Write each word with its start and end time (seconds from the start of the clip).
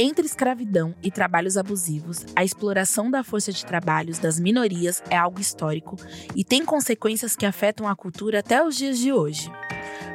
Entre 0.00 0.24
escravidão 0.24 0.94
e 1.02 1.10
trabalhos 1.10 1.56
abusivos, 1.56 2.24
a 2.36 2.44
exploração 2.44 3.10
da 3.10 3.24
força 3.24 3.50
de 3.52 3.66
trabalhos 3.66 4.20
das 4.20 4.38
minorias 4.38 5.02
é 5.10 5.16
algo 5.16 5.40
histórico 5.40 5.96
e 6.36 6.44
tem 6.44 6.64
consequências 6.64 7.34
que 7.34 7.44
afetam 7.44 7.88
a 7.88 7.96
cultura 7.96 8.38
até 8.38 8.64
os 8.64 8.76
dias 8.76 8.96
de 8.96 9.12
hoje. 9.12 9.50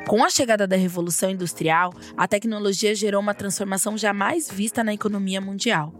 Com 0.07 0.21
a 0.21 0.29
chegada 0.29 0.67
da 0.67 0.75
Revolução 0.75 1.29
Industrial, 1.31 1.93
a 2.17 2.27
tecnologia 2.27 2.93
gerou 2.93 3.21
uma 3.21 3.33
transformação 3.33 3.97
jamais 3.97 4.51
vista 4.51 4.83
na 4.83 4.93
economia 4.93 5.39
mundial. 5.39 5.93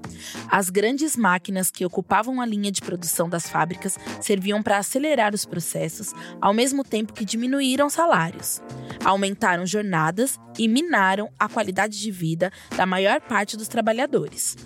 As 0.51 0.69
grandes 0.69 1.15
máquinas 1.15 1.71
que 1.71 1.85
ocupavam 1.85 2.41
a 2.41 2.45
linha 2.45 2.71
de 2.71 2.81
produção 2.81 3.29
das 3.29 3.47
fábricas 3.47 3.97
serviam 4.19 4.61
para 4.61 4.77
acelerar 4.77 5.33
os 5.33 5.45
processos, 5.45 6.13
ao 6.41 6.53
mesmo 6.53 6.83
tempo 6.83 7.13
que 7.13 7.23
diminuíram 7.23 7.89
salários, 7.89 8.61
aumentaram 9.03 9.65
jornadas 9.65 10.37
e 10.59 10.67
minaram 10.67 11.31
a 11.39 11.47
qualidade 11.47 11.99
de 11.99 12.11
vida 12.11 12.51
da 12.75 12.85
maior 12.85 13.21
parte 13.21 13.55
dos 13.55 13.69
trabalhadores. 13.69 14.57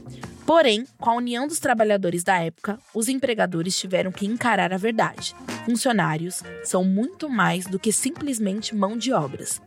Porém, 0.47 0.87
com 0.97 1.09
a 1.09 1.15
união 1.15 1.45
dos 1.45 1.59
trabalhadores 1.59 2.23
da 2.23 2.39
época, 2.39 2.79
os 2.95 3.09
empregadores 3.09 3.77
tiveram 3.77 4.13
que 4.13 4.25
encarar 4.25 4.71
a 4.71 4.77
verdade. 4.77 5.35
Funcionários 5.65 6.41
são 6.63 6.85
muito 6.85 7.27
mais 7.27 7.65
do 7.65 7.77
que 7.77 7.91
simplesmente 7.91 8.73
mão 8.73 8.97
de 8.97 9.11
obras. 9.11 9.61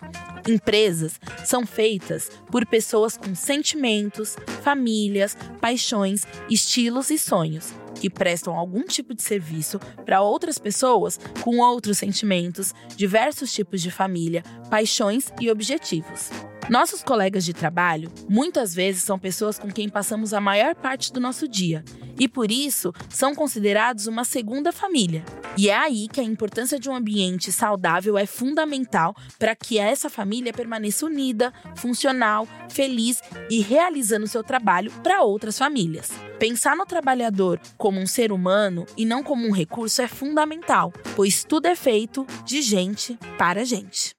Empresas 0.48 1.20
são 1.45 1.66
feitas 1.66 2.30
por 2.51 2.65
pessoas 2.65 3.15
com 3.15 3.34
sentimentos, 3.34 4.37
famílias, 4.62 5.37
paixões, 5.61 6.23
estilos 6.48 7.11
e 7.11 7.19
sonhos, 7.19 7.75
que 7.97 8.09
prestam 8.09 8.55
algum 8.55 8.84
tipo 8.84 9.12
de 9.15 9.20
serviço 9.20 9.78
para 10.06 10.23
outras 10.23 10.59
pessoas 10.59 11.20
com 11.42 11.59
outros 11.59 11.98
sentimentos, 11.98 12.73
diversos 12.97 13.53
tipos 13.53 13.83
de 13.83 13.91
família, 13.91 14.42
paixões 14.70 15.31
e 15.39 15.51
objetivos. 15.51 16.31
Nossos 16.69 17.02
colegas 17.02 17.45
de 17.45 17.52
trabalho 17.52 18.10
muitas 18.28 18.74
vezes 18.74 19.02
são 19.02 19.19
pessoas 19.19 19.59
com 19.59 19.69
quem 19.69 19.88
passamos 19.88 20.32
a 20.32 20.41
maior 20.41 20.74
parte 20.74 21.12
do 21.12 21.20
nosso 21.20 21.48
dia 21.48 21.84
e, 22.19 22.28
por 22.28 22.50
isso, 22.50 22.92
são 23.08 23.34
considerados 23.34 24.06
uma 24.06 24.25
segunda 24.25 24.70
família. 24.70 25.25
E 25.56 25.70
é 25.70 25.77
aí 25.77 26.06
que 26.06 26.20
a 26.20 26.25
importância 26.25 26.78
de 26.78 26.88
um 26.88 26.94
ambiente 26.94 27.50
saudável 27.50 28.16
é 28.19 28.27
fundamental 28.27 29.16
para 29.38 29.56
que 29.56 29.78
essa 29.78 30.11
família 30.11 30.53
permaneça 30.53 31.06
unida, 31.06 31.53
funcional, 31.75 32.47
feliz 32.69 33.20
e 33.48 33.61
realizando 33.61 34.27
seu 34.27 34.44
trabalho 34.44 34.92
para 35.03 35.22
outras 35.22 35.58
famílias. 35.58 36.11
Pensar 36.38 36.77
no 36.77 36.86
trabalhador 36.86 37.58
como 37.77 37.98
um 37.98 38.06
ser 38.06 38.33
humano 38.33 38.86
e 38.97 39.05
não 39.05 39.22
como 39.22 39.47
um 39.47 39.53
recurso 39.53 40.03
é 40.03 40.08
fundamental, 40.08 40.92
pois 41.16 41.42
tudo 41.42 41.66
é 41.66 41.75
feito 41.75 42.27
de 42.44 42.62
gente 42.62 43.19
para 43.36 43.64
gente. 43.64 44.14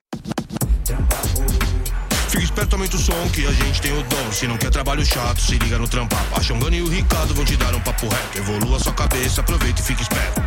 Fica 2.32 2.44
esperto, 2.44 2.76
aumenta 2.76 2.96
o 2.96 2.98
som 2.98 3.28
que 3.28 3.46
a 3.46 3.52
gente 3.52 3.82
tem 3.82 3.92
o 3.92 4.02
dom. 4.04 4.32
Se 4.32 4.46
não 4.46 4.56
quer 4.56 4.70
trabalho 4.70 5.04
chato, 5.04 5.38
se 5.38 5.58
liga 5.58 5.78
no 5.78 5.86
trampar. 5.86 6.26
A 6.34 6.42
Xongana 6.42 6.74
e 6.74 6.80
o 6.80 6.88
Ricardo 6.88 7.34
vão 7.34 7.44
te 7.44 7.58
dar 7.58 7.74
um 7.74 7.80
papo 7.80 8.08
reto. 8.08 8.38
Evolua 8.38 8.80
sua 8.80 8.94
cabeça, 8.94 9.42
aproveita 9.42 9.82
e 9.82 9.84
fica 9.84 10.00
esperto. 10.00 10.40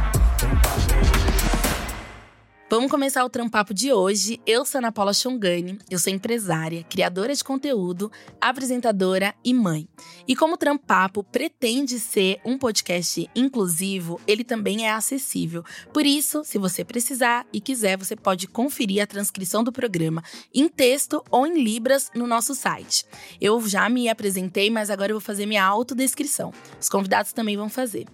Vamos 2.75 2.91
começar 2.91 3.23
o 3.23 3.29
Trampapo 3.29 3.73
de 3.73 3.93
hoje. 3.93 4.41
Eu 4.45 4.65
sou 4.65 4.79
Ana 4.79 4.91
Paula 4.91 5.13
Chongani, 5.13 5.79
eu 5.89 5.97
sou 5.97 6.11
empresária, 6.11 6.83
criadora 6.83 7.33
de 7.33 7.41
conteúdo, 7.41 8.11
apresentadora 8.41 9.33
e 9.45 9.53
mãe. 9.53 9.87
E 10.27 10.35
como 10.35 10.55
o 10.55 10.57
Trampapo 10.57 11.23
pretende 11.23 11.97
ser 11.97 12.41
um 12.43 12.57
podcast 12.57 13.29
inclusivo, 13.33 14.19
ele 14.27 14.43
também 14.43 14.85
é 14.85 14.91
acessível. 14.91 15.63
Por 15.93 16.05
isso, 16.05 16.43
se 16.43 16.57
você 16.57 16.83
precisar 16.83 17.47
e 17.53 17.61
quiser, 17.61 17.97
você 17.97 18.13
pode 18.13 18.45
conferir 18.45 19.01
a 19.01 19.07
transcrição 19.07 19.63
do 19.63 19.71
programa 19.71 20.21
em 20.53 20.67
texto 20.67 21.23
ou 21.31 21.47
em 21.47 21.63
libras 21.63 22.11
no 22.13 22.27
nosso 22.27 22.53
site. 22.53 23.05
Eu 23.39 23.65
já 23.65 23.87
me 23.87 24.09
apresentei, 24.09 24.69
mas 24.69 24.89
agora 24.89 25.13
eu 25.13 25.15
vou 25.15 25.25
fazer 25.25 25.45
minha 25.45 25.63
autodescrição. 25.63 26.51
Os 26.77 26.89
convidados 26.89 27.31
também 27.31 27.55
vão 27.55 27.69
fazer. 27.69 28.05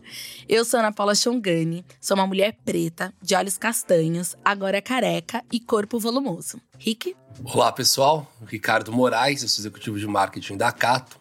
Eu 0.47 0.63
sou 0.63 0.79
Ana 0.79 0.91
Paula 0.91 1.15
Chongani, 1.15 1.83
sou 1.99 2.15
uma 2.15 2.27
mulher 2.27 2.55
preta, 2.63 3.11
de 3.19 3.33
olhos 3.33 3.57
castanhos, 3.57 4.35
agora 4.51 4.77
é 4.77 4.81
careca 4.81 5.43
e 5.49 5.59
corpo 5.59 5.97
volumoso. 5.97 6.61
Rick? 6.77 7.15
Olá, 7.45 7.71
pessoal. 7.71 8.29
Ricardo 8.45 8.91
Moraes, 8.91 9.41
eu 9.41 9.47
sou 9.47 9.61
executivo 9.61 9.97
de 9.97 10.05
marketing 10.05 10.57
da 10.57 10.71
Cato. 10.73 11.17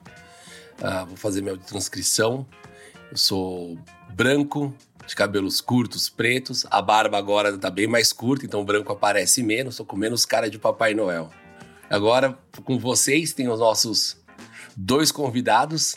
Uh, 0.81 1.07
vou 1.07 1.17
fazer 1.17 1.41
minha 1.41 1.57
transcrição. 1.57 2.45
Eu 3.11 3.17
sou 3.17 3.79
branco, 4.13 4.75
de 5.07 5.15
cabelos 5.15 5.61
curtos, 5.61 6.09
pretos. 6.09 6.67
A 6.71 6.83
barba 6.83 7.19
agora 7.19 7.51
está 7.51 7.71
bem 7.71 7.87
mais 7.87 8.13
curta, 8.13 8.45
então 8.45 8.61
o 8.61 8.65
branco 8.65 8.93
aparece 8.93 9.45
menos. 9.45 9.77
Sou 9.77 9.87
com 9.87 9.97
menos 9.97 10.27
cara 10.27 10.51
de 10.51 10.59
Papai 10.59 10.93
Noel. 10.93 11.31
Agora, 11.89 12.37
com 12.65 12.79
vocês, 12.79 13.33
tem 13.33 13.49
os 13.49 13.61
nossos 13.61 14.17
dois 14.77 15.13
convidados. 15.13 15.95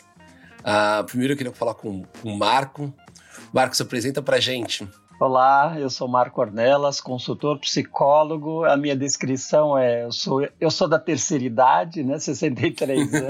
Uh, 0.60 1.02
primeiro 1.04 1.32
eu 1.32 1.36
queria 1.36 1.52
falar 1.52 1.74
com, 1.74 2.04
com 2.22 2.32
o 2.32 2.38
Marco. 2.38 2.94
Marco, 3.52 3.74
se 3.74 3.82
apresenta 3.82 4.22
pra 4.22 4.38
gente. 4.38 4.88
Olá, 5.20 5.76
eu 5.78 5.88
sou 5.88 6.08
Marco 6.08 6.40
Ornelas, 6.40 7.00
consultor 7.00 7.58
psicólogo. 7.60 8.64
A 8.64 8.76
minha 8.76 8.96
descrição 8.96 9.78
é: 9.78 10.02
eu 10.02 10.10
sou, 10.10 10.46
eu 10.60 10.70
sou 10.72 10.88
da 10.88 10.98
terceira 10.98 11.44
idade, 11.44 12.02
né, 12.02 12.18
63 12.18 13.14
anos, 13.14 13.28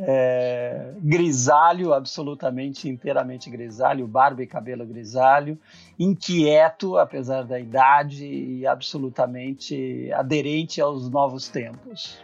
é, 0.00 0.92
grisalho, 0.98 1.94
absolutamente, 1.94 2.90
inteiramente 2.90 3.48
grisalho, 3.48 4.06
barba 4.06 4.42
e 4.42 4.46
cabelo 4.46 4.84
grisalho, 4.84 5.58
inquieto, 5.98 6.98
apesar 6.98 7.44
da 7.44 7.58
idade, 7.58 8.26
e 8.26 8.66
absolutamente 8.66 10.12
aderente 10.12 10.78
aos 10.78 11.08
novos 11.08 11.48
tempos. 11.48 12.22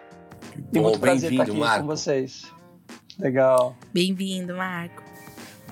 Bom, 0.56 0.62
e 0.73 0.81
muito 0.81 1.00
prazer 1.00 1.33
estar 1.33 1.45
aqui 1.45 1.53
Marco. 1.53 1.81
com 1.81 1.87
vocês. 1.87 2.53
Legal. 3.19 3.75
Bem-vindo, 3.95 4.55
Marco. 4.55 5.03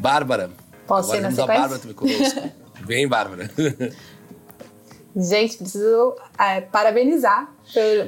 Bárbara. 0.00 0.50
Posso 0.86 1.12
Agora 1.12 1.30
ir 1.30 1.36
na 1.36 1.42
a 1.42 1.46
Bárbara 1.46 1.78
também 1.78 1.94
conosco. 1.94 2.40
Bem, 2.86 3.08
Bárbara. 3.08 3.50
Gente, 5.16 5.56
preciso 5.56 6.14
é, 6.38 6.60
parabenizar 6.60 7.50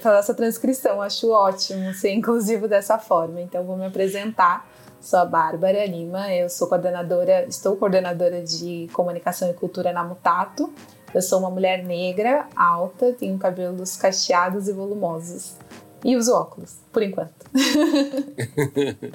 pela 0.01 0.19
essa 0.19 0.35
transcrição. 0.35 1.03
Acho 1.03 1.31
ótimo 1.31 1.93
ser 1.95 2.13
inclusivo 2.13 2.69
dessa 2.69 2.99
forma. 2.99 3.41
Então, 3.41 3.65
vou 3.65 3.77
me 3.77 3.87
apresentar. 3.87 4.71
Sou 5.01 5.19
a 5.19 5.25
Bárbara 5.25 5.87
Lima, 5.87 6.33
eu 6.35 6.49
sou 6.51 6.69
coordenadora, 6.69 7.47
estou 7.47 7.77
coordenadora 7.77 8.43
de 8.43 8.89
comunicação 8.93 9.49
e 9.49 9.55
cultura 9.55 9.93
na 9.93 10.03
Mutato. 10.05 10.73
Eu 11.15 11.23
sou 11.23 11.39
uma 11.39 11.51
mulher 11.51 11.85
negra, 11.85 12.47
alta, 12.55 13.13
tenho 13.13 13.39
cabelos 13.39 13.97
cacheados 13.97 14.69
e 14.69 14.73
volumosos. 14.73 15.57
E 16.05 16.17
uso 16.17 16.35
óculos, 16.35 16.77
por 16.93 17.03
enquanto. 17.03 17.47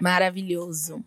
Maravilhoso 0.00 1.02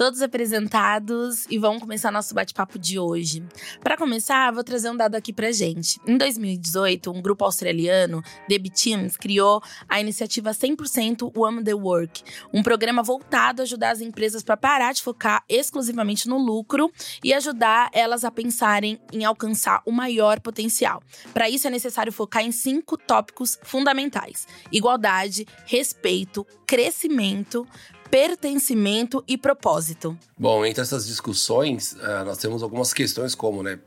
todos 0.00 0.22
apresentados 0.22 1.44
e 1.50 1.58
vamos 1.58 1.82
começar 1.82 2.10
nosso 2.10 2.34
bate-papo 2.34 2.78
de 2.78 2.98
hoje. 2.98 3.44
Para 3.82 3.98
começar, 3.98 4.50
vou 4.50 4.64
trazer 4.64 4.88
um 4.88 4.96
dado 4.96 5.14
aqui 5.14 5.30
pra 5.30 5.52
gente. 5.52 6.00
Em 6.06 6.16
2018, 6.16 7.12
um 7.12 7.20
grupo 7.20 7.44
australiano, 7.44 8.22
The 8.48 8.58
Teams, 8.70 9.18
criou 9.18 9.62
a 9.86 10.00
iniciativa 10.00 10.52
100% 10.52 11.30
Women 11.36 11.64
the 11.64 11.74
Work, 11.74 12.22
um 12.50 12.62
programa 12.62 13.02
voltado 13.02 13.60
a 13.60 13.64
ajudar 13.64 13.90
as 13.90 14.00
empresas 14.00 14.42
para 14.42 14.56
parar 14.56 14.94
de 14.94 15.02
focar 15.02 15.44
exclusivamente 15.46 16.26
no 16.30 16.38
lucro 16.38 16.90
e 17.22 17.34
ajudar 17.34 17.90
elas 17.92 18.24
a 18.24 18.30
pensarem 18.30 18.98
em 19.12 19.26
alcançar 19.26 19.82
o 19.84 19.92
maior 19.92 20.40
potencial. 20.40 21.02
Para 21.34 21.50
isso 21.50 21.66
é 21.66 21.70
necessário 21.70 22.10
focar 22.10 22.42
em 22.42 22.52
cinco 22.52 22.96
tópicos 22.96 23.58
fundamentais: 23.62 24.48
igualdade, 24.72 25.46
respeito, 25.66 26.46
crescimento, 26.66 27.66
pertencimento 28.10 29.22
e 29.26 29.38
propósito. 29.38 30.18
Bom, 30.36 30.64
entre 30.66 30.82
essas 30.82 31.06
discussões, 31.06 31.92
uh, 31.92 32.24
nós 32.24 32.38
temos 32.38 32.62
algumas 32.62 32.92
questões 32.92 33.34
como, 33.34 33.62
né, 33.62 33.78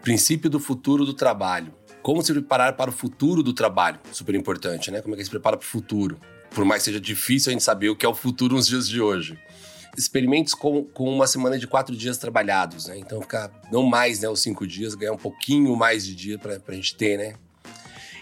princípio 0.00 0.48
do 0.48 0.60
futuro 0.60 1.04
do 1.04 1.12
trabalho. 1.12 1.74
Como 2.00 2.22
se 2.22 2.32
preparar 2.32 2.76
para 2.76 2.90
o 2.90 2.92
futuro 2.92 3.42
do 3.42 3.52
trabalho? 3.52 3.98
Super 4.12 4.34
importante, 4.34 4.90
né? 4.90 5.02
Como 5.02 5.14
é 5.14 5.18
que 5.18 5.24
se 5.24 5.30
prepara 5.30 5.56
para 5.56 5.64
o 5.64 5.68
futuro? 5.68 6.18
Por 6.50 6.64
mais 6.64 6.82
que 6.82 6.86
seja 6.86 7.00
difícil 7.00 7.50
a 7.50 7.52
gente 7.52 7.64
saber 7.64 7.90
o 7.90 7.96
que 7.96 8.06
é 8.06 8.08
o 8.08 8.14
futuro 8.14 8.54
nos 8.54 8.66
dias 8.66 8.88
de 8.88 9.00
hoje. 9.00 9.38
Experimentos 9.96 10.54
com, 10.54 10.84
com 10.84 11.12
uma 11.12 11.26
semana 11.26 11.58
de 11.58 11.66
quatro 11.66 11.94
dias 11.96 12.16
trabalhados, 12.16 12.86
né? 12.86 12.96
Então, 12.96 13.20
ficar 13.20 13.50
não 13.72 13.82
mais, 13.82 14.20
né, 14.20 14.28
os 14.28 14.40
cinco 14.40 14.66
dias, 14.66 14.94
ganhar 14.94 15.12
um 15.12 15.18
pouquinho 15.18 15.74
mais 15.74 16.06
de 16.06 16.14
dia 16.14 16.38
para 16.38 16.60
a 16.66 16.72
gente 16.72 16.94
ter, 16.94 17.18
né? 17.18 17.34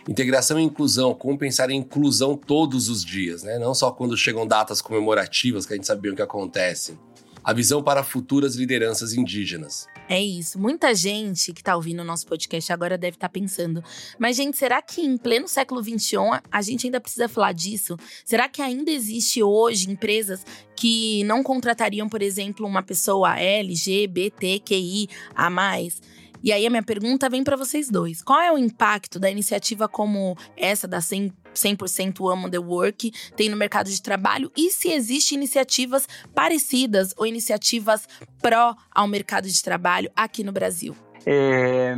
Integração 0.09 0.59
e 0.59 0.63
inclusão, 0.63 1.15
como 1.15 1.37
pensar 1.37 1.69
em 1.69 1.79
inclusão 1.79 2.37
todos 2.37 2.89
os 2.89 3.05
dias, 3.05 3.43
né? 3.43 3.59
Não 3.59 3.75
só 3.75 3.91
quando 3.91 4.17
chegam 4.17 4.47
datas 4.47 4.81
comemorativas 4.81 5.67
que 5.67 5.73
a 5.73 5.77
gente 5.77 5.87
sabia 5.87 6.13
o 6.13 6.17
que 6.17 6.23
acontece. 6.23 6.97
A 7.43 7.53
visão 7.53 7.83
para 7.83 8.03
futuras 8.03 8.55
lideranças 8.57 9.15
indígenas. 9.15 9.87
É 10.09 10.23
isso. 10.23 10.59
Muita 10.59 10.95
gente 10.95 11.53
que 11.53 11.61
está 11.61 11.75
ouvindo 11.75 12.01
o 12.01 12.05
nosso 12.05 12.27
podcast 12.27 12.73
agora 12.73 12.97
deve 12.97 13.17
estar 13.17 13.29
tá 13.29 13.33
pensando: 13.33 13.83
mas, 14.19 14.37
gente, 14.37 14.57
será 14.57 14.81
que 14.81 15.01
em 15.01 15.17
pleno 15.17 15.49
século 15.49 15.83
XXI 15.83 16.17
a 16.51 16.63
gente 16.63 16.87
ainda 16.87 17.01
precisa 17.01 17.29
falar 17.29 17.53
disso? 17.53 17.97
Será 18.25 18.49
que 18.49 18.63
ainda 18.63 18.91
existe 18.91 19.43
hoje 19.43 19.91
empresas 19.91 20.45
que 20.77 21.25
não 21.25 21.43
contratariam, 21.43 22.09
por 22.09 22.23
exemplo, 22.23 22.67
uma 22.67 22.83
pessoa 22.83 23.39
LGBTQI 23.39 25.09
a 25.35 25.51
mais? 25.51 26.01
E 26.43 26.53
aí 26.53 26.67
a 26.67 26.71
minha 26.71 26.83
pergunta 26.83 27.29
vem 27.29 27.43
para 27.43 27.57
vocês 27.57 27.91
dois. 27.91 28.23
Qual 28.23 28.41
é 28.41 28.53
o 28.53 28.59
impacto 28.59 29.19
da 29.19 29.31
iniciativa 29.31 29.89
como 29.89 30.37
essa 30.57 30.87
da 30.87 30.99
100% 30.99 31.33
100% 31.57 32.21
Woman 32.21 32.51
the 32.51 32.59
Work 32.59 33.11
tem 33.35 33.49
no 33.49 33.57
mercado 33.57 33.91
de 33.91 34.01
trabalho 34.01 34.53
e 34.57 34.71
se 34.71 34.91
existem 34.91 35.39
iniciativas 35.39 36.07
parecidas 36.35 37.15
ou 37.17 37.27
iniciativas 37.27 38.07
pró 38.41 38.77
ao 38.95 39.09
mercado 39.09 39.49
de 39.49 39.63
trabalho 39.63 40.11
aqui 40.15 40.45
no 40.45 40.53
Brasil. 40.53 40.95
É, 41.29 41.93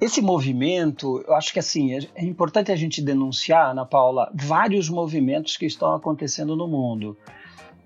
esse 0.00 0.20
movimento, 0.20 1.22
eu 1.24 1.34
acho 1.34 1.52
que 1.52 1.60
assim, 1.60 1.94
é, 1.94 2.00
é 2.16 2.24
importante 2.24 2.72
a 2.72 2.76
gente 2.76 3.00
denunciar, 3.00 3.70
Ana 3.70 3.86
Paula, 3.86 4.32
vários 4.34 4.88
movimentos 4.88 5.56
que 5.56 5.66
estão 5.66 5.94
acontecendo 5.94 6.56
no 6.56 6.66
mundo. 6.66 7.16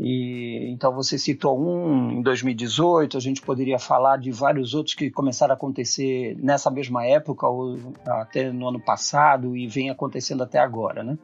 E, 0.03 0.71
então 0.71 0.95
você 0.95 1.19
citou 1.19 1.61
um 1.61 2.11
em 2.13 2.23
2018, 2.23 3.19
a 3.19 3.21
gente 3.21 3.43
poderia 3.43 3.79
falar 3.79 4.17
de 4.17 4.31
vários 4.31 4.73
outros 4.73 4.95
que 4.95 5.11
começaram 5.11 5.53
a 5.53 5.57
acontecer 5.57 6.35
nessa 6.39 6.71
mesma 6.71 7.05
época 7.05 7.47
ou 7.47 7.79
até 8.07 8.51
no 8.51 8.67
ano 8.67 8.81
passado 8.81 9.55
e 9.55 9.67
vem 9.67 9.91
acontecendo 9.91 10.43
até 10.43 10.59
agora, 10.59 11.05
né? 11.05 11.19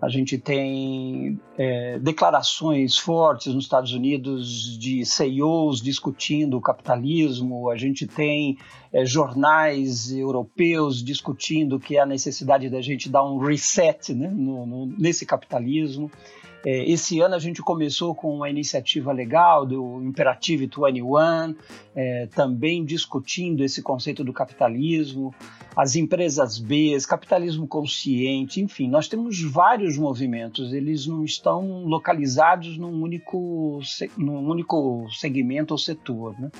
A 0.00 0.10
gente 0.10 0.36
tem 0.36 1.40
é, 1.56 1.98
declarações 1.98 2.98
fortes 2.98 3.54
nos 3.54 3.64
Estados 3.64 3.94
Unidos 3.94 4.78
de 4.78 5.02
CEOs 5.06 5.80
discutindo 5.80 6.58
o 6.58 6.60
capitalismo, 6.60 7.70
a 7.70 7.78
gente 7.78 8.06
tem 8.06 8.58
é, 8.92 9.06
jornais 9.06 10.12
europeus 10.12 11.02
discutindo 11.02 11.80
que 11.80 11.96
a 11.98 12.04
necessidade 12.04 12.68
da 12.68 12.82
gente 12.82 13.08
dar 13.08 13.24
um 13.24 13.38
reset 13.38 14.12
né, 14.12 14.28
no, 14.28 14.66
no, 14.66 14.86
nesse 14.98 15.24
capitalismo. 15.24 16.10
É, 16.68 16.82
esse 16.90 17.20
ano 17.20 17.36
a 17.36 17.38
gente 17.38 17.62
começou 17.62 18.12
com 18.12 18.34
uma 18.34 18.50
iniciativa 18.50 19.12
legal 19.12 19.64
do 19.64 20.02
Imperative 20.02 20.66
21, 20.66 21.54
é, 21.94 22.26
também 22.34 22.84
discutindo 22.84 23.62
esse 23.62 23.80
conceito 23.80 24.24
do 24.24 24.32
capitalismo, 24.32 25.32
as 25.76 25.94
empresas 25.94 26.58
B, 26.58 26.98
capitalismo 27.06 27.68
consciente, 27.68 28.60
enfim, 28.60 28.88
nós 28.88 29.06
temos 29.06 29.40
vários 29.40 29.96
movimentos, 29.96 30.72
eles 30.72 31.06
não 31.06 31.24
estão 31.24 31.84
localizados 31.84 32.76
num 32.76 33.00
único, 33.00 33.78
num 34.16 34.50
único 34.50 35.06
segmento 35.12 35.72
ou 35.72 35.78
setor. 35.78 36.34
Né? 36.36 36.50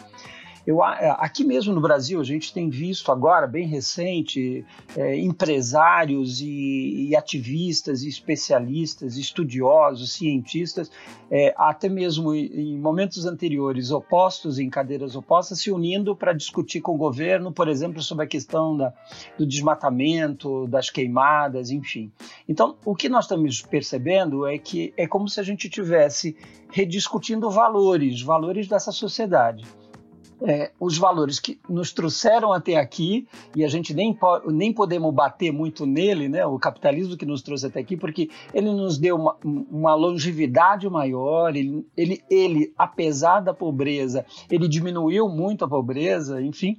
Eu, 0.67 0.83
aqui 0.83 1.45
mesmo 1.45 1.73
no 1.73 1.81
Brasil, 1.81 2.21
a 2.21 2.25
gente 2.25 2.53
tem 2.53 2.69
visto 2.69 3.13
agora, 3.13 3.47
bem 3.47 3.69
recente, 3.69 4.67
é, 4.97 5.17
empresários 5.17 6.41
e, 6.41 7.09
e, 7.09 7.17
ativistas, 7.17 8.03
e 8.03 8.09
especialistas, 8.09 9.17
estudiosos, 9.17 10.15
cientistas, 10.15 10.91
é, 11.31 11.55
até 11.57 11.89
mesmo 11.89 12.35
em 12.35 12.77
momentos 12.77 13.27
anteriores, 13.27 13.93
opostos, 13.93 14.59
em 14.59 14.69
cadeiras 14.69 15.15
opostas, 15.15 15.61
se 15.61 15.71
unindo 15.71 16.17
para 16.17 16.33
discutir 16.33 16.81
com 16.81 16.97
o 16.97 16.99
governo, 16.99 17.53
por 17.53 17.69
exemplo, 17.69 18.03
sobre 18.03 18.25
a 18.25 18.29
questão 18.29 18.77
da, 18.77 18.93
do 19.39 19.47
desmatamento, 19.47 20.67
das 20.67 20.91
queimadas, 20.91 21.71
enfim. 21.71 22.11
Então, 22.49 22.77
o 22.85 22.97
que 22.97 23.09
nós 23.09 23.27
estamos 23.27 23.62
percebendo 23.62 24.45
é 24.45 24.59
que 24.59 24.93
é 24.97 25.07
como 25.07 25.29
se 25.29 25.39
a 25.39 25.45
gente 25.45 25.71
tivesse 25.71 26.37
rediscutindo 26.73 27.49
valores, 27.49 28.21
valores 28.21 28.67
dessa 28.67 28.91
sociedade 28.91 29.65
é, 30.43 30.71
os 30.79 30.99
valores 30.99 31.38
que 31.38 31.59
nos 31.69 31.93
trouxeram 31.93 32.53
até 32.53 32.77
aqui, 32.77 33.27
e 33.55 33.65
a 33.65 33.69
gente 33.69 33.94
nem, 33.94 34.17
nem 34.47 34.73
podemos 34.73 35.12
bater 35.15 35.53
muito 35.53 35.87
nele, 35.87 36.29
né, 36.29 36.44
o 36.44 36.59
capitalismo 36.59 37.17
que 37.17 37.27
nos 37.27 37.43
trouxe 37.43 37.67
até 37.67 37.81
aqui, 37.81 37.97
porque 37.97 38.29
ele 38.53 38.71
nos 38.71 38.99
deu 38.99 39.17
uma, 39.17 39.37
uma 39.44 39.94
longevidade 39.94 40.88
maior, 40.88 41.56
ele, 41.56 41.87
ele, 41.97 42.23
ele, 42.31 42.73
apesar 42.77 43.41
da 43.41 43.55
pobreza, 43.55 44.25
ele 44.50 44.69
diminuiu 44.69 45.29
muito 45.29 45.65
a 45.65 45.69
pobreza, 45.69 46.43
enfim. 46.43 46.77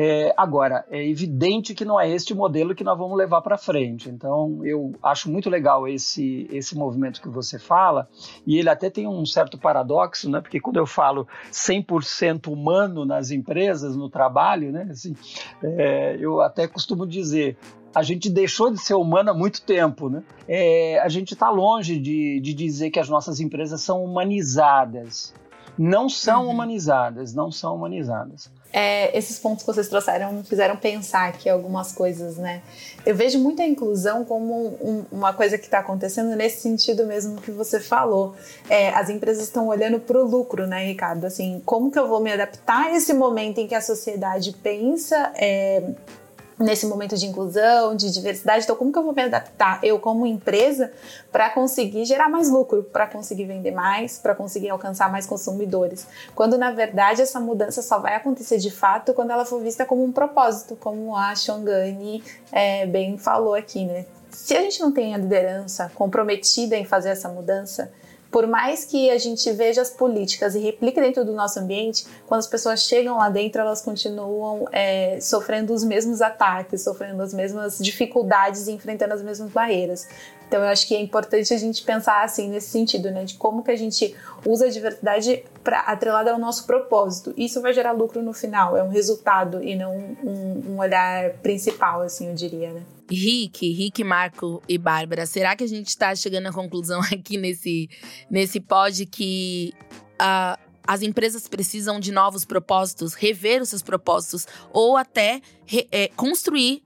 É, 0.00 0.32
agora, 0.36 0.84
é 0.92 1.04
evidente 1.04 1.74
que 1.74 1.84
não 1.84 1.98
é 1.98 2.08
este 2.08 2.32
modelo 2.32 2.72
que 2.72 2.84
nós 2.84 2.96
vamos 2.96 3.18
levar 3.18 3.42
para 3.42 3.58
frente. 3.58 4.08
Então, 4.08 4.64
eu 4.64 4.92
acho 5.02 5.28
muito 5.28 5.50
legal 5.50 5.88
esse, 5.88 6.46
esse 6.52 6.78
movimento 6.78 7.20
que 7.20 7.28
você 7.28 7.58
fala, 7.58 8.08
e 8.46 8.56
ele 8.56 8.70
até 8.70 8.88
tem 8.90 9.08
um 9.08 9.26
certo 9.26 9.58
paradoxo, 9.58 10.30
né? 10.30 10.40
porque 10.40 10.60
quando 10.60 10.76
eu 10.76 10.86
falo 10.86 11.26
100% 11.50 12.46
humano 12.46 13.04
nas 13.04 13.32
empresas, 13.32 13.96
no 13.96 14.08
trabalho, 14.08 14.70
né? 14.70 14.86
Assim, 14.88 15.16
é, 15.60 16.16
eu 16.20 16.40
até 16.42 16.68
costumo 16.68 17.04
dizer, 17.04 17.56
a 17.92 18.04
gente 18.04 18.30
deixou 18.30 18.70
de 18.70 18.78
ser 18.78 18.94
humano 18.94 19.30
há 19.30 19.34
muito 19.34 19.62
tempo. 19.62 20.08
Né? 20.08 20.22
É, 20.46 21.00
a 21.00 21.08
gente 21.08 21.34
está 21.34 21.50
longe 21.50 21.98
de, 21.98 22.38
de 22.38 22.54
dizer 22.54 22.90
que 22.90 23.00
as 23.00 23.08
nossas 23.08 23.40
empresas 23.40 23.80
são 23.80 24.04
humanizadas. 24.04 25.34
Não 25.76 26.08
são 26.08 26.44
uhum. 26.44 26.52
humanizadas, 26.52 27.34
não 27.34 27.50
são 27.50 27.74
humanizadas 27.74 28.48
é, 28.72 29.16
esses 29.16 29.38
pontos 29.38 29.64
que 29.64 29.72
vocês 29.72 29.88
trouxeram 29.88 30.32
me 30.32 30.42
fizeram 30.44 30.76
pensar 30.76 31.28
aqui 31.28 31.48
algumas 31.48 31.92
coisas, 31.92 32.36
né? 32.36 32.62
Eu 33.04 33.14
vejo 33.14 33.38
muita 33.38 33.64
inclusão 33.64 34.24
como 34.24 34.76
um, 34.80 35.04
uma 35.10 35.32
coisa 35.32 35.56
que 35.56 35.64
está 35.64 35.78
acontecendo 35.78 36.36
nesse 36.36 36.60
sentido 36.60 37.06
mesmo 37.06 37.40
que 37.40 37.50
você 37.50 37.80
falou. 37.80 38.34
É, 38.68 38.90
as 38.90 39.08
empresas 39.08 39.44
estão 39.44 39.68
olhando 39.68 39.98
para 39.98 40.18
o 40.18 40.24
lucro, 40.24 40.66
né, 40.66 40.84
Ricardo? 40.84 41.24
Assim, 41.24 41.62
como 41.64 41.90
que 41.90 41.98
eu 41.98 42.06
vou 42.06 42.20
me 42.20 42.30
adaptar 42.30 42.86
a 42.86 42.96
esse 42.96 43.14
momento 43.14 43.58
em 43.58 43.66
que 43.66 43.74
a 43.74 43.80
sociedade 43.80 44.52
pensa 44.62 45.32
é, 45.36 45.82
nesse 46.58 46.86
momento 46.86 47.16
de 47.16 47.26
inclusão, 47.26 47.94
de 47.94 48.10
diversidade. 48.10 48.64
Então, 48.64 48.76
como 48.76 48.92
que 48.92 48.98
eu 48.98 49.04
vou 49.04 49.14
me 49.14 49.22
adaptar, 49.22 49.78
eu 49.82 49.98
como 49.98 50.26
empresa, 50.26 50.92
para 51.30 51.50
conseguir 51.50 52.04
gerar 52.04 52.28
mais 52.28 52.50
lucro, 52.50 52.82
para 52.82 53.06
conseguir 53.06 53.44
vender 53.44 53.70
mais, 53.70 54.18
para 54.18 54.34
conseguir 54.34 54.70
alcançar 54.70 55.10
mais 55.10 55.26
consumidores? 55.26 56.06
Quando, 56.34 56.58
na 56.58 56.72
verdade, 56.72 57.22
essa 57.22 57.38
mudança 57.38 57.80
só 57.82 57.98
vai 57.98 58.14
acontecer 58.14 58.58
de 58.58 58.70
fato 58.70 59.14
quando 59.14 59.30
ela 59.30 59.44
for 59.44 59.60
vista 59.60 59.84
como 59.84 60.04
um 60.04 60.12
propósito, 60.12 60.76
como 60.76 61.16
a 61.16 61.34
Shongani 61.34 62.22
é, 62.50 62.86
bem 62.86 63.16
falou 63.16 63.54
aqui, 63.54 63.84
né? 63.84 64.06
Se 64.30 64.56
a 64.56 64.60
gente 64.60 64.80
não 64.80 64.92
tem 64.92 65.14
a 65.14 65.18
liderança 65.18 65.90
comprometida 65.94 66.76
em 66.76 66.84
fazer 66.84 67.10
essa 67.10 67.28
mudança, 67.28 67.90
por 68.30 68.46
mais 68.46 68.84
que 68.84 69.10
a 69.10 69.18
gente 69.18 69.50
veja 69.52 69.80
as 69.80 69.90
políticas 69.90 70.54
e 70.54 70.58
replique 70.58 71.00
dentro 71.00 71.24
do 71.24 71.32
nosso 71.32 71.58
ambiente, 71.58 72.04
quando 72.26 72.40
as 72.40 72.46
pessoas 72.46 72.82
chegam 72.82 73.16
lá 73.16 73.30
dentro, 73.30 73.60
elas 73.60 73.80
continuam 73.80 74.68
é, 74.70 75.18
sofrendo 75.20 75.72
os 75.72 75.82
mesmos 75.82 76.20
ataques, 76.20 76.82
sofrendo 76.82 77.22
as 77.22 77.32
mesmas 77.32 77.78
dificuldades 77.78 78.68
e 78.68 78.72
enfrentando 78.72 79.14
as 79.14 79.22
mesmas 79.22 79.50
barreiras. 79.50 80.06
Então 80.46 80.60
eu 80.62 80.68
acho 80.68 80.86
que 80.88 80.94
é 80.94 81.00
importante 81.00 81.52
a 81.52 81.58
gente 81.58 81.82
pensar 81.82 82.24
assim 82.24 82.48
nesse 82.48 82.70
sentido, 82.70 83.10
né, 83.10 83.24
de 83.24 83.34
como 83.34 83.62
que 83.62 83.70
a 83.70 83.76
gente 83.76 84.14
usa 84.46 84.66
a 84.66 84.70
diversidade 84.70 85.44
para 85.62 85.80
atrelada 85.80 86.32
ao 86.32 86.38
nosso 86.38 86.66
propósito. 86.66 87.34
Isso 87.36 87.60
vai 87.60 87.72
gerar 87.72 87.92
lucro 87.92 88.22
no 88.22 88.32
final, 88.32 88.76
é 88.76 88.82
um 88.82 88.88
resultado 88.88 89.62
e 89.62 89.74
não 89.74 89.94
um, 89.94 90.64
um 90.70 90.78
olhar 90.78 91.30
principal, 91.42 92.00
assim, 92.00 92.28
eu 92.28 92.34
diria, 92.34 92.72
né? 92.72 92.82
Rick, 93.14 93.72
Rick, 93.72 94.04
Marco 94.04 94.62
e 94.68 94.78
Bárbara, 94.78 95.26
será 95.26 95.56
que 95.56 95.64
a 95.64 95.66
gente 95.66 95.88
está 95.88 96.14
chegando 96.14 96.46
à 96.46 96.52
conclusão 96.52 97.00
aqui 97.12 97.36
nesse, 97.36 97.88
nesse 98.30 98.60
pod 98.60 99.06
que 99.06 99.72
uh, 100.20 100.58
as 100.86 101.02
empresas 101.02 101.46
precisam 101.46 102.00
de 102.00 102.12
novos 102.12 102.44
propósitos, 102.44 103.14
rever 103.14 103.60
os 103.60 103.68
seus 103.68 103.82
propósitos 103.82 104.46
ou 104.72 104.96
até 104.96 105.40
re, 105.66 105.86
é, 105.92 106.08
construir 106.08 106.82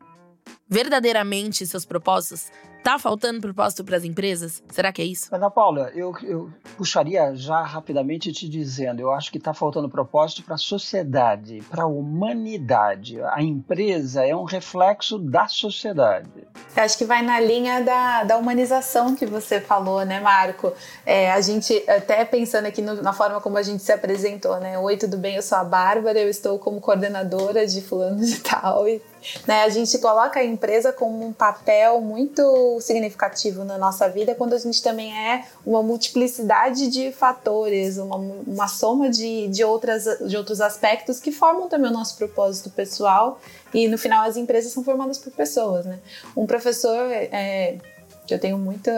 verdadeiramente 0.69 1.67
seus 1.67 1.85
propósitos? 1.85 2.51
Tá 2.83 2.99
faltando 2.99 3.41
propósito 3.41 3.85
para 3.85 3.97
as 3.97 4.03
empresas? 4.03 4.61
Será 4.69 4.93
que 4.93 5.01
é 5.01 5.05
isso? 5.05 5.33
Ana 5.33 5.49
Paula, 5.49 5.93
eu, 5.95 6.13
eu 6.25 6.51
puxaria 6.77 7.33
já 7.33 7.63
rapidamente 7.63 8.33
te 8.33 8.49
dizendo, 8.49 9.01
eu 9.01 9.13
acho 9.13 9.31
que 9.31 9.39
está 9.39 9.55
faltando 9.55 9.89
propósito 9.89 10.43
para 10.43 10.57
a 10.57 10.59
sociedade, 10.59 11.63
para 11.71 11.85
a 11.85 11.87
humanidade. 11.87 13.23
A 13.23 13.41
empresa 13.41 14.27
é 14.27 14.35
um 14.35 14.43
reflexo 14.43 15.17
da 15.17 15.47
sociedade. 15.47 16.29
Eu 16.77 16.83
acho 16.83 16.99
que 16.99 17.05
vai 17.05 17.23
na 17.23 17.39
linha 17.39 17.83
da, 17.83 18.25
da 18.25 18.37
humanização 18.37 19.15
que 19.15 19.27
você 19.27 19.61
falou, 19.61 20.05
né, 20.05 20.19
Marco? 20.19 20.73
É, 21.07 21.31
a 21.31 21.41
gente, 21.41 21.73
até 21.89 22.25
pensando 22.25 22.67
aqui 22.67 22.83
no, 22.83 23.01
na 23.01 23.13
forma 23.13 23.41
como 23.41 23.59
a 23.59 23.63
gente 23.63 23.83
se 23.83 23.93
apresentou, 23.93 24.59
né? 24.59 24.77
Oi, 24.77 24.97
tudo 24.97 25.17
bem? 25.17 25.37
Eu 25.37 25.43
sou 25.43 25.59
a 25.59 25.63
Bárbara, 25.63 26.19
eu 26.19 26.29
estou 26.29 26.59
como 26.59 26.81
coordenadora 26.81 27.65
de 27.65 27.81
fulano 27.81 28.25
de 28.25 28.41
tal 28.41 28.89
e 28.89 29.01
né? 29.47 29.63
A 29.63 29.69
gente 29.69 29.99
coloca 29.99 30.41
a 30.41 30.45
empresa 30.45 30.93
como 30.93 31.25
um 31.27 31.33
papel 31.33 32.01
muito 32.01 32.81
significativo 32.81 33.65
na 33.65 33.79
nossa 33.79 34.09
vida, 34.09 34.35
quando 34.35 34.55
a 34.55 34.59
gente 34.59 34.83
também 34.83 35.17
é 35.17 35.45
uma 35.65 35.83
multiplicidade 35.83 36.89
de 36.89 37.13
fatores, 37.13 37.99
uma, 37.99 38.17
uma 38.17 38.69
soma 38.69 39.11
de, 39.11 39.49
de, 39.49 39.65
outras, 39.65 40.05
de 40.27 40.37
outros 40.37 40.61
aspectos 40.61 41.21
que 41.21 41.33
formam 41.33 41.69
também 41.69 41.91
o 41.91 41.95
nosso 41.95 42.17
propósito 42.17 42.71
pessoal. 42.71 43.41
E 43.73 43.89
no 43.89 43.97
final, 43.97 44.29
as 44.29 44.37
empresas 44.37 44.73
são 44.73 44.85
formadas 44.85 45.19
por 45.19 45.33
pessoas. 45.33 45.87
Né? 45.87 45.99
Um 46.37 46.47
professor 46.47 47.11
é, 47.11 47.79
eu 48.31 48.39
tenho 48.39 48.59
muito, 48.59 48.91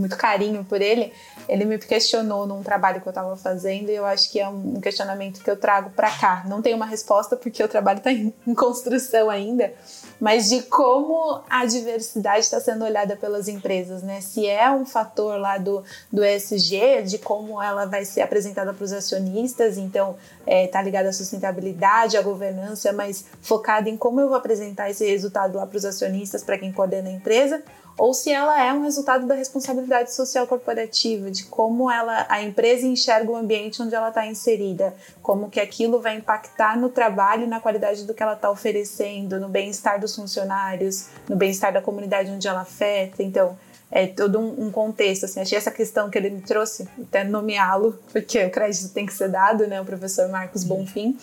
muito 0.00 0.16
carinho 0.16 0.64
por 0.64 0.80
ele, 0.80 1.12
ele 1.48 1.64
me 1.64 1.78
questionou 1.78 2.46
num 2.46 2.62
trabalho 2.62 3.00
que 3.00 3.06
eu 3.06 3.10
estava 3.10 3.36
fazendo 3.36 3.90
e 3.90 3.94
eu 3.94 4.06
acho 4.06 4.30
que 4.30 4.40
é 4.40 4.48
um 4.48 4.80
questionamento 4.80 5.42
que 5.42 5.50
eu 5.50 5.56
trago 5.56 5.90
para 5.90 6.10
cá. 6.10 6.44
Não 6.46 6.62
tenho 6.62 6.76
uma 6.76 6.86
resposta 6.86 7.36
porque 7.36 7.62
o 7.62 7.68
trabalho 7.68 7.98
está 8.00 8.12
em, 8.12 8.32
construção 8.54 9.28
ainda, 9.28 9.72
mas 10.20 10.48
de 10.48 10.62
como 10.62 11.40
a 11.48 11.64
diversidade 11.64 12.40
está 12.40 12.60
sendo 12.60 12.84
olhada 12.84 13.16
pelas 13.16 13.48
empresas, 13.48 14.02
né? 14.02 14.20
Se 14.20 14.46
é 14.46 14.70
um 14.70 14.84
fator 14.84 15.38
lá 15.38 15.58
do, 15.58 15.82
do 16.12 16.24
ESG, 16.24 17.02
de 17.04 17.18
como 17.18 17.60
ela 17.62 17.84
vai 17.84 18.04
ser 18.04 18.22
apresentada 18.22 18.72
para 18.72 18.84
os 18.84 18.92
acionistas, 18.92 19.76
então 19.76 20.16
está 20.40 20.52
é, 20.52 20.66
tá 20.66 20.82
ligada 20.82 21.08
à 21.08 21.12
sustentabilidade, 21.12 22.16
à 22.16 22.22
governança, 22.22 22.92
mas 22.92 23.24
focada 23.42 23.88
em 23.88 23.96
como 23.96 24.20
eu 24.20 24.28
vou 24.28 24.36
apresentar 24.36 24.90
esse 24.90 25.06
resultado 25.06 25.56
lá 25.56 25.66
para 25.66 25.76
os 25.76 25.84
acionistas, 25.84 26.42
para 26.42 26.58
quem 26.58 26.72
coordena 26.72 27.08
a 27.08 27.12
empresa, 27.12 27.62
ou 28.00 28.14
se 28.14 28.32
ela 28.32 28.58
é 28.58 28.72
um 28.72 28.82
resultado 28.82 29.26
da 29.26 29.34
responsabilidade 29.34 30.14
social 30.14 30.46
corporativa, 30.46 31.30
de 31.30 31.44
como 31.44 31.90
ela, 31.90 32.24
a 32.30 32.42
empresa 32.42 32.86
enxerga 32.86 33.30
o 33.30 33.36
ambiente 33.36 33.82
onde 33.82 33.94
ela 33.94 34.08
está 34.08 34.26
inserida, 34.26 34.94
como 35.22 35.50
que 35.50 35.60
aquilo 35.60 36.00
vai 36.00 36.16
impactar 36.16 36.78
no 36.78 36.88
trabalho, 36.88 37.46
na 37.46 37.60
qualidade 37.60 38.06
do 38.06 38.14
que 38.14 38.22
ela 38.22 38.32
está 38.32 38.50
oferecendo, 38.50 39.38
no 39.38 39.50
bem-estar 39.50 40.00
dos 40.00 40.16
funcionários, 40.16 41.08
no 41.28 41.36
bem-estar 41.36 41.74
da 41.74 41.82
comunidade 41.82 42.30
onde 42.30 42.48
ela 42.48 42.62
afeta. 42.62 43.22
Então, 43.22 43.58
é 43.90 44.06
todo 44.06 44.38
um, 44.38 44.66
um, 44.66 44.70
contexto. 44.70 45.24
Assim, 45.24 45.40
achei 45.40 45.58
essa 45.58 45.70
questão 45.70 46.08
que 46.08 46.16
ele 46.16 46.30
me 46.30 46.40
trouxe, 46.40 46.88
até 47.00 47.24
nomeá-lo, 47.24 47.98
porque 48.12 48.44
o 48.44 48.50
crédito 48.50 48.88
tem 48.90 49.04
que 49.04 49.12
ser 49.12 49.28
dado, 49.28 49.66
né? 49.66 49.80
O 49.80 49.84
professor 49.84 50.28
Marcos 50.28 50.62
Bonfim, 50.62 51.18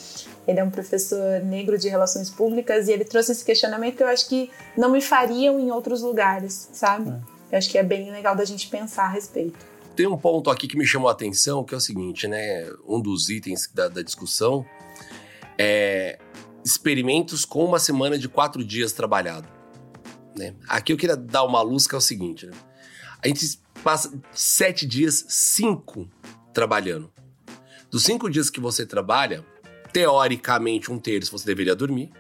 ele 0.48 0.60
é 0.60 0.64
um 0.64 0.70
professor 0.70 1.42
negro 1.44 1.78
de 1.78 1.88
relações 1.88 2.30
públicas 2.30 2.88
e 2.88 2.92
ele 2.92 3.06
trouxe 3.06 3.32
esse 3.32 3.46
questionamento 3.46 3.96
que 3.96 4.04
eu 4.04 4.08
acho 4.08 4.28
que 4.28 4.52
não 4.78 4.92
me 4.92 5.02
fariam 5.02 5.60
em 5.60 5.72
outros 5.72 6.02
lugares, 6.02 6.70
sabe? 6.74 7.10
É. 7.10 7.38
Eu 7.54 7.58
acho 7.58 7.70
que 7.70 7.78
é 7.78 7.84
bem 7.84 8.12
legal 8.12 8.36
da 8.36 8.44
gente 8.44 8.68
pensar 8.68 9.06
a 9.06 9.10
respeito. 9.10 9.58
Tem 9.96 10.06
um 10.06 10.18
ponto 10.18 10.50
aqui 10.50 10.68
que 10.68 10.78
me 10.78 10.86
chamou 10.86 11.10
a 11.10 11.14
atenção, 11.14 11.64
que 11.64 11.74
é 11.74 11.78
o 11.78 11.82
seguinte, 11.82 12.28
né? 12.28 12.70
Um 12.88 13.02
dos 13.02 13.30
itens 13.30 13.70
da, 13.74 13.88
da 13.88 14.02
discussão 14.02 14.66
é 15.58 16.20
experimentos 16.64 17.46
com 17.46 17.64
uma 17.64 17.80
semana 17.80 18.18
de 18.18 18.28
quatro 18.28 18.64
dias 18.64 18.92
trabalhado. 18.92 19.57
Né? 20.38 20.54
Aqui 20.68 20.94
eu 20.94 20.98
queria 20.98 21.18
dar 21.18 21.44
uma 21.44 21.62
luz 21.62 21.88
que 21.88 21.96
é 21.96 21.98
o 21.98 22.02
seguinte: 22.02 22.46
né? 22.46 22.54
a 23.24 23.28
gente 23.28 23.60
passa 23.84 24.14
sete 24.32 24.86
dias, 24.86 25.26
cinco 25.28 26.10
trabalhando. 26.54 27.12
Dos 27.90 28.04
cinco 28.04 28.30
dias 28.30 28.50
que 28.50 28.60
você 28.60 28.86
trabalha, 28.86 29.46
teoricamente, 29.94 30.92
um 30.92 31.00
terço 31.00 31.32
você 31.32 31.46
deveria 31.46 31.76
dormir. 31.76 32.12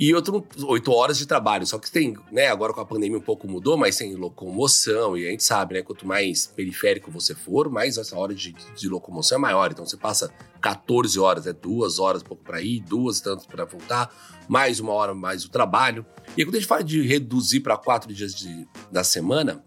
E 0.00 0.14
outro, 0.14 0.46
oito 0.66 0.90
horas 0.92 1.18
de 1.18 1.26
trabalho. 1.26 1.66
Só 1.66 1.78
que 1.78 1.90
tem, 1.90 2.16
né? 2.32 2.46
Agora 2.46 2.72
com 2.72 2.80
a 2.80 2.86
pandemia 2.86 3.18
um 3.18 3.20
pouco 3.20 3.46
mudou, 3.46 3.76
mas 3.76 3.98
tem 3.98 4.14
locomoção, 4.14 5.14
e 5.14 5.26
a 5.26 5.30
gente 5.30 5.44
sabe, 5.44 5.74
né? 5.74 5.82
Quanto 5.82 6.06
mais 6.06 6.46
periférico 6.46 7.10
você 7.10 7.34
for, 7.34 7.68
mais 7.68 7.98
essa 7.98 8.16
hora 8.16 8.34
de, 8.34 8.54
de 8.74 8.88
locomoção 8.88 9.36
é 9.36 9.40
maior. 9.42 9.70
Então 9.70 9.84
você 9.84 9.98
passa 9.98 10.32
14 10.62 11.20
horas, 11.20 11.46
é 11.46 11.52
duas 11.52 11.98
horas 11.98 12.22
pouco 12.22 12.42
para 12.42 12.62
ir, 12.62 12.80
duas 12.80 13.20
tanto 13.20 13.46
para 13.46 13.66
voltar, 13.66 14.10
mais 14.48 14.80
uma 14.80 14.94
hora 14.94 15.14
mais 15.14 15.44
o 15.44 15.50
trabalho. 15.50 16.06
E 16.34 16.46
quando 16.46 16.54
a 16.54 16.58
gente 16.58 16.68
fala 16.68 16.82
de 16.82 17.02
reduzir 17.02 17.60
para 17.60 17.76
quatro 17.76 18.10
dias 18.10 18.34
de, 18.34 18.66
da 18.90 19.04
semana, 19.04 19.62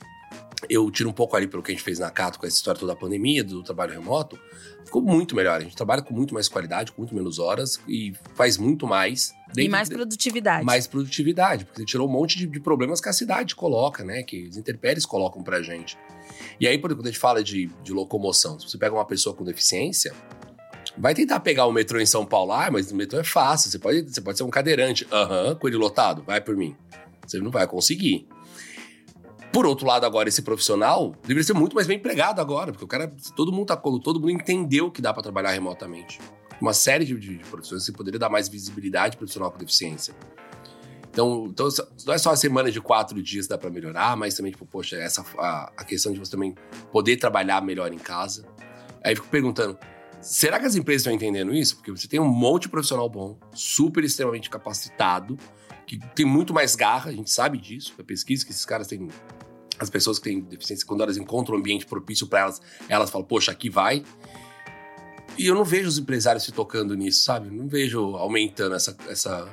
eu 0.68 0.90
tiro 0.90 1.10
um 1.10 1.14
pouco 1.14 1.36
ali 1.36 1.48
pelo 1.48 1.62
que 1.62 1.72
a 1.72 1.76
gente 1.76 1.84
fez 1.84 2.00
na 2.00 2.10
Cato 2.10 2.40
com 2.40 2.48
essa 2.48 2.56
história 2.56 2.80
toda 2.80 2.94
da 2.94 3.00
pandemia, 3.00 3.44
do 3.44 3.62
trabalho 3.62 3.94
remoto, 3.94 4.40
ficou 4.86 5.02
muito 5.02 5.36
melhor. 5.36 5.58
A 5.58 5.64
gente 5.64 5.76
trabalha 5.76 6.02
com 6.02 6.14
muito 6.14 6.34
mais 6.34 6.48
qualidade, 6.48 6.92
com 6.92 7.02
muito 7.02 7.16
menos 7.16 7.40
horas 7.40 7.80
e 7.88 8.14
faz 8.36 8.58
muito 8.58 8.88
mais. 8.88 9.34
E 9.56 9.70
mais 9.70 9.90
produtividade. 9.90 10.66
Mais 10.66 10.88
produtividade, 10.88 11.66
porque 11.66 11.82
você 11.82 11.86
tirou 11.86 12.08
um 12.08 12.12
monte 12.12 12.38
de, 12.38 12.48
de, 12.48 12.60
problemas 12.60 13.00
que 13.00 13.10
a 13.10 13.14
cidade 13.14 13.56
coloca, 13.56 14.04
né? 14.04 14.24
Que 14.24 14.48
os 14.48 14.58
intempéries 14.58 15.06
colocam 15.06 15.44
pra 15.44 15.62
gente. 15.62 15.98
E 16.60 16.68
aí, 16.68 16.78
quando 16.78 17.00
a 17.02 17.06
gente 17.06 17.20
fala 17.20 17.44
de, 17.44 17.70
de 17.84 17.94
locomoção, 17.94 18.60
se 18.60 18.70
você 18.70 18.78
pega 18.78 18.96
uma 18.96 19.06
pessoa 19.06 19.36
com 19.36 19.44
deficiência, 19.44 20.14
vai 20.98 21.14
tentar 21.14 21.40
pegar 21.40 21.66
o 21.66 21.72
metrô 21.72 22.00
em 22.00 22.06
São 22.06 22.26
Paulo, 22.26 22.52
ah, 22.52 22.70
mas 22.72 22.92
o 22.92 22.96
metrô 22.96 23.20
é 23.20 23.24
fácil, 23.24 23.70
você 23.70 23.80
pode, 23.80 24.02
você 24.02 24.22
pode 24.22 24.38
ser 24.38 24.44
um 24.44 24.50
cadeirante. 24.50 25.08
Aham, 25.12 25.50
uhum, 25.50 25.56
com 25.56 25.68
ele 25.68 25.78
lotado, 25.78 26.24
vai 26.24 26.42
por 26.42 26.56
mim. 26.56 26.76
Você 27.26 27.40
não 27.40 27.52
vai 27.52 27.68
conseguir. 27.68 28.28
Por 29.54 29.68
outro 29.68 29.86
lado, 29.86 30.04
agora, 30.04 30.28
esse 30.28 30.42
profissional 30.42 31.14
deveria 31.22 31.44
ser 31.44 31.54
muito 31.54 31.76
mais 31.76 31.86
bem 31.86 31.98
empregado 31.98 32.42
agora, 32.42 32.72
porque 32.72 32.84
o 32.84 32.88
cara, 32.88 33.14
todo 33.36 33.52
mundo 33.52 33.68
tá 33.68 33.78
todo 33.78 34.20
mundo 34.20 34.32
entendeu 34.32 34.90
que 34.90 35.00
dá 35.00 35.14
para 35.14 35.22
trabalhar 35.22 35.52
remotamente. 35.52 36.20
Uma 36.60 36.74
série 36.74 37.06
de, 37.06 37.16
de, 37.16 37.38
profissões 37.46 37.86
que 37.86 37.92
poderia 37.92 38.20
dar 38.20 38.30
mais 38.30 38.50
visibilidade 38.50 39.16
profissional 39.16 39.52
com 39.52 39.60
deficiência. 39.60 40.16
Então, 41.12 41.46
então, 41.52 41.70
não 42.04 42.16
é 42.16 42.18
só 42.18 42.32
a 42.32 42.36
semana 42.36 42.72
de 42.72 42.82
quatro 42.82 43.22
dias 43.22 43.46
que 43.46 43.52
dá 43.52 43.58
para 43.58 43.70
melhorar, 43.70 44.18
mas 44.18 44.34
também, 44.34 44.52
tipo, 44.52 44.66
poxa, 44.66 44.96
essa, 44.96 45.24
a, 45.38 45.72
a, 45.78 45.84
questão 45.84 46.12
de 46.12 46.18
você 46.18 46.32
também 46.32 46.56
poder 46.92 47.18
trabalhar 47.18 47.62
melhor 47.62 47.94
em 47.94 48.00
casa. 48.00 48.48
Aí 49.04 49.12
eu 49.12 49.18
fico 49.18 49.28
perguntando, 49.28 49.78
será 50.20 50.60
que 50.60 50.66
as 50.66 50.76
empresas 50.76 51.02
estão 51.02 51.14
entendendo 51.14 51.54
isso? 51.54 51.76
Porque 51.76 51.92
você 51.92 52.08
tem 52.08 52.20
um 52.20 52.28
monte 52.28 52.64
de 52.64 52.70
profissional 52.70 53.08
bom, 53.08 53.38
super 53.54 54.04
extremamente 54.04 54.50
capacitado, 54.50 55.38
que 55.86 56.00
tem 56.16 56.26
muito 56.26 56.54
mais 56.54 56.76
garra, 56.76 57.10
a 57.10 57.14
gente 57.14 57.30
sabe 57.30 57.58
disso, 57.58 57.94
a 58.00 58.04
pesquisa 58.04 58.46
que 58.46 58.52
esses 58.52 58.66
caras 58.66 58.88
têm 58.88 59.08
as 59.80 59.90
pessoas 59.90 60.18
que 60.20 60.26
têm 60.26 60.40
deficiência, 60.42 60.86
quando 60.86 61.02
elas 61.02 61.18
encontram 61.18 61.56
um 61.56 61.60
ambiente 61.60 61.86
propício 61.86 62.28
para 62.28 62.42
elas, 62.42 62.62
elas 62.88 63.10
falam, 63.10 63.28
poxa, 63.28 63.52
aqui 63.52 63.70
vai. 63.70 64.04
E 65.38 65.48
eu 65.48 65.56
não 65.56 65.64
vejo 65.64 65.90
os 65.90 65.98
empresários 65.98 66.44
se 66.44 66.52
tocando 66.52 66.96
nisso, 66.96 67.24
sabe? 67.24 67.50
Não 67.50 67.68
vejo 67.68 68.16
aumentando 68.16 68.76
essa, 68.76 68.96
essa, 69.10 69.50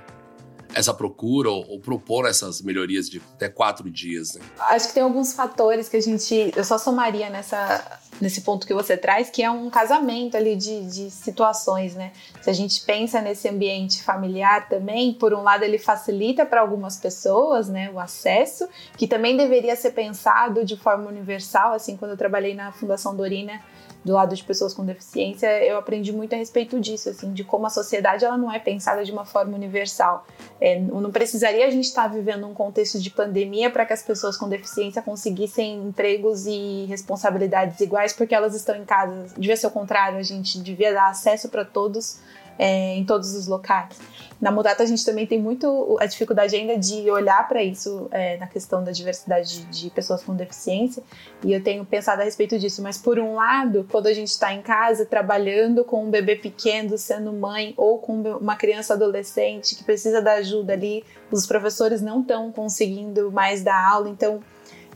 essa 0.74 0.94
procura 0.94 1.50
ou, 1.50 1.68
ou 1.68 1.80
propor 1.80 2.26
essas 2.26 2.62
melhorias 2.62 3.08
de 3.08 3.20
até 3.34 3.48
quatro 3.48 3.90
dias. 3.90 4.34
Né? 4.34 4.42
Acho 4.58 4.88
que 4.88 4.94
tem 4.94 5.02
alguns 5.02 5.32
fatores 5.32 5.88
que 5.88 5.96
a 5.96 6.00
gente. 6.00 6.52
Eu 6.56 6.64
só 6.64 6.78
somaria 6.78 7.28
nessa, 7.30 8.00
nesse 8.20 8.42
ponto 8.42 8.66
que 8.66 8.74
você 8.74 8.96
traz, 8.96 9.30
que 9.30 9.42
é 9.42 9.50
um 9.50 9.70
casamento 9.70 10.36
ali 10.36 10.54
de, 10.54 10.86
de 10.86 11.10
situações, 11.10 11.94
né? 11.94 12.12
Se 12.42 12.50
a 12.50 12.52
gente 12.52 12.82
pensa 12.82 13.20
nesse 13.20 13.48
ambiente 13.48 14.02
familiar 14.02 14.68
também, 14.68 15.12
por 15.14 15.32
um 15.32 15.42
lado 15.42 15.62
ele 15.62 15.78
facilita 15.78 16.44
para 16.44 16.60
algumas 16.60 16.96
pessoas, 16.96 17.68
né, 17.68 17.90
o 17.92 17.98
acesso, 17.98 18.68
que 18.96 19.06
também 19.06 19.36
deveria 19.36 19.74
ser 19.76 19.92
pensado 19.92 20.64
de 20.64 20.76
forma 20.76 21.08
universal, 21.08 21.72
assim, 21.72 21.96
quando 21.96 22.12
eu 22.12 22.16
trabalhei 22.16 22.54
na 22.54 22.72
Fundação 22.72 23.16
Dorina, 23.16 23.60
do 24.04 24.12
lado 24.12 24.34
de 24.34 24.42
pessoas 24.42 24.72
com 24.72 24.84
deficiência, 24.84 25.46
eu 25.64 25.76
aprendi 25.76 26.12
muito 26.12 26.34
a 26.34 26.38
respeito 26.38 26.80
disso, 26.80 27.10
assim, 27.10 27.32
de 27.32 27.44
como 27.44 27.66
a 27.66 27.70
sociedade 27.70 28.24
ela 28.24 28.38
não 28.38 28.50
é 28.50 28.58
pensada 28.58 29.04
de 29.04 29.12
uma 29.12 29.24
forma 29.24 29.54
universal. 29.54 30.26
É, 30.60 30.80
não 30.80 31.10
precisaria 31.10 31.66
a 31.66 31.70
gente 31.70 31.84
estar 31.84 32.08
vivendo 32.08 32.46
um 32.46 32.54
contexto 32.54 32.98
de 32.98 33.10
pandemia 33.10 33.70
para 33.70 33.84
que 33.84 33.92
as 33.92 34.02
pessoas 34.02 34.36
com 34.36 34.48
deficiência 34.48 35.02
conseguissem 35.02 35.76
empregos 35.82 36.46
e 36.46 36.86
responsabilidades 36.86 37.78
iguais 37.80 38.12
porque 38.12 38.34
elas 38.34 38.54
estão 38.54 38.74
em 38.74 38.84
casa. 38.84 39.26
Devia 39.36 39.56
ser 39.56 39.66
o 39.66 39.70
contrário, 39.70 40.18
a 40.18 40.22
gente 40.22 40.60
devia 40.60 40.92
dar 40.92 41.10
acesso 41.10 41.48
para 41.48 41.64
todos 41.64 42.18
é, 42.60 42.94
em 42.96 43.04
todos 43.04 43.34
os 43.34 43.46
locais. 43.46 43.98
Na 44.40 44.50
Mudata 44.50 44.82
a 44.82 44.86
gente 44.86 45.04
também 45.04 45.26
tem 45.26 45.38
muito 45.38 45.98
a 46.00 46.06
dificuldade 46.06 46.56
ainda 46.56 46.78
de 46.78 47.10
olhar 47.10 47.46
para 47.46 47.62
isso 47.62 48.08
é, 48.10 48.38
na 48.38 48.46
questão 48.46 48.82
da 48.82 48.90
diversidade 48.90 49.66
de, 49.66 49.82
de, 49.82 49.90
pessoas 49.90 50.22
com 50.22 50.34
deficiência 50.34 51.02
e 51.44 51.52
eu 51.52 51.62
tenho 51.62 51.84
pensado 51.84 52.22
a 52.22 52.24
respeito 52.24 52.58
disso. 52.58 52.82
Mas 52.82 52.96
por 52.96 53.18
um 53.18 53.34
lado, 53.34 53.86
quando 53.90 54.06
a 54.06 54.14
gente 54.14 54.28
está 54.28 54.54
em 54.54 54.62
casa 54.62 55.04
trabalhando 55.04 55.84
com 55.84 56.04
um 56.04 56.10
bebê 56.10 56.36
pequeno, 56.36 56.96
sendo 56.96 57.32
mãe 57.32 57.74
ou 57.76 57.98
com 57.98 58.22
uma 58.38 58.56
criança 58.56 58.94
adolescente 58.94 59.76
que 59.76 59.84
precisa 59.84 60.22
da 60.22 60.34
ajuda 60.34 60.72
ali, 60.72 61.04
os 61.30 61.46
professores 61.46 62.00
não 62.00 62.22
estão 62.22 62.50
conseguindo 62.50 63.30
mais 63.30 63.62
dar 63.62 63.90
aula, 63.92 64.08
então 64.08 64.40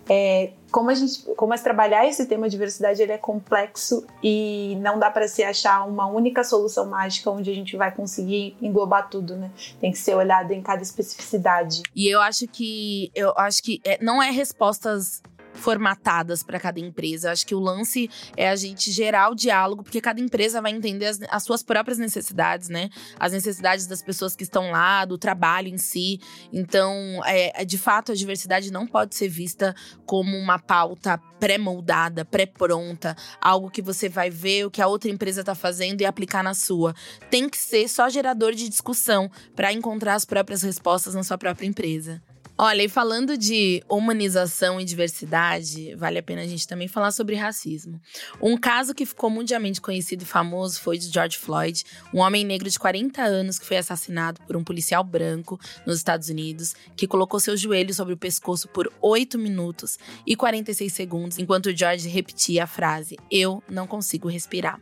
é, 0.09 0.53
como 0.75 0.91
a 0.91 0.95
gente, 0.95 1.23
como 1.37 1.55
trabalhar 1.63 2.05
esse 2.05 2.27
tema 2.27 2.49
de 2.49 2.51
diversidade 2.51 3.01
ele 3.01 3.13
é 3.13 3.17
complexo 3.17 4.05
e 4.21 4.77
não 4.81 4.99
dá 4.99 5.09
para 5.09 5.29
se 5.29 5.45
achar 5.45 5.87
uma 5.87 6.09
única 6.09 6.43
solução 6.43 6.87
mágica 6.87 7.31
onde 7.31 7.49
a 7.49 7.55
gente 7.55 7.77
vai 7.77 7.95
conseguir 7.95 8.57
englobar 8.61 9.09
tudo, 9.09 9.37
né? 9.37 9.53
Tem 9.81 9.93
que 9.93 9.99
ser 9.99 10.17
olhado 10.17 10.51
em 10.51 10.61
cada 10.61 10.83
especificidade. 10.83 11.85
E 11.95 12.13
eu 12.13 12.21
acho 12.21 12.49
que 12.49 13.09
eu 13.15 13.33
acho 13.37 13.63
que 13.63 13.81
é, 13.85 14.03
não 14.03 14.21
é 14.21 14.33
respostas 14.33 15.23
formatadas 15.55 16.43
para 16.43 16.61
cada 16.61 16.81
empresa. 16.81 17.31
Acho 17.31 17.47
que 17.47 17.55
o 17.55 17.61
lance 17.61 18.11
é 18.37 18.49
a 18.49 18.57
gente 18.57 18.91
gerar 18.91 19.31
o 19.31 19.35
diálogo, 19.35 19.83
porque 19.83 20.01
cada 20.01 20.21
empresa 20.21 20.61
vai 20.61 20.73
entender 20.73 21.07
as, 21.07 21.21
as, 21.31 21.43
suas 21.43 21.63
próprias 21.63 21.99
necessidades, 21.99 22.69
né? 22.69 22.91
As 23.19 23.33
necessidades 23.33 23.87
das 23.87 24.03
pessoas 24.03 24.37
que 24.37 24.43
estão 24.43 24.71
lá, 24.71 25.05
do 25.05 25.17
trabalho 25.17 25.69
em 25.69 25.79
si. 25.79 26.21
Então, 26.53 26.93
é, 27.25 27.63
é 27.63 27.65
de 27.65 27.79
fato, 27.79 28.13
a 28.13 28.15
diversidade 28.15 28.73
não 28.73 28.87
pode 28.87 29.15
ser 29.15 29.29
vista 29.29 29.75
como 30.05 30.37
uma 30.37 30.59
pauta 30.59 31.19
pré-moldada, 31.39 32.25
pré-pronta, 32.25 33.17
algo 33.41 33.71
que 33.71 33.83
você 33.83 34.09
vai 34.09 34.31
ver 34.31 34.67
o 34.67 34.71
que 34.71 34.81
a 34.81 34.87
outra 34.87 35.11
empresa 35.11 35.41
está 35.41 35.55
fazendo 35.55 36.01
e 36.01 36.07
aplicar 36.07 36.43
na 36.43 36.55
sua. 36.55 36.95
Tem 37.31 37.49
que 37.49 37.59
ser 37.59 37.89
só 37.89 38.09
gerador 38.09 38.55
de 38.55 38.69
discussão 38.69 39.31
para 39.55 39.73
encontrar 39.73 40.15
as 40.15 40.25
próprias 40.25 40.63
respostas 40.63 41.15
na 41.15 41.23
sua 41.23 41.37
própria 41.37 41.67
empresa. 41.67 42.23
Olha, 42.57 42.85
e 42.85 42.89
falando 42.89 43.37
de 43.37 43.83
humanização 43.89 44.81
e 44.81 44.85
diversidade, 44.85 45.93
vale 45.97 46.19
a 46.19 46.23
pena 46.23 46.43
a 46.43 46.47
gente 46.47 46.69
também 46.69 46.87
falar 46.87 47.11
sobre 47.11 47.35
racismo. 47.35 48.01
Um 48.41 48.57
caso 48.57 48.95
que 48.95 49.05
ficou 49.05 49.29
mundialmente 49.29 49.81
conhecido 49.81 50.23
e 50.23 50.25
famoso 50.25 50.81
foi 50.81 50.97
de 50.97 51.11
George 51.11 51.37
Floyd, 51.37 51.83
um 52.13 52.21
homem 52.21 52.45
negro 52.45 52.71
de 52.71 52.79
40 52.79 53.21
anos 53.21 53.59
que 53.59 53.67
foi 53.67 53.77
assassinado 53.77 54.41
por 54.47 54.57
um 54.57 54.63
policial 54.63 55.03
branco 55.03 55.59
nos 55.85 55.97
Estados 55.97 56.29
Unidos, 56.29 56.77
que 56.97 57.09
colocou 57.09 57.41
seu 57.41 57.57
joelho 57.57 57.93
sobre 57.93 58.15
o 58.15 58.17
pescoço 58.17 58.69
por 58.69 58.89
8 59.03 59.37
minutos 59.37 59.99
e 60.25 60.37
46 60.37 60.93
segundos, 60.93 61.39
enquanto 61.41 61.77
George 61.77 62.09
repetia 62.09 62.63
a 62.65 62.69
frase: 62.69 63.17
Eu 63.29 63.65
não 63.69 63.85
consigo 63.85 64.29
respirar. 64.29 64.81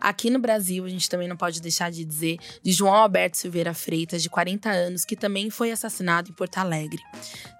Aqui 0.00 0.30
no 0.30 0.38
Brasil, 0.38 0.84
a 0.84 0.88
gente 0.88 1.08
também 1.08 1.28
não 1.28 1.36
pode 1.36 1.60
deixar 1.60 1.90
de 1.90 2.04
dizer 2.04 2.38
de 2.62 2.72
João 2.72 2.94
Alberto 2.94 3.36
Silveira 3.36 3.74
Freitas, 3.74 4.22
de 4.22 4.30
40 4.30 4.70
anos, 4.70 5.04
que 5.04 5.16
também 5.16 5.50
foi 5.50 5.70
assassinado 5.70 6.30
em 6.30 6.34
Porto 6.34 6.58
Alegre. 6.58 7.02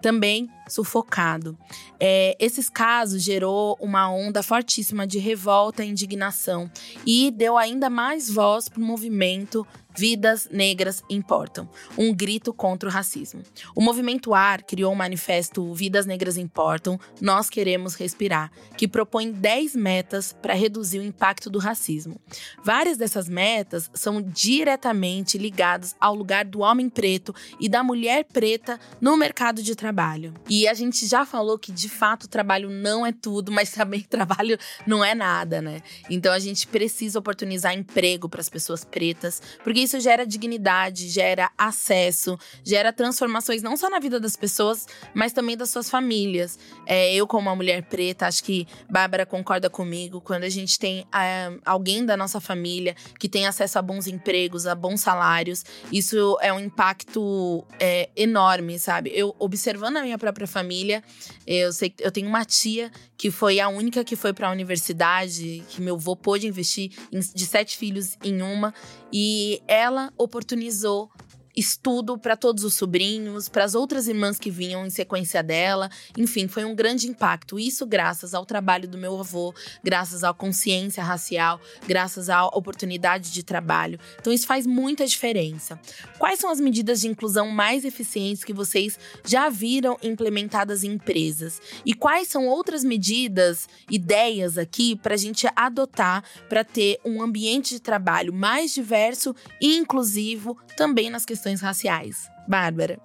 Também 0.00 0.49
sufocado. 0.69 1.57
É, 2.00 2.37
esses 2.38 2.69
casos 2.69 3.23
gerou 3.23 3.76
uma 3.81 4.11
onda 4.11 4.42
fortíssima 4.42 5.07
de 5.07 5.19
revolta 5.19 5.85
e 5.85 5.88
indignação 5.88 6.71
e 7.07 7.31
deu 7.31 7.57
ainda 7.59 7.90
mais 7.90 8.31
voz 8.31 8.69
para 8.69 8.81
o 8.81 8.85
movimento 8.85 9.66
Vidas 9.96 10.49
negras 10.50 11.02
importam. 11.08 11.68
Um 11.96 12.14
grito 12.14 12.52
contra 12.52 12.88
o 12.88 12.92
racismo. 12.92 13.42
O 13.75 13.80
movimento 13.80 14.34
AR 14.34 14.64
criou 14.64 14.92
o 14.92 14.96
manifesto 14.96 15.72
Vidas 15.75 16.06
Negras 16.06 16.37
Importam, 16.37 16.99
Nós 17.20 17.50
Queremos 17.50 17.94
Respirar, 17.94 18.50
que 18.76 18.88
propõe 18.88 19.30
10 19.30 19.76
metas 19.76 20.32
para 20.32 20.54
reduzir 20.54 20.99
o 20.99 21.04
impacto 21.04 21.50
do 21.50 21.58
racismo. 21.58 22.20
Várias 22.64 22.96
dessas 22.96 23.28
metas 23.28 23.90
são 23.94 24.22
diretamente 24.22 25.38
ligadas 25.38 25.94
ao 26.00 26.14
lugar 26.14 26.44
do 26.44 26.61
homem 26.61 26.88
preto 26.88 27.34
e 27.61 27.68
da 27.68 27.82
mulher 27.82 28.25
preta 28.25 28.78
no 29.00 29.16
mercado 29.16 29.62
de 29.62 29.75
trabalho. 29.75 30.34
E 30.49 30.66
a 30.66 30.75
gente 30.75 31.06
já 31.06 31.25
falou 31.25 31.58
que 31.58 31.72
de 31.72 31.88
fato 31.88 32.25
o 32.25 32.28
trabalho 32.28 32.70
não 32.70 33.04
é 33.04 33.12
tudo, 33.12 33.52
mas 33.52 33.70
também 33.72 34.00
trabalho 34.08 34.58
não 34.87 35.04
é 35.04 35.14
nada, 35.14 35.61
né? 35.61 35.80
Então 36.08 36.32
a 36.32 36.38
gente 36.38 36.66
precisa 36.66 37.18
oportunizar 37.18 37.75
emprego 37.75 38.28
para 38.28 38.40
as 38.40 38.49
pessoas 38.49 38.84
pretas, 38.84 39.40
porque 39.62 39.82
isso 39.83 40.01
gera 40.01 40.27
dignidade, 40.27 41.09
gera 41.09 41.51
acesso, 41.57 42.39
gera 42.65 42.93
transformações 42.93 43.62
não 43.62 43.77
só 43.77 43.89
na 43.89 43.99
vida 43.99 44.19
das 44.19 44.37
pessoas, 44.37 44.87
mas 45.15 45.33
também 45.33 45.57
das 45.57 45.71
suas 45.71 45.89
famílias. 45.89 46.59
É, 46.87 47.15
eu, 47.15 47.27
como 47.27 47.49
uma 47.49 47.57
mulher 47.57 47.83
preta, 47.85 48.27
acho 48.27 48.45
que 48.45 48.67
Bárbara 48.89 49.27
concorda 49.27 49.69
comigo, 49.69 50.21
quando 50.21 50.45
a 50.45 50.49
gente 50.49 50.79
tem 50.79 51.07
é, 51.15 51.53
alguém 51.65 52.05
da 52.05 52.17
nossa 52.17 52.41
família 52.41 52.95
que 53.19 53.29
tem 53.29 53.47
acesso 53.47 53.79
a 53.79 53.83
bons 53.83 54.07
empregos, 54.07 54.67
a 54.67 54.75
bons 54.75 55.01
salários, 55.01 55.65
isso 55.91 56.39
é 56.41 56.53
um 56.53 56.61
impacto 56.61 57.65
é, 57.79 58.09
enorme, 58.17 58.79
sabe? 58.79 59.11
Eu, 59.15 59.35
observando 59.39 59.97
a 59.99 60.03
minha 60.03 60.19
própria 60.19 60.47
família, 60.47 61.03
eu 61.47 61.73
sei 61.73 61.93
eu 61.99 62.11
tenho 62.11 62.29
uma 62.29 62.45
tia 62.45 62.91
que 63.23 63.31
foi 63.31 63.61
a 63.61 63.69
única 63.69 64.02
que 64.02 64.17
foi 64.17 64.33
para 64.33 64.49
a 64.49 64.50
universidade, 64.50 65.62
que 65.69 65.81
meu 65.81 65.95
avô 65.95 66.17
pôde 66.17 66.49
investir 66.49 66.91
em, 67.12 67.21
de 67.21 67.47
sete 67.47 67.79
filhos 67.79 68.19
em 68.21 68.43
uma, 68.43 68.75
e 69.12 69.62
ela 69.69 70.12
oportunizou 70.19 71.09
estudo 71.56 72.18
para 72.18 72.37
todos 72.37 72.64
os 72.64 72.75
sobrinhos, 72.75 73.49
para 73.49 73.64
as 73.64 73.75
outras 73.75 74.09
irmãs 74.09 74.38
que 74.38 74.50
vinham 74.50 74.87
em 74.87 74.90
sequência 74.90 75.42
dela. 75.42 75.90
Enfim, 76.16 76.49
foi 76.49 76.64
um 76.64 76.75
grande 76.75 77.06
impacto. 77.09 77.59
Isso 77.59 77.87
graças 77.87 78.35
ao 78.35 78.47
trabalho 78.47 78.88
do 78.88 78.99
meu 78.99 79.18
avô, 79.18 79.54
graças 79.85 80.25
à 80.25 80.32
consciência 80.32 81.02
racial, 81.02 81.61
graças 81.87 82.28
à 82.28 82.47
oportunidade 82.47 83.32
de 83.32 83.42
trabalho. 83.42 83.99
Então, 84.18 84.32
isso 84.32 84.47
faz 84.47 84.66
muita 84.66 85.06
diferença. 85.06 85.78
Quais 86.18 86.38
são 86.38 86.50
as 86.50 86.61
medidas 86.61 87.00
de 87.00 87.09
inclusão 87.09 87.49
mais 87.49 87.85
eficientes 87.85 88.44
que 88.44 88.52
vocês 88.52 88.99
já 89.25 89.49
viram 89.49 89.99
implementadas 90.02 90.85
em 90.85 90.92
empresas? 90.92 91.61
E 91.85 91.94
quais 91.94 92.28
são 92.28 92.47
outras 92.47 92.82
medidas, 92.82 93.68
ideias 93.90 94.56
aqui 94.56 94.97
para 94.97 95.14
a 95.14 95.18
gente 95.18 95.47
adotar 95.54 96.25
para 96.49 96.64
ter 96.64 96.99
um 97.04 97.23
ambiente 97.23 97.75
de 97.75 97.80
trabalho 97.80 98.32
mais 98.32 98.73
diverso 98.73 99.35
e 99.61 99.76
inclusivo 99.76 100.56
também 100.76 101.11
nas 101.11 101.25
questões 101.25 101.41
questões 101.42 101.61
raciais. 101.61 102.30
Bárbara. 102.46 102.99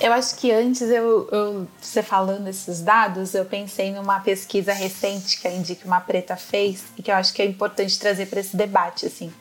Eu 0.00 0.12
acho 0.12 0.36
que 0.36 0.50
antes 0.50 0.82
eu, 0.82 1.28
eu, 1.30 1.68
você 1.80 2.02
falando 2.02 2.48
esses 2.48 2.80
dados, 2.80 3.32
eu 3.32 3.44
pensei 3.44 3.92
numa 3.92 4.18
pesquisa 4.18 4.72
recente 4.72 5.40
que 5.40 5.46
a 5.46 5.52
Indique 5.52 5.86
Uma 5.86 6.00
Preta 6.00 6.34
fez 6.34 6.82
e 6.98 7.02
que 7.02 7.12
eu 7.12 7.14
acho 7.14 7.32
que 7.32 7.40
é 7.40 7.44
importante 7.44 7.98
trazer 7.98 8.26
para 8.26 8.40
esse 8.40 8.56
debate, 8.56 9.06
assim. 9.06 9.32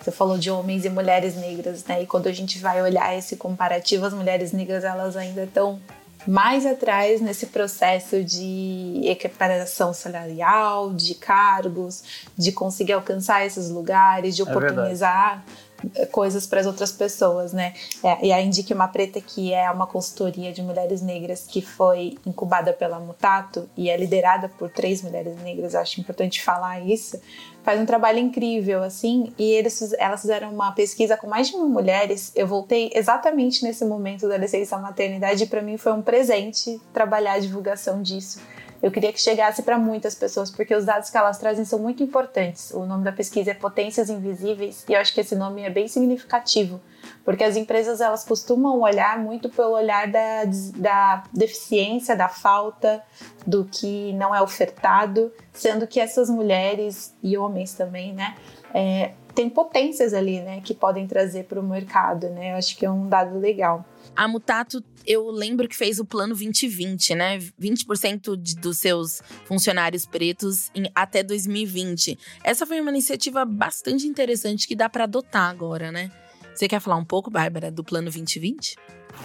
Você 0.00 0.12
falou 0.12 0.38
de 0.38 0.48
homens 0.48 0.84
e 0.84 0.88
mulheres 0.88 1.34
negras, 1.34 1.84
né? 1.84 2.02
E 2.02 2.06
quando 2.06 2.28
a 2.28 2.32
gente 2.32 2.60
vai 2.60 2.80
olhar 2.80 3.16
esse 3.18 3.36
comparativo, 3.36 4.06
as 4.06 4.14
mulheres 4.14 4.52
negras 4.52 4.84
elas 4.84 5.16
ainda 5.16 5.42
estão 5.42 5.80
mais 6.26 6.64
atrás 6.64 7.20
nesse 7.20 7.46
processo 7.46 8.22
de 8.22 9.02
equiparação 9.04 9.92
salarial, 9.92 10.92
de 10.92 11.14
cargos, 11.16 12.04
de 12.36 12.52
conseguir 12.52 12.92
alcançar 12.92 13.44
esses 13.44 13.70
lugares, 13.70 14.36
de 14.36 14.42
é 14.42 14.44
oportunizar. 14.44 15.42
É 15.44 15.75
coisas 16.10 16.46
para 16.46 16.60
as 16.60 16.66
outras 16.66 16.92
pessoas, 16.92 17.52
né? 17.52 17.74
É, 18.02 18.26
e 18.26 18.32
a 18.32 18.40
Indique 18.40 18.72
Uma 18.72 18.88
Preta, 18.88 19.20
que 19.20 19.52
é 19.52 19.70
uma 19.70 19.86
consultoria 19.86 20.52
de 20.52 20.62
mulheres 20.62 21.02
negras 21.02 21.46
que 21.46 21.60
foi 21.60 22.16
incubada 22.26 22.72
pela 22.72 22.98
Mutato 22.98 23.68
e 23.76 23.90
é 23.90 23.96
liderada 23.96 24.48
por 24.48 24.70
três 24.70 25.02
mulheres 25.02 25.36
negras, 25.42 25.74
acho 25.74 26.00
importante 26.00 26.42
falar 26.42 26.80
isso, 26.80 27.20
faz 27.62 27.80
um 27.80 27.86
trabalho 27.86 28.18
incrível, 28.18 28.82
assim, 28.82 29.32
e 29.38 29.50
eles, 29.50 29.92
elas 29.98 30.20
fizeram 30.20 30.52
uma 30.52 30.72
pesquisa 30.72 31.16
com 31.16 31.26
mais 31.26 31.48
de 31.48 31.56
mil 31.56 31.68
mulheres. 31.68 32.32
Eu 32.34 32.46
voltei 32.46 32.90
exatamente 32.94 33.64
nesse 33.64 33.84
momento 33.84 34.28
da 34.28 34.36
licença 34.36 34.78
maternidade 34.78 35.44
e 35.44 35.46
para 35.46 35.62
mim 35.62 35.76
foi 35.76 35.92
um 35.92 36.02
presente 36.02 36.80
trabalhar 36.92 37.34
a 37.34 37.38
divulgação 37.38 38.02
disso 38.02 38.38
eu 38.86 38.92
queria 38.92 39.12
que 39.12 39.20
chegasse 39.20 39.64
para 39.64 39.76
muitas 39.76 40.14
pessoas, 40.14 40.48
porque 40.48 40.72
os 40.72 40.84
dados 40.84 41.10
que 41.10 41.16
elas 41.16 41.38
trazem 41.38 41.64
são 41.64 41.76
muito 41.76 42.04
importantes. 42.04 42.70
O 42.70 42.86
nome 42.86 43.02
da 43.02 43.10
pesquisa 43.10 43.50
é 43.50 43.54
Potências 43.54 44.08
Invisíveis, 44.08 44.84
e 44.88 44.92
eu 44.92 45.00
acho 45.00 45.12
que 45.12 45.20
esse 45.20 45.34
nome 45.34 45.62
é 45.62 45.70
bem 45.70 45.88
significativo, 45.88 46.80
porque 47.24 47.42
as 47.42 47.56
empresas 47.56 48.00
elas 48.00 48.22
costumam 48.22 48.80
olhar 48.80 49.18
muito 49.18 49.48
pelo 49.48 49.72
olhar 49.72 50.06
da, 50.06 50.44
da 50.76 51.24
deficiência, 51.32 52.14
da 52.14 52.28
falta, 52.28 53.02
do 53.44 53.64
que 53.64 54.12
não 54.12 54.32
é 54.32 54.40
ofertado, 54.40 55.32
sendo 55.52 55.84
que 55.84 55.98
essas 55.98 56.30
mulheres 56.30 57.12
e 57.20 57.36
homens 57.36 57.74
também, 57.74 58.12
né, 58.12 58.36
é, 58.72 59.14
tem 59.34 59.50
potências 59.50 60.14
ali, 60.14 60.40
né, 60.40 60.60
que 60.62 60.72
podem 60.72 61.08
trazer 61.08 61.46
para 61.46 61.58
o 61.58 61.62
mercado, 61.62 62.30
né? 62.30 62.52
Eu 62.52 62.56
acho 62.56 62.76
que 62.76 62.86
é 62.86 62.90
um 62.90 63.08
dado 63.08 63.36
legal. 63.36 63.84
A 64.16 64.26
Mutato, 64.26 64.82
eu 65.06 65.30
lembro 65.30 65.68
que 65.68 65.76
fez 65.76 66.00
o 66.00 66.04
plano 66.04 66.34
2020, 66.34 67.14
né? 67.14 67.38
20% 67.60 68.36
de, 68.36 68.56
dos 68.56 68.78
seus 68.78 69.22
funcionários 69.44 70.06
pretos 70.06 70.70
em, 70.74 70.90
até 70.94 71.22
2020. 71.22 72.18
Essa 72.42 72.66
foi 72.66 72.80
uma 72.80 72.90
iniciativa 72.90 73.44
bastante 73.44 74.06
interessante 74.06 74.66
que 74.66 74.74
dá 74.74 74.88
para 74.88 75.04
adotar 75.04 75.50
agora, 75.50 75.92
né? 75.92 76.10
Você 76.54 76.66
quer 76.66 76.80
falar 76.80 76.96
um 76.96 77.04
pouco, 77.04 77.30
Bárbara, 77.30 77.70
do 77.70 77.84
plano 77.84 78.06
2020? 78.06 78.76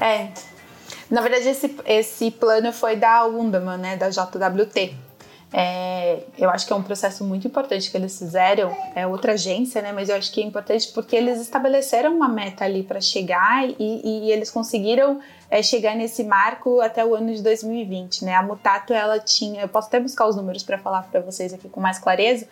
É. 0.01 0.33
Na 1.09 1.21
verdade, 1.21 1.47
esse, 1.47 1.73
esse 1.85 2.31
plano 2.31 2.73
foi 2.73 2.97
da 2.97 3.25
Undaman, 3.25 3.77
né? 3.77 3.95
Da 3.95 4.09
JWT. 4.09 4.95
É, 5.53 6.23
eu 6.37 6.49
acho 6.49 6.65
que 6.65 6.71
é 6.71 6.75
um 6.75 6.81
processo 6.81 7.25
muito 7.25 7.45
importante 7.45 7.91
que 7.91 7.97
eles 7.97 8.17
fizeram, 8.17 8.75
é 8.95 9.05
outra 9.05 9.33
agência, 9.33 9.81
né? 9.81 9.91
Mas 9.91 10.07
eu 10.07 10.15
acho 10.15 10.31
que 10.31 10.41
é 10.41 10.45
importante 10.45 10.87
porque 10.93 11.15
eles 11.15 11.41
estabeleceram 11.41 12.15
uma 12.15 12.29
meta 12.29 12.63
ali 12.63 12.83
para 12.83 13.01
chegar 13.01 13.67
e, 13.67 13.75
e, 13.79 14.31
eles 14.31 14.49
conseguiram 14.49 15.19
é, 15.51 15.61
chegar 15.61 15.97
nesse 15.97 16.23
marco 16.23 16.79
até 16.79 17.05
o 17.05 17.13
ano 17.13 17.35
de 17.35 17.43
2020, 17.43 18.23
né? 18.23 18.33
A 18.33 18.41
Mutato 18.41 18.93
ela 18.93 19.19
tinha, 19.19 19.61
eu 19.61 19.67
posso 19.67 19.89
até 19.89 19.99
buscar 19.99 20.25
os 20.25 20.37
números 20.37 20.63
para 20.63 20.77
falar 20.77 21.03
para 21.03 21.19
vocês 21.19 21.53
aqui 21.53 21.67
com 21.67 21.81
mais 21.81 21.99
clareza, 21.99 22.47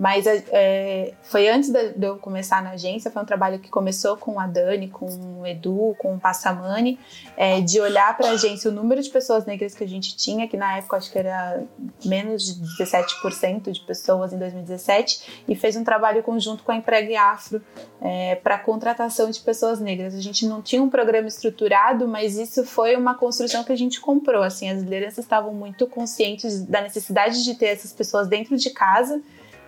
mas 0.00 0.26
é, 0.26 0.42
é, 0.50 1.14
foi 1.22 1.48
antes 1.48 1.70
de, 1.70 1.92
eu 2.00 2.16
começar 2.16 2.62
na 2.62 2.70
agência, 2.70 3.10
foi 3.10 3.22
um 3.22 3.24
trabalho 3.24 3.58
que 3.58 3.68
começou 3.68 4.16
com 4.16 4.40
a 4.40 4.46
Dani, 4.46 4.88
com 4.88 5.06
o 5.40 5.46
Edu, 5.46 5.94
com 5.98 6.14
o 6.14 6.18
Passamani, 6.18 6.98
é, 7.36 7.60
de 7.60 7.78
olhar 7.80 8.16
para 8.16 8.28
a 8.28 8.30
agência 8.30 8.70
o 8.70 8.74
número 8.74 9.02
de 9.02 9.10
pessoas 9.10 9.44
negras 9.44 9.74
que 9.74 9.84
a 9.84 9.86
gente 9.86 10.16
tinha, 10.16 10.48
que 10.48 10.56
na 10.56 10.78
época 10.78 10.96
acho 10.96 11.12
que 11.12 11.18
era 11.18 11.62
menos 12.04 12.46
de 12.46 12.82
17% 12.82 13.70
de 13.70 13.80
pessoas 13.80 14.32
em 14.32 14.38
2017, 14.38 15.44
e 15.46 15.54
fez 15.54 15.76
um 15.76 15.84
trabalho 15.84 16.22
conjunto 16.22 16.64
com 16.64 16.72
a 16.72 16.76
Empregue 16.76 17.14
Afro 17.14 17.62
é, 18.00 18.36
para 18.36 18.58
contratação 18.58 19.30
de 19.30 19.38
pessoas 19.40 19.80
negras. 19.80 20.14
A 20.14 20.20
gente 20.20 20.46
não 20.46 20.62
tinha 20.62 20.82
um 20.82 20.88
programa 20.88 21.28
estruturado, 21.28 22.08
mas 22.08 22.38
isso 22.40 22.64
foi 22.64 22.96
uma 22.96 23.14
construção 23.14 23.62
que 23.62 23.72
a 23.72 23.76
gente 23.76 24.00
comprou. 24.00 24.42
Assim, 24.42 24.68
as 24.68 24.80
lideranças 24.80 25.24
estavam 25.24 25.54
muito 25.54 25.86
conscientes 25.86 26.62
da 26.64 26.80
necessidade 26.80 27.44
de 27.44 27.54
ter 27.54 27.66
essas 27.66 27.92
pessoas 27.92 28.26
dentro 28.26 28.56
de 28.56 28.70
casa 28.70 29.22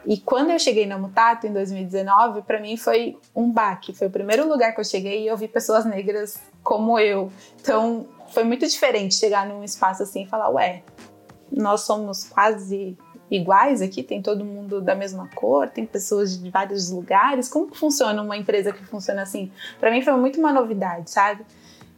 e 0.05 0.19
quando 0.19 0.51
eu 0.51 0.59
cheguei 0.59 0.85
na 0.85 0.99
Mutato 0.99 1.47
em 1.47 1.53
2019, 1.53 2.43
para 2.43 2.61
mim 2.61 2.77
foi 2.77 3.17
um 3.35 3.51
baque. 3.51 3.93
Foi 3.93 4.09
o 4.09 4.11
primeiro 4.11 4.49
lugar 4.49 4.75
que 4.75 4.81
eu 4.81 4.85
cheguei 4.85 5.23
e 5.23 5.27
eu 5.29 5.37
vi 5.37 5.47
pessoas 5.47 5.85
negras 5.85 6.41
como 6.63 6.99
eu. 6.99 7.31
Então 7.61 8.07
foi 8.29 8.45
muito 8.45 8.67
diferente 8.67 9.15
chegar 9.15 9.47
num 9.47 9.63
espaço 9.63 10.03
assim 10.03 10.25
e 10.25 10.27
falar: 10.27 10.49
ué, 10.51 10.83
nós 11.51 11.83
somos 11.83 12.25
quase 12.25 12.97
iguais 13.31 13.81
aqui, 13.81 14.03
tem 14.03 14.21
todo 14.21 14.45
mundo 14.45 14.81
da 14.81 14.95
mesma 14.95 15.29
cor, 15.35 15.69
tem 15.69 15.87
pessoas 15.87 16.37
de 16.37 16.51
vários 16.51 16.91
lugares. 16.91 17.49
Como 17.49 17.71
que 17.71 17.79
funciona 17.79 18.21
uma 18.21 18.37
empresa 18.37 18.73
que 18.73 18.85
funciona 18.85 19.23
assim? 19.23 19.53
Para 19.79 19.91
mim 19.91 20.03
foi 20.03 20.15
muito 20.15 20.39
uma 20.41 20.53
novidade, 20.53 21.11
sabe? 21.11 21.47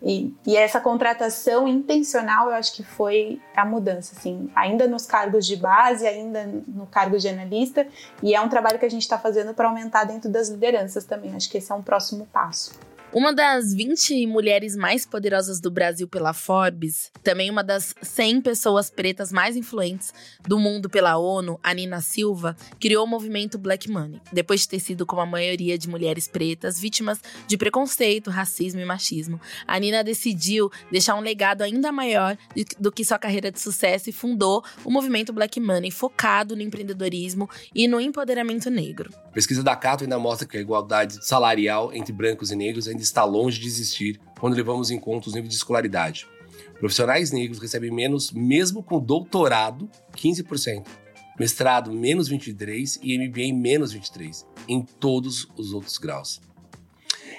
E, 0.05 0.35
e, 0.47 0.55
essa 0.55 0.81
contratação 0.81 1.67
intencional, 1.67 2.49
eu 2.49 2.55
acho 2.55 2.75
que 2.75 2.83
foi 2.83 3.40
a 3.57 3.64
mudança, 3.64 4.14
assim, 4.14 4.51
ainda 4.55 4.87
nos 4.87 5.07
cargos 5.07 5.47
de 5.47 5.57
base, 5.57 6.07
ainda 6.07 6.47
no 6.69 6.87
cargo 6.87 7.19
de 7.19 7.27
analista, 7.27 7.87
e 8.23 8.35
é 8.35 8.40
um 8.40 8.49
trabalho 8.49 8.79
que 8.79 8.85
a 8.85 8.90
gente 8.90 9.03
está 9.03 9.19
fazendo 9.19 9.55
para 9.55 9.67
aumentar 9.67 10.05
dentro 10.05 10.31
das 10.31 10.51
lideranças 10.51 11.05
também. 11.05 11.35
Acho 11.35 11.49
que 11.49 11.57
esse 11.57 11.73
é 11.73 11.75
um 11.75 11.83
próximo 11.83 12.29
passo. 12.31 12.73
Uma 13.14 13.33
das 13.33 13.72
20 13.72 14.27
mulheres 14.27 14.74
mais 14.74 15.07
poderosas 15.07 15.61
do 15.61 15.70
Brasil 15.70 16.09
pela 16.09 16.33
Forbes, 16.33 17.12
também 17.22 17.48
uma 17.48 17.62
das 17.62 17.94
100 18.03 18.40
pessoas 18.40 18.90
pretas 18.90 19.31
mais 19.31 19.55
influentes 19.55 20.12
do 20.42 20.59
mundo 20.59 20.90
pela 20.90 21.16
ONU, 21.16 21.57
a 21.62 21.72
Nina 21.72 22.00
Silva, 22.00 22.57
criou 22.81 23.05
o 23.05 23.07
movimento 23.07 23.57
Black 23.57 23.88
Money, 23.88 24.20
depois 24.33 24.62
de 24.62 24.68
ter 24.70 24.81
sido, 24.81 25.07
como 25.07 25.22
a 25.22 25.27
maioria 25.27 25.79
de 25.79 25.88
mulheres 25.88 26.27
pretas, 26.27 26.81
vítimas 26.81 27.20
de 27.46 27.57
preconceito, 27.57 28.31
racismo 28.31 28.81
e 28.81 28.85
machismo. 28.85 29.40
A 29.64 29.79
Nina 29.79 30.03
decidiu 30.03 30.68
deixar 30.90 31.14
um 31.14 31.20
legado 31.20 31.62
ainda 31.62 31.92
maior 31.92 32.37
do 32.81 32.90
que 32.90 33.05
sua 33.05 33.16
carreira 33.16 33.53
de 33.53 33.61
sucesso 33.61 34.11
e 34.11 34.12
fundou 34.12 34.64
o 34.85 34.90
movimento 34.90 35.33
Black 35.33 35.61
Money, 35.61 35.92
focado 35.92 36.57
no 36.57 36.62
empreendedorismo 36.62 37.48
e 37.72 37.87
no 37.87 38.00
empoderamento 38.00 38.68
negro. 38.68 39.14
Pesquisa 39.33 39.62
da 39.62 39.77
Cato 39.77 40.03
ainda 40.03 40.18
mostra 40.18 40.48
que 40.48 40.57
a 40.57 40.61
igualdade 40.61 41.24
salarial 41.24 41.92
entre 41.92 42.12
brancos 42.12 42.50
e 42.50 42.57
negros 42.57 42.88
ainda 42.88 43.04
está 43.05 43.25
longe 43.25 43.61
de 43.61 43.67
existir 43.67 44.21
quando 44.38 44.55
levamos 44.55 44.90
em 44.90 44.99
conta 44.99 45.29
os 45.29 45.35
níveis 45.35 45.51
de 45.51 45.57
escolaridade. 45.57 46.27
Profissionais 46.79 47.31
negros 47.31 47.59
recebem 47.59 47.90
menos, 47.90 48.33
mesmo 48.33 48.83
com 48.83 48.99
doutorado, 48.99 49.88
15%. 50.17 50.85
Mestrado, 51.38 51.93
menos 51.93 52.31
23% 52.31 53.01
e 53.03 53.19
MBA, 53.19 53.53
menos 53.53 53.95
23%, 53.95 54.45
em 54.69 54.83
todos 54.83 55.49
os 55.57 55.73
outros 55.73 55.99
graus. 55.99 56.40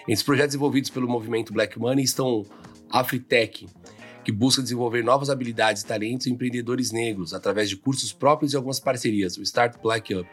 Entre 0.02 0.16
os 0.16 0.24
projetos 0.24 0.56
envolvidos 0.56 0.90
pelo 0.90 1.08
movimento 1.08 1.54
Black 1.54 1.80
Money 1.80 2.04
estão 2.04 2.46
Afritech, 2.90 3.68
que 4.24 4.32
busca 4.32 4.62
desenvolver 4.62 5.04
novas 5.04 5.30
habilidades, 5.30 5.84
talentos 5.84 6.28
e 6.28 6.32
empreendedores 6.32 6.92
negros 6.92 7.34
através 7.34 7.70
de 7.70 7.78
cursos 7.78 8.12
próprios 8.12 8.54
e 8.54 8.56
algumas 8.56 8.80
parcerias, 8.80 9.38
o 9.38 9.42
Start 9.44 9.82
Black 9.82 10.14
Up 10.14 10.28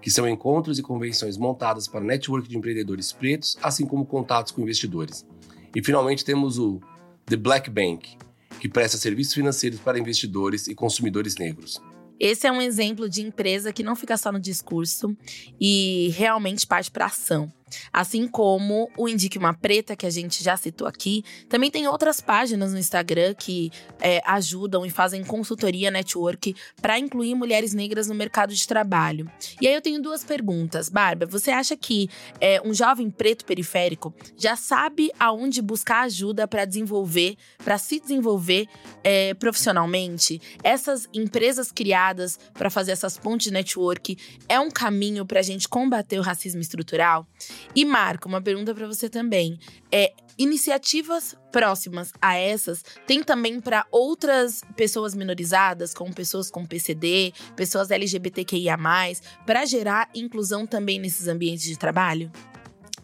que 0.00 0.10
são 0.10 0.28
encontros 0.28 0.78
e 0.78 0.82
convenções 0.82 1.36
montadas 1.36 1.86
para 1.86 2.00
network 2.00 2.48
de 2.48 2.56
empreendedores 2.56 3.12
pretos, 3.12 3.56
assim 3.62 3.86
como 3.86 4.04
contatos 4.04 4.52
com 4.52 4.62
investidores. 4.62 5.26
E 5.74 5.82
finalmente 5.82 6.24
temos 6.24 6.58
o 6.58 6.80
The 7.26 7.36
Black 7.36 7.70
Bank, 7.70 8.16
que 8.60 8.68
presta 8.68 8.96
serviços 8.96 9.34
financeiros 9.34 9.80
para 9.80 9.98
investidores 9.98 10.66
e 10.66 10.74
consumidores 10.74 11.36
negros. 11.36 11.80
Esse 12.18 12.46
é 12.46 12.52
um 12.52 12.62
exemplo 12.62 13.08
de 13.08 13.22
empresa 13.22 13.72
que 13.72 13.82
não 13.82 13.96
fica 13.96 14.16
só 14.16 14.30
no 14.30 14.38
discurso 14.38 15.16
e 15.60 16.12
realmente 16.14 16.66
parte 16.66 16.90
para 16.90 17.06
ação. 17.06 17.52
Assim 17.92 18.26
como 18.26 18.90
o 18.96 19.08
Indique 19.08 19.38
Uma 19.38 19.54
Preta, 19.54 19.96
que 19.96 20.06
a 20.06 20.10
gente 20.10 20.42
já 20.42 20.56
citou 20.56 20.86
aqui, 20.86 21.24
também 21.48 21.70
tem 21.70 21.86
outras 21.86 22.20
páginas 22.20 22.72
no 22.72 22.78
Instagram 22.78 23.34
que 23.34 23.70
é, 24.00 24.20
ajudam 24.26 24.84
e 24.84 24.90
fazem 24.90 25.24
consultoria 25.24 25.90
network 25.90 26.54
para 26.80 26.98
incluir 26.98 27.34
mulheres 27.34 27.72
negras 27.72 28.06
no 28.06 28.14
mercado 28.14 28.54
de 28.54 28.66
trabalho. 28.66 29.30
E 29.60 29.66
aí 29.66 29.74
eu 29.74 29.80
tenho 29.80 30.00
duas 30.00 30.24
perguntas. 30.24 30.88
Bárbara, 30.88 31.30
você 31.30 31.50
acha 31.50 31.76
que 31.76 32.08
é, 32.40 32.60
um 32.64 32.74
jovem 32.74 33.10
preto 33.10 33.44
periférico 33.44 34.14
já 34.36 34.56
sabe 34.56 35.10
aonde 35.18 35.62
buscar 35.62 36.02
ajuda 36.02 36.46
para 36.48 36.64
desenvolver, 36.64 37.36
para 37.64 37.78
se 37.78 38.00
desenvolver 38.00 38.66
é, 39.04 39.34
profissionalmente? 39.34 40.40
Essas 40.62 41.08
empresas 41.12 41.70
criadas 41.70 42.38
para 42.54 42.70
fazer 42.70 42.92
essas 42.92 43.18
pontes 43.18 43.46
de 43.46 43.52
network 43.52 44.16
é 44.48 44.58
um 44.58 44.70
caminho 44.70 45.24
para 45.26 45.40
a 45.40 45.42
gente 45.42 45.68
combater 45.68 46.18
o 46.18 46.22
racismo 46.22 46.60
estrutural? 46.60 47.26
E 47.74 47.84
Marco, 47.84 48.28
uma 48.28 48.40
pergunta 48.40 48.74
para 48.74 48.86
você 48.86 49.08
também. 49.08 49.58
É, 49.90 50.12
iniciativas 50.38 51.36
próximas 51.50 52.12
a 52.20 52.36
essas 52.36 52.84
tem 53.06 53.22
também 53.22 53.60
para 53.60 53.86
outras 53.90 54.62
pessoas 54.76 55.14
minorizadas, 55.14 55.92
como 55.92 56.14
pessoas 56.14 56.50
com 56.50 56.64
PCD, 56.64 57.32
pessoas 57.54 57.90
LGBTQIA+, 57.90 58.78
para 59.46 59.64
gerar 59.64 60.08
inclusão 60.14 60.66
também 60.66 60.98
nesses 60.98 61.28
ambientes 61.28 61.64
de 61.64 61.78
trabalho? 61.78 62.30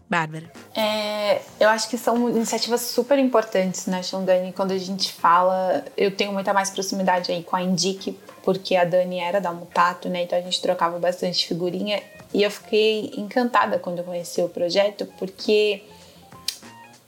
Bárbara. 0.08 0.50
É, 0.74 1.42
eu 1.60 1.68
acho 1.68 1.88
que 1.90 1.98
são 1.98 2.30
iniciativas 2.30 2.80
super 2.80 3.18
importantes, 3.18 3.86
né, 3.86 4.02
Xandani? 4.02 4.54
Quando 4.54 4.70
a 4.70 4.78
gente 4.78 5.12
fala, 5.12 5.84
eu 5.96 6.10
tenho 6.10 6.32
muita 6.32 6.54
mais 6.54 6.70
proximidade 6.70 7.30
aí 7.30 7.42
com 7.42 7.54
a 7.54 7.62
Indique, 7.62 8.18
porque 8.42 8.74
a 8.74 8.84
Dani 8.84 9.18
era 9.18 9.38
da 9.38 9.52
Mutato, 9.52 10.08
né? 10.08 10.22
Então 10.22 10.38
a 10.38 10.40
gente 10.40 10.62
trocava 10.62 10.98
bastante 10.98 11.46
figurinha 11.46 12.02
e 12.32 12.42
eu 12.42 12.50
fiquei 12.50 13.12
encantada 13.16 13.78
quando 13.78 13.98
eu 13.98 14.04
conheci 14.04 14.40
o 14.42 14.48
projeto, 14.48 15.06
porque 15.18 15.82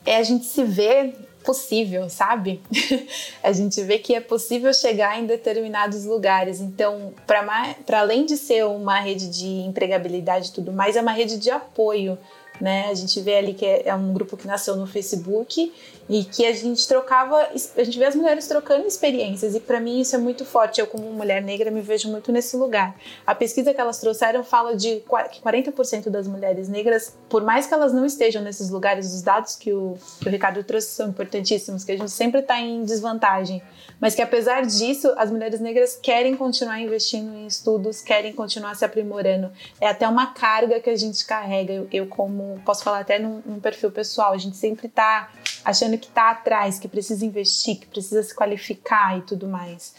é 0.04 0.16
a 0.16 0.22
gente 0.22 0.46
se 0.46 0.64
vê 0.64 1.14
possível, 1.44 2.09
sabe? 2.09 2.61
a 3.42 3.52
gente 3.52 3.83
vê 3.83 3.98
que 3.98 4.14
é 4.14 4.20
possível 4.20 4.72
chegar 4.72 5.18
em 5.18 5.26
determinados 5.26 6.04
lugares. 6.04 6.61
Então, 6.61 7.12
para 7.26 8.00
além 8.00 8.26
de 8.26 8.37
ser 8.37 8.64
uma 8.66 9.00
rede 9.00 9.28
de 9.28 9.46
empregabilidade 9.46 10.48
e 10.48 10.52
tudo 10.52 10.72
mais, 10.72 10.96
é 10.96 11.00
uma 11.00 11.12
rede 11.12 11.38
de 11.38 11.50
apoio 11.50 12.18
né? 12.61 12.88
A 12.90 12.94
gente 12.94 13.18
vê 13.20 13.37
ali 13.37 13.54
que 13.54 13.64
é, 13.64 13.88
é 13.88 13.94
um 13.94 14.12
grupo 14.12 14.37
que 14.37 14.46
nasceu 14.46 14.76
no 14.76 14.87
Facebook 14.87 15.72
e 16.11 16.25
que 16.25 16.44
a 16.44 16.53
gente 16.53 16.88
trocava, 16.88 17.37
a 17.77 17.85
gente 17.85 17.96
vê 17.96 18.05
as 18.05 18.16
mulheres 18.16 18.49
trocando 18.49 18.85
experiências 18.85 19.55
e 19.55 19.61
para 19.61 19.79
mim 19.79 20.01
isso 20.01 20.16
é 20.16 20.18
muito 20.18 20.44
forte. 20.44 20.81
Eu 20.81 20.88
como 20.88 21.05
mulher 21.12 21.40
negra 21.40 21.70
me 21.70 21.81
vejo 21.81 22.11
muito 22.11 22.33
nesse 22.33 22.57
lugar. 22.57 22.96
A 23.25 23.33
pesquisa 23.33 23.73
que 23.73 23.81
elas 23.81 24.01
trouxeram 24.01 24.42
fala 24.42 24.75
de 24.75 24.96
que 25.31 25.40
40% 25.40 26.11
das 26.11 26.27
mulheres 26.27 26.68
negras, 26.68 27.16
por 27.29 27.44
mais 27.44 27.68
que 27.68 27.75
elas 27.75 27.92
não 27.92 28.05
estejam 28.05 28.42
nesses 28.42 28.70
lugares, 28.70 29.14
os 29.14 29.23
dados 29.23 29.55
que 29.55 29.73
o, 29.73 29.96
que 30.20 30.27
o 30.27 30.31
Ricardo 30.33 30.64
trouxe 30.64 30.88
são 30.88 31.11
importantíssimos, 31.11 31.85
que 31.85 31.92
a 31.92 31.96
gente 31.96 32.11
sempre 32.11 32.40
está 32.40 32.59
em 32.59 32.83
desvantagem, 32.83 33.62
mas 34.01 34.12
que 34.12 34.20
apesar 34.20 34.66
disso 34.66 35.14
as 35.16 35.31
mulheres 35.31 35.61
negras 35.61 35.96
querem 36.03 36.35
continuar 36.35 36.81
investindo 36.81 37.33
em 37.37 37.46
estudos, 37.46 38.03
querem 38.03 38.33
continuar 38.33 38.75
se 38.75 38.85
aprimorando. 38.85 39.53
É 39.81 39.87
até 39.87 40.09
uma 40.09 40.27
carga 40.35 40.81
que 40.81 40.90
a 40.90 40.96
gente 40.96 41.25
carrega. 41.25 41.73
Eu, 41.73 41.88
eu 41.92 42.07
como 42.09 42.61
posso 42.64 42.83
falar 42.83 42.99
até 42.99 43.16
num, 43.16 43.40
num 43.46 43.61
perfil 43.61 43.92
pessoal, 43.92 44.33
a 44.33 44.38
gente 44.38 44.57
sempre 44.57 44.88
tá 44.88 45.31
achando 45.64 45.99
que 46.00 46.08
tá 46.08 46.30
atrás, 46.30 46.78
que 46.78 46.88
precisa 46.88 47.24
investir, 47.24 47.78
que 47.78 47.86
precisa 47.86 48.22
se 48.22 48.34
qualificar 48.34 49.18
e 49.18 49.22
tudo 49.22 49.46
mais. 49.46 49.94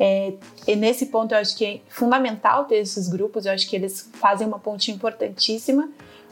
É, 0.00 0.32
e 0.66 0.74
nesse 0.74 1.06
ponto 1.06 1.32
eu 1.32 1.38
acho 1.38 1.56
que 1.56 1.64
é 1.64 1.80
fundamental 1.88 2.64
ter 2.64 2.76
esses 2.76 3.08
grupos, 3.08 3.46
eu 3.46 3.52
acho 3.52 3.68
que 3.68 3.76
eles 3.76 4.10
fazem 4.14 4.46
uma 4.46 4.58
ponte 4.58 4.90
importantíssima, 4.90 5.88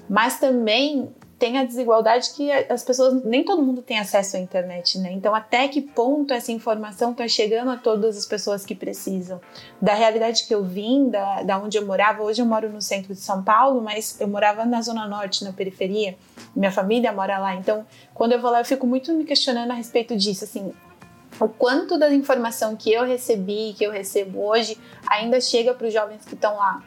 mas 0.08 0.40
também 0.40 1.08
tem 1.40 1.56
a 1.56 1.64
desigualdade 1.64 2.32
que 2.34 2.52
as 2.52 2.84
pessoas, 2.84 3.24
nem 3.24 3.42
todo 3.42 3.62
mundo 3.62 3.80
tem 3.80 3.98
acesso 3.98 4.36
à 4.36 4.38
internet, 4.38 4.98
né? 4.98 5.10
Então, 5.10 5.34
até 5.34 5.66
que 5.68 5.80
ponto 5.80 6.34
essa 6.34 6.52
informação 6.52 7.12
está 7.12 7.26
chegando 7.26 7.70
a 7.70 7.78
todas 7.78 8.14
as 8.18 8.26
pessoas 8.26 8.66
que 8.66 8.74
precisam? 8.74 9.40
Da 9.80 9.94
realidade 9.94 10.46
que 10.46 10.54
eu 10.54 10.62
vim, 10.62 11.08
da, 11.08 11.42
da 11.42 11.58
onde 11.58 11.78
eu 11.78 11.86
morava, 11.86 12.22
hoje 12.22 12.42
eu 12.42 12.46
moro 12.46 12.68
no 12.68 12.82
centro 12.82 13.14
de 13.14 13.20
São 13.20 13.42
Paulo, 13.42 13.80
mas 13.80 14.20
eu 14.20 14.28
morava 14.28 14.66
na 14.66 14.82
Zona 14.82 15.08
Norte, 15.08 15.42
na 15.42 15.50
periferia, 15.50 16.14
minha 16.54 16.70
família 16.70 17.10
mora 17.10 17.38
lá. 17.38 17.54
Então, 17.54 17.86
quando 18.12 18.32
eu 18.32 18.40
vou 18.40 18.50
lá, 18.50 18.60
eu 18.60 18.64
fico 18.66 18.86
muito 18.86 19.10
me 19.14 19.24
questionando 19.24 19.70
a 19.70 19.74
respeito 19.74 20.14
disso, 20.14 20.44
assim, 20.44 20.74
o 21.40 21.48
quanto 21.48 21.98
da 21.98 22.12
informação 22.12 22.76
que 22.76 22.92
eu 22.92 23.02
recebi, 23.06 23.72
que 23.72 23.82
eu 23.82 23.90
recebo 23.90 24.44
hoje, 24.44 24.76
ainda 25.08 25.40
chega 25.40 25.72
para 25.72 25.86
os 25.86 25.92
jovens 25.92 26.22
que 26.26 26.34
estão 26.34 26.56
lá. 26.56 26.82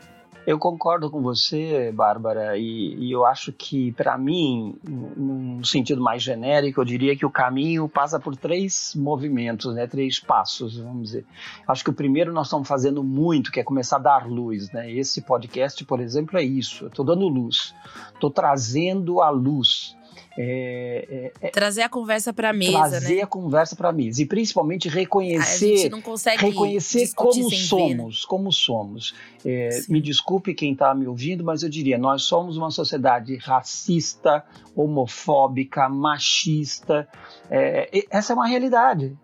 Eu 0.45 0.60
concordo 0.60 1.10
com 1.10 1.21
você, 1.21 1.89
Bárbara, 1.93 2.58
e, 2.58 2.95
e 2.95 3.12
eu 3.12 3.25
acho 3.25 3.53
que, 3.53 3.93
para 3.93 4.17
mim, 4.17 4.75
num 4.84 5.63
sentido 5.63 6.01
mais 6.01 6.21
genérico, 6.21 6.82
eu 6.82 6.86
diria 6.86 7.15
que 7.15 7.25
o 7.25 7.32
caminho 7.32 7.88
passa 7.88 8.19
por 8.19 8.36
três 8.36 8.93
movimentos, 8.93 9.73
né, 9.73 9.88
três 9.88 10.19
passos, 10.19 10.77
vamos 10.77 11.03
dizer. 11.03 11.25
Acho 11.65 11.84
que 11.84 11.89
o 11.89 11.93
primeiro 11.93 12.34
nós 12.34 12.47
estamos 12.47 12.67
fazendo 12.67 13.01
muito, 13.01 13.53
que 13.53 13.60
é 13.62 13.63
começar 13.63 13.95
a 13.95 13.99
dar 13.99 14.27
luz. 14.27 14.69
Né? 14.73 14.91
Esse 14.91 15.21
podcast, 15.21 15.86
por 15.86 16.01
exemplo, 16.01 16.38
é 16.38 16.43
isso. 16.43 16.88
Estou 16.88 17.06
dando 17.06 17.25
luz, 17.29 17.73
estou 18.13 18.29
trazendo 18.29 19.21
a 19.21 19.29
luz 19.29 19.95
é, 20.37 21.31
é, 21.41 21.47
é, 21.47 21.51
trazer 21.51 21.83
a 21.83 21.89
conversa 21.89 22.33
para 22.33 22.49
a 22.49 22.53
mesa, 22.53 22.89
trazer 22.89 23.17
né? 23.17 23.21
a 23.21 23.27
conversa 23.27 23.75
para 23.75 23.89
a 23.89 23.91
mesa 23.91 24.21
e 24.21 24.25
principalmente 24.25 24.89
reconhecer, 24.89 25.73
a 25.73 25.77
gente 25.77 25.89
não 25.89 26.01
consegue 26.01 26.45
reconhecer 26.45 27.13
como 27.13 27.51
somos, 27.51 27.71
ver, 27.71 27.95
né? 27.95 28.09
como 28.27 28.51
somos. 28.51 29.15
É, 29.45 29.81
me 29.87 30.01
desculpe 30.01 30.53
quem 30.55 30.73
está 30.73 30.95
me 30.95 31.07
ouvindo, 31.07 31.43
mas 31.43 31.61
eu 31.61 31.69
diria 31.69 31.97
nós 31.97 32.23
somos 32.23 32.57
uma 32.57 32.71
sociedade 32.71 33.35
racista, 33.37 34.43
homofóbica, 34.75 35.87
machista. 35.87 37.07
É, 37.51 38.05
essa 38.09 38.33
é 38.33 38.35
uma 38.35 38.47
realidade. 38.47 39.15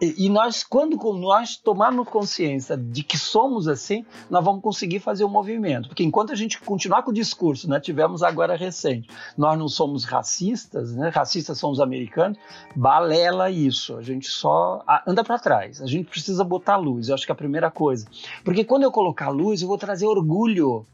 E, 0.00 0.28
nós, 0.28 0.62
quando 0.62 0.96
nós 1.14 1.56
tomarmos 1.56 2.08
consciência 2.08 2.76
de 2.76 3.02
que 3.02 3.18
somos 3.18 3.66
assim, 3.66 4.04
nós 4.30 4.44
vamos 4.44 4.62
conseguir 4.62 5.00
fazer 5.00 5.24
o 5.24 5.26
um 5.26 5.30
movimento. 5.30 5.88
Porque 5.88 6.04
enquanto 6.04 6.32
a 6.32 6.36
gente 6.36 6.60
continuar 6.60 7.02
com 7.02 7.10
o 7.10 7.14
discurso, 7.14 7.68
né, 7.68 7.80
tivemos 7.80 8.22
agora 8.22 8.56
recente, 8.56 9.08
nós 9.36 9.58
não 9.58 9.68
somos 9.68 10.04
racistas, 10.04 10.94
né, 10.94 11.08
racistas 11.08 11.58
são 11.58 11.70
os 11.70 11.80
americanos, 11.80 12.38
balela 12.74 13.50
isso. 13.50 13.96
A 13.96 14.02
gente 14.02 14.28
só 14.28 14.84
anda 15.06 15.24
para 15.24 15.38
trás. 15.38 15.82
A 15.82 15.86
gente 15.86 16.08
precisa 16.08 16.44
botar 16.44 16.76
luz. 16.76 17.08
Eu 17.08 17.14
acho 17.14 17.26
que 17.26 17.32
é 17.32 17.34
a 17.34 17.36
primeira 17.36 17.70
coisa. 17.70 18.06
Porque 18.44 18.64
quando 18.64 18.84
eu 18.84 18.92
colocar 18.92 19.28
luz, 19.30 19.60
eu 19.60 19.68
vou 19.68 19.78
trazer 19.78 20.06
orgulho 20.06 20.86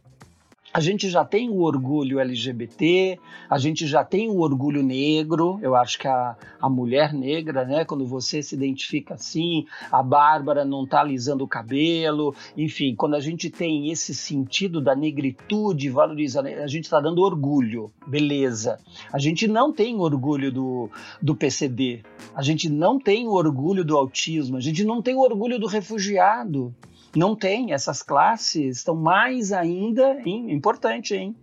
A 0.73 0.79
gente 0.79 1.11
já 1.11 1.25
tem 1.25 1.51
o 1.51 1.63
orgulho 1.63 2.21
LGBT, 2.21 3.19
a 3.49 3.59
gente 3.59 3.89
já 3.89 4.05
tem 4.05 4.29
o 4.29 4.39
orgulho 4.39 4.85
negro. 4.85 5.59
Eu 5.61 5.75
acho 5.75 5.99
que 5.99 6.07
a, 6.07 6.37
a 6.61 6.71
mulher 6.71 7.13
negra, 7.13 7.65
né, 7.65 7.85
quando 7.85 8.07
você 8.07 8.41
se 8.41 8.55
identifica 8.55 9.15
assim, 9.15 9.67
a 9.91 10.01
Bárbara 10.01 10.65
não 10.65 10.85
está 10.85 11.01
alisando 11.01 11.43
o 11.43 11.49
cabelo, 11.49 12.33
enfim, 12.57 12.95
quando 12.95 13.17
a 13.17 13.21
gente 13.21 13.51
tem 13.51 13.91
esse 13.91 14.15
sentido 14.15 14.81
da 14.81 14.95
negritude 14.95 15.91
valorizando, 15.91 16.49
a 16.49 16.69
gente 16.69 16.85
está 16.85 17.01
dando 17.01 17.21
orgulho, 17.21 17.91
beleza. 18.07 18.79
A 19.13 19.19
gente 19.19 19.49
não 19.49 19.73
tem 19.73 19.97
orgulho 19.97 20.53
do, 20.53 20.89
do 21.21 21.35
PCD, 21.35 22.05
a 22.33 22.43
gente 22.43 22.69
não 22.69 22.97
tem 22.97 23.27
orgulho 23.27 23.85
do 23.85 23.97
autismo, 23.97 24.57
a 24.57 24.61
gente 24.61 24.85
não 24.85 25.03
tem 25.03 25.17
orgulho 25.17 25.59
do 25.59 25.67
refugiado. 25.67 26.73
Não 27.15 27.35
tem, 27.35 27.73
essas 27.73 28.03
classes 28.03 28.79
estão 28.79 28.95
mais 28.95 29.53
ainda 29.53 30.21
hein, 30.25 30.53
importante, 30.53 31.15
hein? 31.15 31.35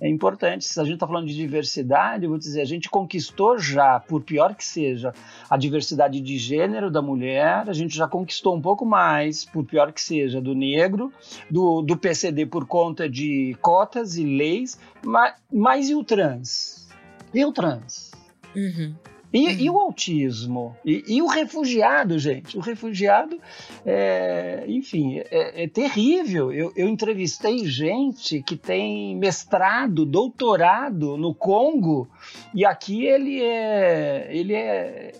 É 0.00 0.08
importante. 0.08 0.64
Se 0.64 0.80
a 0.80 0.84
gente 0.84 0.94
está 0.94 1.06
falando 1.06 1.26
de 1.26 1.34
diversidade, 1.34 2.24
eu 2.24 2.30
vou 2.30 2.38
dizer, 2.38 2.62
a 2.62 2.64
gente 2.64 2.88
conquistou 2.88 3.58
já, 3.58 4.00
por 4.00 4.22
pior 4.22 4.54
que 4.54 4.64
seja, 4.64 5.12
a 5.48 5.58
diversidade 5.58 6.20
de 6.20 6.38
gênero 6.38 6.90
da 6.90 7.02
mulher, 7.02 7.68
a 7.68 7.72
gente 7.74 7.94
já 7.94 8.08
conquistou 8.08 8.56
um 8.56 8.62
pouco 8.62 8.86
mais, 8.86 9.44
por 9.44 9.62
pior 9.64 9.92
que 9.92 10.00
seja, 10.00 10.40
do 10.40 10.54
negro, 10.54 11.12
do, 11.50 11.82
do 11.82 11.98
PCD 11.98 12.46
por 12.46 12.66
conta 12.66 13.06
de 13.08 13.54
cotas 13.60 14.16
e 14.16 14.24
leis, 14.24 14.80
mas, 15.04 15.34
mas 15.52 15.90
e 15.90 15.94
o 15.94 16.02
trans? 16.02 16.88
E 17.34 17.44
o 17.44 17.52
trans? 17.52 18.10
Uhum. 18.56 18.94
E, 19.32 19.46
uhum. 19.46 19.52
e 19.52 19.70
o 19.70 19.78
autismo? 19.78 20.76
E, 20.84 21.04
e, 21.06 21.22
o 21.22 21.26
refugiado, 21.26 22.18
gente? 22.18 22.58
O 22.58 22.60
refugiado, 22.60 23.38
é, 23.86 24.64
enfim, 24.66 25.18
é, 25.18 25.64
é 25.64 25.68
terrível. 25.68 26.52
Eu, 26.52 26.72
eu, 26.74 26.88
entrevistei 26.88 27.64
gente 27.64 28.42
que 28.42 28.56
tem 28.56 29.16
mestrado, 29.16 30.04
doutorado 30.04 31.16
no 31.16 31.32
Congo, 31.32 32.08
e 32.52 32.64
aqui 32.64 33.06
ele 33.06 33.40
é. 33.40 34.28
Ele 34.30 34.54
é. 34.54 35.12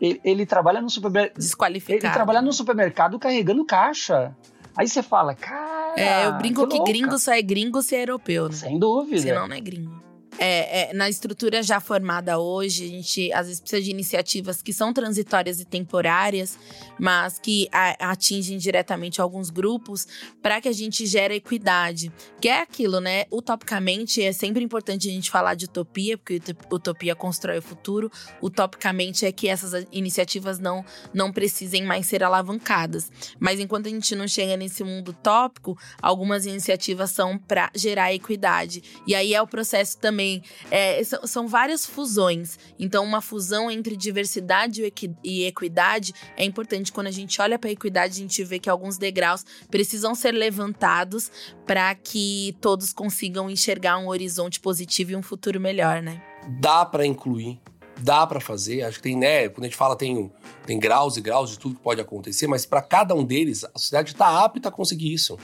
Ele, 0.00 0.20
ele 0.22 0.46
trabalha 0.46 0.80
no 0.80 0.88
supermercado. 0.88 1.36
Desqualificado. 1.36 2.06
Ele 2.06 2.12
trabalha 2.12 2.42
no 2.42 2.52
supermercado 2.52 3.18
carregando 3.18 3.64
caixa. 3.64 4.34
Aí 4.76 4.86
você 4.86 5.02
fala, 5.02 5.34
cara. 5.34 5.94
É, 5.96 6.26
eu 6.26 6.34
brinco 6.34 6.68
que, 6.68 6.78
que 6.78 6.84
gringo 6.84 7.18
só 7.18 7.32
é 7.32 7.42
gringo 7.42 7.82
se 7.82 7.96
é 7.96 8.02
europeu, 8.02 8.48
né? 8.48 8.54
Sem 8.54 8.78
dúvida. 8.78 9.22
Senão 9.22 9.48
não 9.48 9.56
é 9.56 9.60
gringo. 9.60 10.06
É, 10.38 10.90
é, 10.90 10.92
na 10.92 11.08
estrutura 11.08 11.62
já 11.62 11.80
formada 11.80 12.38
hoje, 12.38 12.84
a 12.84 12.88
gente 12.88 13.32
às 13.32 13.46
vezes 13.46 13.60
precisa 13.60 13.82
de 13.82 13.90
iniciativas 13.90 14.60
que 14.60 14.72
são 14.72 14.92
transitórias 14.92 15.60
e 15.60 15.64
temporárias, 15.64 16.58
mas 16.98 17.38
que 17.38 17.68
a, 17.72 18.10
atingem 18.10 18.58
diretamente 18.58 19.20
alguns 19.20 19.48
grupos 19.48 20.06
para 20.42 20.60
que 20.60 20.68
a 20.68 20.72
gente 20.72 21.06
gere 21.06 21.36
equidade. 21.36 22.12
Que 22.40 22.48
é 22.48 22.60
aquilo, 22.60 23.00
né? 23.00 23.24
Utopicamente, 23.30 24.22
é 24.22 24.32
sempre 24.32 24.62
importante 24.62 25.08
a 25.08 25.12
gente 25.12 25.30
falar 25.30 25.54
de 25.54 25.64
utopia, 25.64 26.18
porque 26.18 26.40
utopia 26.70 27.14
constrói 27.14 27.58
o 27.58 27.62
futuro. 27.62 28.10
Utopicamente 28.42 29.24
é 29.24 29.32
que 29.32 29.48
essas 29.48 29.86
iniciativas 29.90 30.58
não, 30.58 30.84
não 31.14 31.32
precisem 31.32 31.82
mais 31.82 32.06
ser 32.06 32.22
alavancadas. 32.22 33.10
Mas 33.40 33.58
enquanto 33.58 33.86
a 33.86 33.90
gente 33.90 34.14
não 34.14 34.28
chega 34.28 34.56
nesse 34.56 34.84
mundo 34.84 35.10
utópico, 35.10 35.78
algumas 36.00 36.44
iniciativas 36.44 37.10
são 37.10 37.38
para 37.38 37.70
gerar 37.74 38.12
equidade. 38.12 38.82
E 39.06 39.14
aí 39.14 39.32
é 39.32 39.40
o 39.40 39.46
processo 39.46 39.98
também 39.98 40.25
também. 40.26 40.42
É, 40.70 41.02
são, 41.04 41.26
são, 41.26 41.48
várias 41.48 41.86
fusões. 41.86 42.58
Então, 42.78 43.04
uma 43.04 43.20
fusão 43.20 43.70
entre 43.70 43.96
diversidade 43.96 44.82
e 45.22 45.44
equidade 45.44 46.12
é 46.36 46.44
importante. 46.44 46.92
Quando 46.92 47.06
a 47.06 47.12
gente 47.12 47.40
olha 47.40 47.58
para 47.58 47.70
a 47.70 47.72
equidade, 47.72 48.14
a 48.14 48.18
gente 48.18 48.42
vê 48.44 48.58
que 48.58 48.68
alguns 48.68 48.98
degraus 48.98 49.44
precisam 49.70 50.14
ser 50.14 50.32
levantados 50.32 51.30
para 51.64 51.94
que 51.94 52.56
todos 52.60 52.92
consigam 52.92 53.48
enxergar 53.48 53.98
um 53.98 54.08
horizonte 54.08 54.60
positivo 54.60 55.12
e 55.12 55.16
um 55.16 55.22
futuro 55.22 55.60
melhor, 55.60 56.02
né? 56.02 56.22
Dá 56.60 56.84
para 56.84 57.06
incluir, 57.06 57.60
dá 58.00 58.26
para 58.26 58.40
fazer. 58.40 58.82
Acho 58.82 58.98
que 58.98 59.02
tem, 59.02 59.16
né? 59.16 59.48
Quando 59.48 59.64
a 59.64 59.68
gente 59.68 59.76
fala, 59.76 59.96
tem, 59.96 60.30
tem 60.66 60.78
graus 60.78 61.16
e 61.16 61.20
graus 61.20 61.50
de 61.50 61.58
tudo 61.58 61.76
que 61.76 61.80
pode 61.80 62.00
acontecer, 62.00 62.46
mas 62.46 62.66
para 62.66 62.82
cada 62.82 63.14
um 63.14 63.24
deles, 63.24 63.64
a 63.64 63.78
sociedade 63.78 64.12
está 64.12 64.44
apta 64.44 64.68
a 64.68 64.72
conseguir 64.72 65.12
isso. 65.12 65.38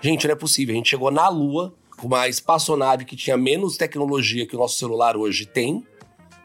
Gente, 0.00 0.26
não 0.26 0.32
é 0.32 0.36
possível. 0.36 0.74
A 0.74 0.76
gente 0.76 0.90
chegou 0.90 1.10
na 1.10 1.28
Lua 1.28 1.74
uma 2.06 2.28
espaçonave 2.28 3.04
que 3.04 3.16
tinha 3.16 3.36
menos 3.36 3.76
tecnologia 3.76 4.46
que 4.46 4.54
o 4.54 4.58
nosso 4.58 4.78
celular 4.78 5.16
hoje 5.16 5.46
tem. 5.46 5.84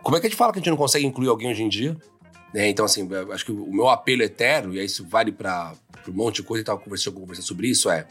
Como 0.02 0.18
é 0.18 0.20
que 0.20 0.28
a 0.28 0.30
gente 0.30 0.38
fala 0.38 0.52
que 0.52 0.60
a 0.60 0.62
gente 0.62 0.70
não 0.70 0.78
consegue 0.78 1.06
incluir 1.06 1.30
alguém 1.30 1.52
hoje 1.52 1.64
em 1.64 1.70
dia? 1.70 1.98
É, 2.54 2.68
então, 2.68 2.86
assim, 2.86 3.08
acho 3.32 3.46
que 3.46 3.52
o 3.52 3.72
meu 3.72 3.90
apelo 3.90 4.22
eterno, 4.22 4.76
e 4.76 4.84
isso 4.84 5.06
vale 5.08 5.32
para 5.32 5.74
um 6.08 6.14
monte 6.14 6.38
de 6.38 6.44
coisa, 6.44 6.62
e 6.62 6.66
tava 6.66 6.80
conversando, 6.80 7.20
conversando 7.20 7.46
sobre 7.46 7.68
isso, 7.68 7.90
é... 7.90 8.08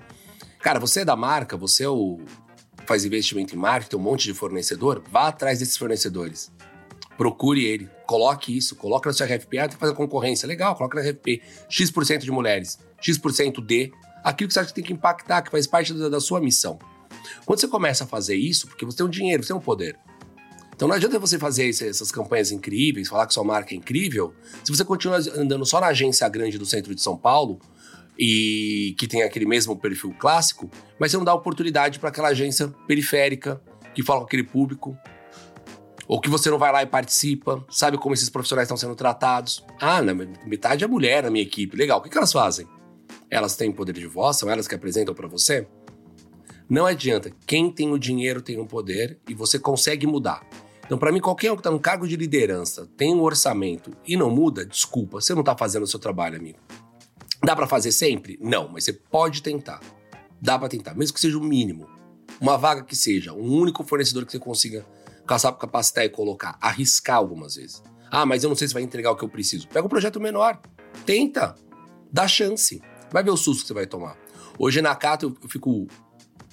Cara, 0.60 0.78
você 0.80 1.00
é 1.00 1.04
da 1.04 1.16
marca, 1.16 1.56
você 1.56 1.84
é 1.84 1.88
o, 1.88 2.20
faz 2.86 3.04
investimento 3.04 3.54
em 3.54 3.58
marketing, 3.58 3.96
um 3.96 4.00
monte 4.00 4.24
de 4.24 4.34
fornecedor, 4.34 5.02
vá 5.10 5.28
atrás 5.28 5.58
desses 5.58 5.76
fornecedores. 5.76 6.52
Procure 7.16 7.64
ele, 7.64 7.88
coloque 8.06 8.56
isso, 8.56 8.74
coloque 8.74 9.06
na 9.06 9.12
sua 9.12 9.26
RFP, 9.26 9.58
ah, 9.58 9.68
tem 9.68 9.76
que 9.76 9.80
fazer 9.80 9.94
concorrência. 9.94 10.46
Legal, 10.46 10.74
coloque 10.74 10.96
na 10.96 11.02
RFP. 11.02 11.42
X% 11.68 12.18
de 12.18 12.30
mulheres, 12.30 12.78
X% 13.00 13.60
de 13.60 13.92
aquilo 14.24 14.48
que 14.48 14.54
você 14.54 14.60
acha 14.60 14.68
que 14.68 14.74
tem 14.74 14.84
que 14.84 14.92
impactar, 14.92 15.42
que 15.42 15.50
faz 15.50 15.66
parte 15.66 15.92
da, 15.92 16.08
da 16.08 16.20
sua 16.20 16.40
missão. 16.40 16.78
Quando 17.44 17.60
você 17.60 17.68
começa 17.68 18.04
a 18.04 18.06
fazer 18.06 18.36
isso, 18.36 18.66
porque 18.66 18.84
você 18.84 18.98
tem 18.98 19.06
um 19.06 19.10
dinheiro, 19.10 19.42
você 19.42 19.48
tem 19.48 19.56
um 19.56 19.60
poder. 19.60 19.98
Então 20.74 20.88
não 20.88 20.96
adianta 20.96 21.18
você 21.18 21.38
fazer 21.38 21.68
essas 21.68 22.10
campanhas 22.10 22.50
incríveis, 22.50 23.08
falar 23.08 23.26
que 23.26 23.34
sua 23.34 23.44
marca 23.44 23.74
é 23.74 23.76
incrível, 23.76 24.34
se 24.64 24.74
você 24.74 24.84
continua 24.84 25.18
andando 25.36 25.64
só 25.64 25.80
na 25.80 25.88
agência 25.88 26.28
grande 26.28 26.58
do 26.58 26.66
centro 26.66 26.94
de 26.94 27.00
São 27.00 27.16
Paulo 27.16 27.60
e 28.18 28.94
que 28.98 29.06
tem 29.06 29.22
aquele 29.22 29.46
mesmo 29.46 29.76
perfil 29.76 30.14
clássico, 30.18 30.70
mas 30.98 31.10
você 31.10 31.16
não 31.16 31.24
dá 31.24 31.34
oportunidade 31.34 31.98
para 31.98 32.08
aquela 32.08 32.28
agência 32.28 32.68
periférica 32.86 33.60
que 33.94 34.02
fala 34.02 34.20
com 34.20 34.26
aquele 34.26 34.44
público, 34.44 34.96
ou 36.08 36.20
que 36.20 36.28
você 36.28 36.50
não 36.50 36.58
vai 36.58 36.72
lá 36.72 36.82
e 36.82 36.86
participa, 36.86 37.64
sabe 37.70 37.96
como 37.96 38.14
esses 38.14 38.28
profissionais 38.28 38.66
estão 38.66 38.76
sendo 38.76 38.94
tratados. 38.94 39.64
Ah, 39.80 40.02
não, 40.02 40.14
metade 40.46 40.84
é 40.84 40.86
mulher 40.86 41.22
na 41.22 41.30
minha 41.30 41.42
equipe. 41.42 41.76
Legal, 41.76 42.00
o 42.00 42.02
que, 42.02 42.10
que 42.10 42.18
elas 42.18 42.32
fazem? 42.32 42.66
Elas 43.30 43.56
têm 43.56 43.72
poder 43.72 43.92
de 43.92 44.06
voz, 44.06 44.36
são 44.36 44.50
elas 44.50 44.68
que 44.68 44.74
apresentam 44.74 45.14
para 45.14 45.28
você? 45.28 45.66
Não 46.72 46.86
adianta. 46.86 47.30
Quem 47.46 47.70
tem 47.70 47.92
o 47.92 47.98
dinheiro 47.98 48.40
tem 48.40 48.58
o 48.58 48.64
poder 48.64 49.18
e 49.28 49.34
você 49.34 49.58
consegue 49.58 50.06
mudar. 50.06 50.42
Então, 50.86 50.96
para 50.96 51.12
mim, 51.12 51.20
qualquer 51.20 51.52
um 51.52 51.54
que 51.54 51.60
está 51.60 51.70
no 51.70 51.78
cargo 51.78 52.08
de 52.08 52.16
liderança, 52.16 52.88
tem 52.96 53.14
um 53.14 53.20
orçamento 53.20 53.94
e 54.06 54.16
não 54.16 54.30
muda, 54.30 54.64
desculpa, 54.64 55.20
você 55.20 55.34
não 55.34 55.40
está 55.40 55.54
fazendo 55.54 55.82
o 55.82 55.86
seu 55.86 56.00
trabalho, 56.00 56.38
amigo. 56.38 56.58
Dá 57.44 57.54
para 57.54 57.66
fazer 57.66 57.92
sempre? 57.92 58.38
Não, 58.40 58.70
mas 58.70 58.84
você 58.84 58.94
pode 58.94 59.42
tentar. 59.42 59.80
Dá 60.40 60.58
para 60.58 60.66
tentar, 60.66 60.94
mesmo 60.94 61.12
que 61.12 61.20
seja 61.20 61.36
o 61.36 61.44
mínimo. 61.44 61.86
Uma 62.40 62.56
vaga 62.56 62.82
que 62.82 62.96
seja, 62.96 63.34
um 63.34 63.52
único 63.52 63.84
fornecedor 63.84 64.24
que 64.24 64.32
você 64.32 64.38
consiga 64.38 64.82
capacitar 65.26 66.06
e 66.06 66.08
colocar. 66.08 66.56
Arriscar 66.58 67.18
algumas 67.18 67.56
vezes. 67.56 67.82
Ah, 68.10 68.24
mas 68.24 68.44
eu 68.44 68.48
não 68.48 68.56
sei 68.56 68.66
se 68.66 68.72
vai 68.72 68.82
entregar 68.82 69.10
o 69.10 69.16
que 69.16 69.24
eu 69.24 69.28
preciso. 69.28 69.68
Pega 69.68 69.84
um 69.84 69.90
projeto 69.90 70.18
menor. 70.18 70.58
Tenta. 71.04 71.54
Dá 72.10 72.26
chance. 72.26 72.80
Vai 73.10 73.22
ver 73.22 73.30
o 73.30 73.36
susto 73.36 73.60
que 73.60 73.68
você 73.68 73.74
vai 73.74 73.86
tomar. 73.86 74.16
Hoje 74.58 74.80
na 74.80 74.94
Cato 74.94 75.36
eu 75.42 75.48
fico 75.50 75.86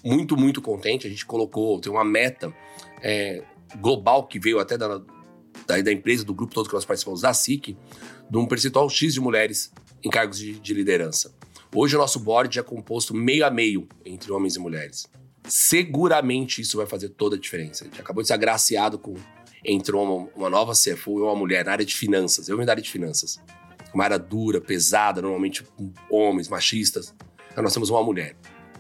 muito, 0.04 0.38
muito 0.38 0.62
contente. 0.62 1.08
A 1.08 1.10
gente 1.10 1.26
colocou, 1.26 1.80
tem 1.80 1.92
uma 1.92 2.04
meta 2.04 2.54
é, 3.02 3.44
global 3.78 4.28
que 4.28 4.40
veio 4.40 4.60
até 4.60 4.78
da, 4.78 4.98
da, 5.68 5.82
da, 5.82 5.92
empresa, 5.92 6.24
do 6.24 6.34
grupo 6.34 6.54
todo 6.54 6.68
que 6.68 6.74
nós 6.74 6.86
participamos, 6.86 7.22
da 7.22 7.34
SIC, 7.34 7.78
de 8.30 8.38
um 8.38 8.46
percentual 8.46 8.90
X 8.90 9.14
de 9.14 9.20
mulheres 9.20 9.72
em 10.04 10.10
cargos 10.10 10.38
de, 10.38 10.60
de 10.60 10.74
liderança. 10.74 11.34
Hoje 11.74 11.96
o 11.96 12.00
nosso 12.00 12.20
board 12.20 12.58
é 12.58 12.64
composto 12.64 13.14
meio 13.14 13.46
a 13.46 13.52
meio 13.52 13.88
entre 14.06 14.32
homens 14.32 14.56
e 14.56 14.60
mulheres. 14.60 15.08
Seguramente 15.48 16.62
isso 16.62 16.78
vai 16.78 16.86
fazer 16.86 17.10
toda 17.10 17.36
a 17.36 17.40
diferença. 17.40 17.84
A 17.84 17.88
gente 17.88 18.02
acabou 18.02 18.22
de 18.24 18.28
ser 18.28 18.34
agraciado 18.34 18.98
com 18.98 19.16
entrou 19.64 20.04
uma, 20.04 20.30
uma 20.36 20.50
nova 20.50 20.74
CFO 20.74 21.20
e 21.20 21.22
uma 21.22 21.36
mulher 21.36 21.66
na 21.66 21.72
área 21.72 21.86
de 21.86 21.96
finanças. 21.96 22.48
Eu 22.48 22.58
vim 22.58 22.66
da 22.66 22.72
área 22.72 22.84
de 22.84 22.90
finanças. 22.90 23.40
Uma 23.94 24.04
área 24.04 24.20
dura, 24.20 24.62
pesada, 24.62 25.22
normalmente 25.22 25.64
homens, 26.10 26.48
machistas. 26.48 27.14
Então 27.52 27.64
nós 27.64 27.74
temos 27.74 27.90
uma 27.90 28.04
mulher. 28.04 28.36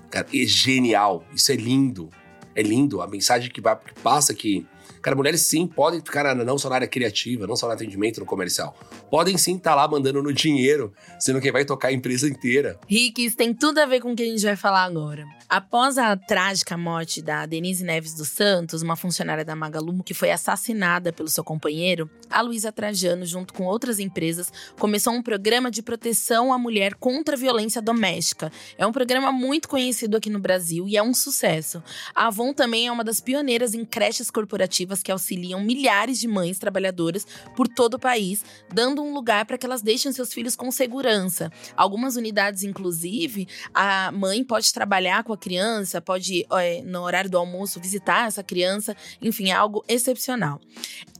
Cara, 0.09 0.27
é 0.33 0.45
genial. 0.45 1.23
Isso 1.33 1.51
é 1.51 1.55
lindo. 1.55 2.09
É 2.55 2.61
lindo. 2.61 3.01
A 3.01 3.07
mensagem 3.07 3.49
que, 3.49 3.61
vai, 3.61 3.77
que 3.77 3.93
passa 4.01 4.33
que 4.33 4.65
Cara, 5.01 5.15
mulheres 5.15 5.41
sim 5.41 5.65
podem 5.65 6.01
ficar 6.01 6.35
não 6.35 6.57
só 6.57 6.69
na 6.69 6.75
área 6.75 6.87
criativa, 6.87 7.47
não 7.47 7.55
só 7.55 7.67
no 7.67 7.73
atendimento, 7.73 8.19
no 8.19 8.25
comercial. 8.25 8.77
Podem 9.09 9.37
sim 9.37 9.55
estar 9.55 9.71
tá 9.71 9.75
lá 9.75 9.87
mandando 9.87 10.21
no 10.21 10.33
dinheiro, 10.33 10.93
sendo 11.19 11.39
quem 11.39 11.51
vai 11.51 11.63
tocar 11.63 11.87
a 11.87 11.93
empresa 11.93 12.27
inteira. 12.27 12.77
Rick, 12.87 13.23
isso 13.23 13.37
tem 13.37 13.53
tudo 13.53 13.79
a 13.79 13.85
ver 13.85 14.01
com 14.01 14.11
o 14.11 14.15
que 14.15 14.23
a 14.23 14.25
gente 14.25 14.43
vai 14.43 14.55
falar 14.55 14.83
agora. 14.83 15.25
Após 15.47 15.97
a 15.97 16.15
trágica 16.15 16.77
morte 16.77 17.21
da 17.21 17.45
Denise 17.45 17.83
Neves 17.83 18.13
dos 18.13 18.27
Santos, 18.27 18.81
uma 18.81 18.95
funcionária 18.95 19.45
da 19.45 19.55
Magalumo 19.55 20.03
que 20.03 20.13
foi 20.13 20.31
assassinada 20.31 21.11
pelo 21.11 21.29
seu 21.29 21.43
companheiro, 21.43 22.09
a 22.29 22.41
Luísa 22.41 22.71
Trajano, 22.71 23.25
junto 23.25 23.53
com 23.53 23.63
outras 23.63 23.99
empresas, 23.99 24.51
começou 24.77 25.13
um 25.13 25.23
programa 25.23 25.71
de 25.71 25.81
proteção 25.81 26.53
à 26.53 26.57
mulher 26.57 26.93
contra 26.95 27.35
a 27.35 27.39
violência 27.39 27.81
doméstica. 27.81 28.51
É 28.77 28.85
um 28.85 28.91
programa 28.91 29.31
muito 29.31 29.67
conhecido 29.67 30.17
aqui 30.17 30.29
no 30.29 30.39
Brasil 30.39 30.87
e 30.87 30.97
é 30.97 31.01
um 31.01 31.13
sucesso. 31.13 31.81
A 32.13 32.27
Avon 32.27 32.53
também 32.53 32.87
é 32.87 32.91
uma 32.91 33.03
das 33.03 33.19
pioneiras 33.19 33.73
em 33.73 33.83
creches 33.83 34.29
corporativas 34.29 34.88
que 35.03 35.11
auxiliam 35.11 35.61
milhares 35.61 36.19
de 36.19 36.27
mães 36.27 36.57
trabalhadoras 36.57 37.25
por 37.55 37.67
todo 37.67 37.93
o 37.93 37.99
país, 37.99 38.43
dando 38.73 39.03
um 39.03 39.13
lugar 39.13 39.45
para 39.45 39.57
que 39.57 39.65
elas 39.65 39.81
deixem 39.81 40.11
seus 40.11 40.33
filhos 40.33 40.55
com 40.55 40.71
segurança. 40.71 41.51
Algumas 41.75 42.15
unidades, 42.15 42.63
inclusive, 42.63 43.47
a 43.73 44.11
mãe 44.11 44.43
pode 44.43 44.73
trabalhar 44.73 45.23
com 45.23 45.33
a 45.33 45.37
criança, 45.37 46.01
pode, 46.01 46.45
é, 46.51 46.81
no 46.81 47.01
horário 47.01 47.29
do 47.29 47.37
almoço, 47.37 47.79
visitar 47.79 48.27
essa 48.27 48.43
criança, 48.43 48.95
enfim, 49.21 49.49
é 49.49 49.53
algo 49.53 49.83
excepcional. 49.87 50.59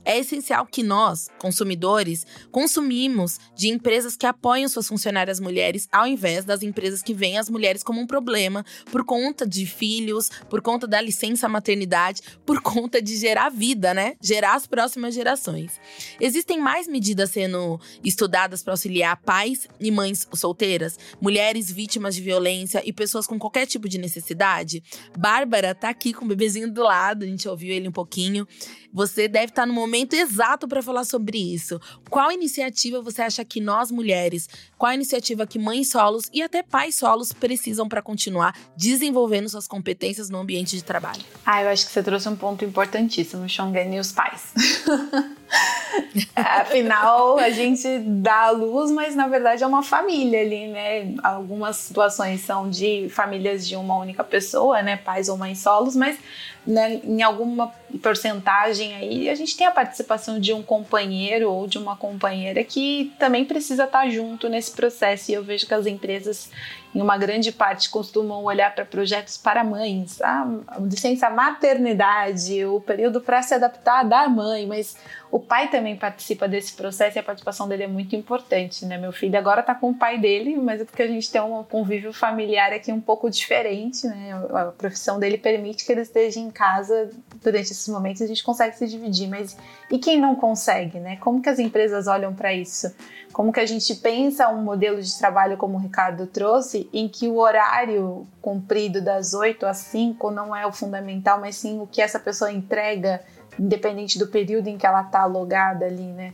É 0.04 0.18
essencial 0.18 0.66
que 0.66 0.82
nós, 0.82 1.28
consumidores, 1.38 2.26
consumimos 2.50 3.38
de 3.54 3.68
empresas 3.68 4.16
que 4.16 4.26
apoiam 4.26 4.68
suas 4.68 4.88
funcionárias 4.88 5.38
mulheres, 5.38 5.86
ao 5.92 6.06
invés 6.06 6.44
das 6.44 6.62
empresas 6.62 7.02
que 7.02 7.12
veem 7.12 7.38
as 7.38 7.50
mulheres 7.50 7.82
como 7.82 8.00
um 8.00 8.06
problema 8.06 8.64
por 8.90 9.04
conta 9.04 9.46
de 9.46 9.66
filhos, 9.66 10.30
por 10.48 10.62
conta 10.62 10.86
da 10.86 11.00
licença 11.00 11.48
maternidade, 11.48 12.22
por 12.46 12.62
conta 12.62 13.00
de 13.02 13.16
gerar 13.16 13.50
vida, 13.50 13.92
né? 13.92 14.14
Gerar 14.22 14.54
as 14.54 14.66
próximas 14.66 15.14
gerações. 15.14 15.80
Existem 16.20 16.58
mais 16.58 16.88
medidas 16.88 17.30
sendo 17.30 17.78
estudadas 18.02 18.62
para 18.62 18.72
auxiliar 18.72 19.16
pais 19.18 19.68
e 19.78 19.90
mães 19.90 20.26
solteiras, 20.34 20.98
mulheres 21.20 21.70
vítimas 21.70 22.14
de 22.14 22.22
violência 22.22 22.82
e 22.84 22.92
pessoas 22.92 23.26
com 23.26 23.38
qualquer 23.38 23.66
tipo 23.66 23.88
de 23.88 23.98
necessidade? 23.98 24.82
Bárbara 25.18 25.74
tá 25.74 25.90
aqui 25.90 26.12
com 26.12 26.24
o 26.24 26.28
bebezinho 26.28 26.72
do 26.72 26.82
lado, 26.82 27.24
a 27.24 27.28
gente 27.28 27.48
ouviu 27.48 27.74
ele 27.74 27.88
um 27.88 27.92
pouquinho. 27.92 28.46
Você 28.92 29.28
deve 29.28 29.46
estar 29.46 29.66
no 29.66 29.72
momento 29.72 30.14
exato 30.14 30.66
para 30.66 30.82
falar 30.82 31.04
sobre 31.04 31.38
isso. 31.38 31.80
Qual 32.08 32.32
iniciativa 32.32 33.00
você 33.00 33.22
acha 33.22 33.44
que 33.44 33.60
nós 33.60 33.90
mulheres, 33.90 34.48
qual 34.76 34.92
iniciativa 34.92 35.46
que 35.46 35.58
mães 35.58 35.90
solos 35.90 36.28
e 36.32 36.42
até 36.42 36.62
pais 36.62 36.96
solos 36.96 37.32
precisam 37.32 37.88
para 37.88 38.02
continuar 38.02 38.54
desenvolvendo 38.76 39.48
suas 39.48 39.68
competências 39.68 40.28
no 40.28 40.38
ambiente 40.38 40.76
de 40.76 40.82
trabalho? 40.82 41.22
Ah, 41.46 41.62
eu 41.62 41.68
acho 41.68 41.86
que 41.86 41.92
você 41.92 42.02
trouxe 42.02 42.28
um 42.28 42.36
ponto 42.36 42.64
importantíssimo, 42.64 43.48
Xongen 43.48 43.94
e 43.94 44.00
os 44.00 44.12
pais. 44.12 44.52
Afinal, 46.34 47.38
a 47.38 47.50
gente 47.50 47.98
dá 47.98 48.46
a 48.46 48.50
luz, 48.50 48.90
mas 48.90 49.14
na 49.14 49.28
verdade 49.28 49.62
é 49.62 49.66
uma 49.66 49.82
família 49.82 50.40
ali, 50.40 50.68
né? 50.68 51.14
Algumas 51.22 51.76
situações 51.76 52.40
são 52.40 52.70
de 52.70 53.08
famílias 53.10 53.66
de 53.66 53.76
uma 53.76 53.96
única 53.96 54.24
pessoa, 54.24 54.82
né? 54.82 54.96
Pais 54.96 55.28
ou 55.28 55.36
mães 55.36 55.58
solos, 55.58 55.94
mas 55.94 56.18
né, 56.66 57.00
em 57.04 57.22
alguma 57.22 57.72
porcentagem 57.98 58.94
aí 58.94 59.28
a 59.28 59.34
gente 59.34 59.56
tem 59.56 59.66
a 59.66 59.70
participação 59.70 60.38
de 60.38 60.52
um 60.52 60.62
companheiro 60.62 61.50
ou 61.50 61.66
de 61.66 61.78
uma 61.78 61.96
companheira 61.96 62.62
que 62.64 63.12
também 63.18 63.44
precisa 63.44 63.84
estar 63.84 64.08
junto 64.08 64.48
nesse 64.48 64.72
processo. 64.72 65.30
E 65.30 65.34
eu 65.34 65.42
vejo 65.42 65.66
que 65.66 65.74
as 65.74 65.86
empresas, 65.86 66.50
em 66.94 67.00
uma 67.00 67.18
grande 67.18 67.52
parte, 67.52 67.90
costumam 67.90 68.44
olhar 68.44 68.74
para 68.74 68.84
projetos 68.84 69.36
para 69.36 69.64
mães, 69.64 70.20
a 70.20 70.46
licença 70.80 71.30
maternidade, 71.30 72.64
o 72.64 72.80
período 72.80 73.20
para 73.20 73.42
se 73.42 73.54
adaptar 73.54 74.04
da 74.04 74.28
mãe, 74.28 74.66
mas 74.66 74.96
o 75.30 75.38
pai 75.38 75.68
também 75.68 75.96
participa 75.96 76.48
desse 76.48 76.72
processo 76.72 77.16
e 77.16 77.20
a 77.20 77.22
participação 77.22 77.68
dele 77.68 77.84
é 77.84 77.86
muito 77.86 78.16
importante, 78.16 78.84
né? 78.84 78.98
Meu 78.98 79.12
filho 79.12 79.38
agora 79.38 79.60
está 79.60 79.74
com 79.74 79.90
o 79.90 79.94
pai 79.94 80.18
dele, 80.18 80.56
mas 80.56 80.80
é 80.80 80.84
porque 80.84 81.02
a 81.02 81.06
gente 81.06 81.30
tem 81.30 81.40
um 81.40 81.62
convívio 81.62 82.12
familiar 82.12 82.72
aqui 82.72 82.90
um 82.90 83.00
pouco 83.00 83.30
diferente, 83.30 84.06
né? 84.08 84.32
A 84.52 84.64
profissão 84.66 85.20
dele 85.20 85.38
permite 85.38 85.84
que 85.84 85.92
ele 85.92 86.00
esteja 86.00 86.40
em 86.40 86.50
casa 86.50 87.10
durante 87.42 87.70
esses 87.80 87.92
momentos, 87.92 88.22
a 88.22 88.26
gente 88.26 88.44
consegue 88.44 88.76
se 88.76 88.86
dividir, 88.86 89.28
mas 89.28 89.56
e 89.90 89.98
quem 89.98 90.20
não 90.20 90.36
consegue, 90.36 91.00
né? 91.00 91.16
Como 91.16 91.40
que 91.40 91.48
as 91.48 91.58
empresas 91.58 92.06
olham 92.06 92.34
para 92.34 92.52
isso? 92.52 92.94
Como 93.32 93.52
que 93.52 93.60
a 93.60 93.66
gente 93.66 93.94
pensa 93.96 94.48
um 94.48 94.62
modelo 94.62 95.00
de 95.00 95.18
trabalho 95.18 95.56
como 95.56 95.76
o 95.76 95.80
Ricardo 95.80 96.26
trouxe, 96.26 96.88
em 96.92 97.08
que 97.08 97.28
o 97.28 97.38
horário 97.38 98.26
cumprido 98.42 99.00
das 99.00 99.34
8 99.34 99.66
às 99.66 99.78
5 99.78 100.30
não 100.30 100.54
é 100.54 100.66
o 100.66 100.72
fundamental, 100.72 101.40
mas 101.40 101.56
sim 101.56 101.80
o 101.80 101.86
que 101.86 102.02
essa 102.02 102.18
pessoa 102.18 102.52
entrega 102.52 103.22
independente 103.60 104.18
do 104.18 104.26
período 104.26 104.68
em 104.68 104.78
que 104.78 104.86
ela 104.86 105.02
está 105.02 105.26
logada 105.26 105.84
ali, 105.84 106.12
né? 106.12 106.32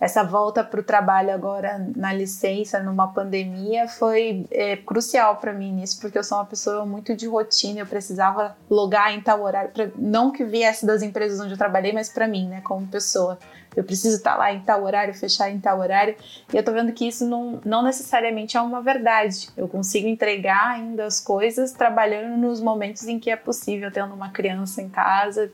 Essa 0.00 0.22
volta 0.22 0.62
para 0.62 0.78
o 0.78 0.82
trabalho 0.82 1.32
agora 1.32 1.84
na 1.96 2.12
licença, 2.12 2.80
numa 2.80 3.08
pandemia, 3.08 3.88
foi 3.88 4.46
é, 4.52 4.76
crucial 4.76 5.36
para 5.36 5.52
mim 5.52 5.72
nisso, 5.72 6.00
porque 6.00 6.16
eu 6.16 6.22
sou 6.22 6.38
uma 6.38 6.44
pessoa 6.44 6.86
muito 6.86 7.16
de 7.16 7.26
rotina, 7.26 7.80
eu 7.80 7.86
precisava 7.86 8.56
logar 8.70 9.12
em 9.12 9.20
tal 9.20 9.42
horário, 9.42 9.70
pra, 9.72 9.88
não 9.96 10.30
que 10.30 10.44
viesse 10.44 10.86
das 10.86 11.02
empresas 11.02 11.40
onde 11.40 11.54
eu 11.54 11.58
trabalhei, 11.58 11.92
mas 11.92 12.08
para 12.08 12.28
mim, 12.28 12.46
né, 12.46 12.60
como 12.62 12.86
pessoa. 12.86 13.38
Eu 13.76 13.84
preciso 13.84 14.16
estar 14.16 14.32
tá 14.32 14.38
lá 14.38 14.52
em 14.52 14.60
tal 14.60 14.84
horário, 14.84 15.12
fechar 15.14 15.50
em 15.50 15.58
tal 15.58 15.80
horário, 15.80 16.14
e 16.52 16.56
eu 16.56 16.64
tô 16.64 16.72
vendo 16.72 16.92
que 16.92 17.06
isso 17.06 17.26
não, 17.26 17.60
não 17.64 17.82
necessariamente 17.82 18.56
é 18.56 18.60
uma 18.60 18.80
verdade. 18.80 19.48
Eu 19.56 19.68
consigo 19.68 20.06
entregar 20.06 20.74
ainda 20.74 21.04
as 21.06 21.20
coisas 21.20 21.72
trabalhando 21.72 22.36
nos 22.36 22.60
momentos 22.60 23.06
em 23.08 23.18
que 23.18 23.30
é 23.30 23.36
possível, 23.36 23.90
tendo 23.90 24.14
uma 24.14 24.30
criança 24.30 24.80
em 24.80 24.88
casa, 24.88 25.50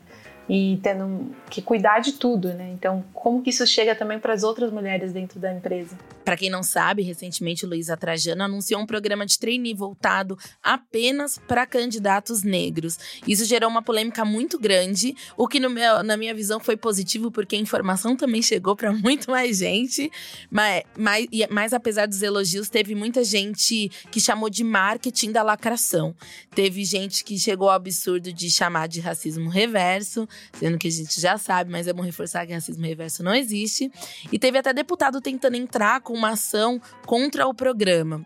e 0.48 0.78
tendo 0.82 1.34
que 1.48 1.62
cuidar 1.62 2.00
de 2.00 2.12
tudo, 2.12 2.48
né? 2.52 2.70
Então, 2.72 3.02
como 3.12 3.42
que 3.42 3.50
isso 3.50 3.66
chega 3.66 3.94
também 3.94 4.18
para 4.18 4.34
as 4.34 4.42
outras 4.42 4.70
mulheres 4.70 5.12
dentro 5.12 5.40
da 5.40 5.52
empresa? 5.52 5.96
Para 6.24 6.36
quem 6.36 6.50
não 6.50 6.62
sabe, 6.62 7.02
recentemente 7.02 7.66
Luísa 7.66 7.96
Trajano 7.96 8.42
anunciou 8.42 8.80
um 8.80 8.86
programa 8.86 9.24
de 9.26 9.38
trainee 9.38 9.74
voltado 9.74 10.38
apenas 10.62 11.38
para 11.46 11.66
candidatos 11.66 12.42
negros. 12.42 12.98
Isso 13.26 13.44
gerou 13.44 13.70
uma 13.70 13.82
polêmica 13.82 14.24
muito 14.24 14.58
grande, 14.58 15.14
o 15.36 15.46
que 15.48 15.60
meu, 15.60 16.02
na 16.02 16.16
minha 16.16 16.34
visão 16.34 16.60
foi 16.60 16.76
positivo 16.76 17.30
porque 17.30 17.56
a 17.56 17.58
informação 17.58 18.16
também 18.16 18.42
chegou 18.42 18.76
para 18.76 18.92
muito 18.92 19.30
mais 19.30 19.58
gente. 19.58 20.10
Mas, 20.50 20.82
mas, 20.96 21.26
mas 21.50 21.72
apesar 21.72 22.06
dos 22.06 22.22
elogios, 22.22 22.68
teve 22.68 22.94
muita 22.94 23.24
gente 23.24 23.90
que 24.10 24.20
chamou 24.20 24.50
de 24.50 24.64
marketing 24.64 25.32
da 25.32 25.42
lacração. 25.42 26.14
Teve 26.54 26.84
gente 26.84 27.24
que 27.24 27.38
chegou 27.38 27.68
ao 27.68 27.76
absurdo 27.76 28.32
de 28.32 28.50
chamar 28.50 28.88
de 28.88 29.00
racismo 29.00 29.48
reverso 29.48 30.28
sendo 30.58 30.78
que 30.78 30.88
a 30.88 30.90
gente 30.90 31.20
já 31.20 31.36
sabe, 31.38 31.70
mas 31.70 31.86
é 31.86 31.92
bom 31.92 32.02
reforçar 32.02 32.46
que 32.46 32.52
racismo 32.52 32.84
reverso 32.84 33.22
não 33.22 33.34
existe. 33.34 33.90
E 34.30 34.38
teve 34.38 34.58
até 34.58 34.72
deputado 34.72 35.20
tentando 35.20 35.56
entrar 35.56 36.00
com 36.00 36.12
uma 36.12 36.30
ação 36.30 36.80
contra 37.06 37.46
o 37.46 37.54
programa. 37.54 38.24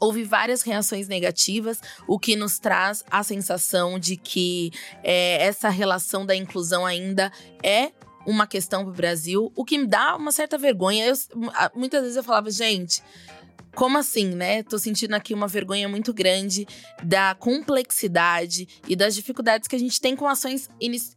Houve 0.00 0.24
várias 0.24 0.62
reações 0.62 1.06
negativas, 1.06 1.80
o 2.08 2.18
que 2.18 2.34
nos 2.34 2.58
traz 2.58 3.04
a 3.08 3.22
sensação 3.22 4.00
de 4.00 4.16
que 4.16 4.72
é, 5.04 5.44
essa 5.44 5.68
relação 5.68 6.26
da 6.26 6.34
inclusão 6.34 6.84
ainda 6.84 7.30
é 7.62 7.92
uma 8.26 8.46
questão 8.46 8.82
para 8.82 8.90
o 8.90 8.96
Brasil, 8.96 9.52
o 9.54 9.64
que 9.64 9.78
me 9.78 9.86
dá 9.86 10.16
uma 10.16 10.32
certa 10.32 10.58
vergonha. 10.58 11.06
Eu, 11.06 11.14
muitas 11.74 12.02
vezes 12.02 12.16
eu 12.16 12.24
falava, 12.24 12.50
gente, 12.50 13.02
como 13.74 13.98
assim, 13.98 14.34
né? 14.34 14.62
Tô 14.62 14.78
sentindo 14.78 15.14
aqui 15.14 15.32
uma 15.34 15.48
vergonha 15.48 15.88
muito 15.88 16.12
grande 16.12 16.66
da 17.02 17.34
complexidade 17.34 18.68
e 18.86 18.94
das 18.94 19.14
dificuldades 19.14 19.66
que 19.66 19.76
a 19.76 19.78
gente 19.78 20.00
tem 20.00 20.14
com 20.14 20.28
ações, 20.28 20.68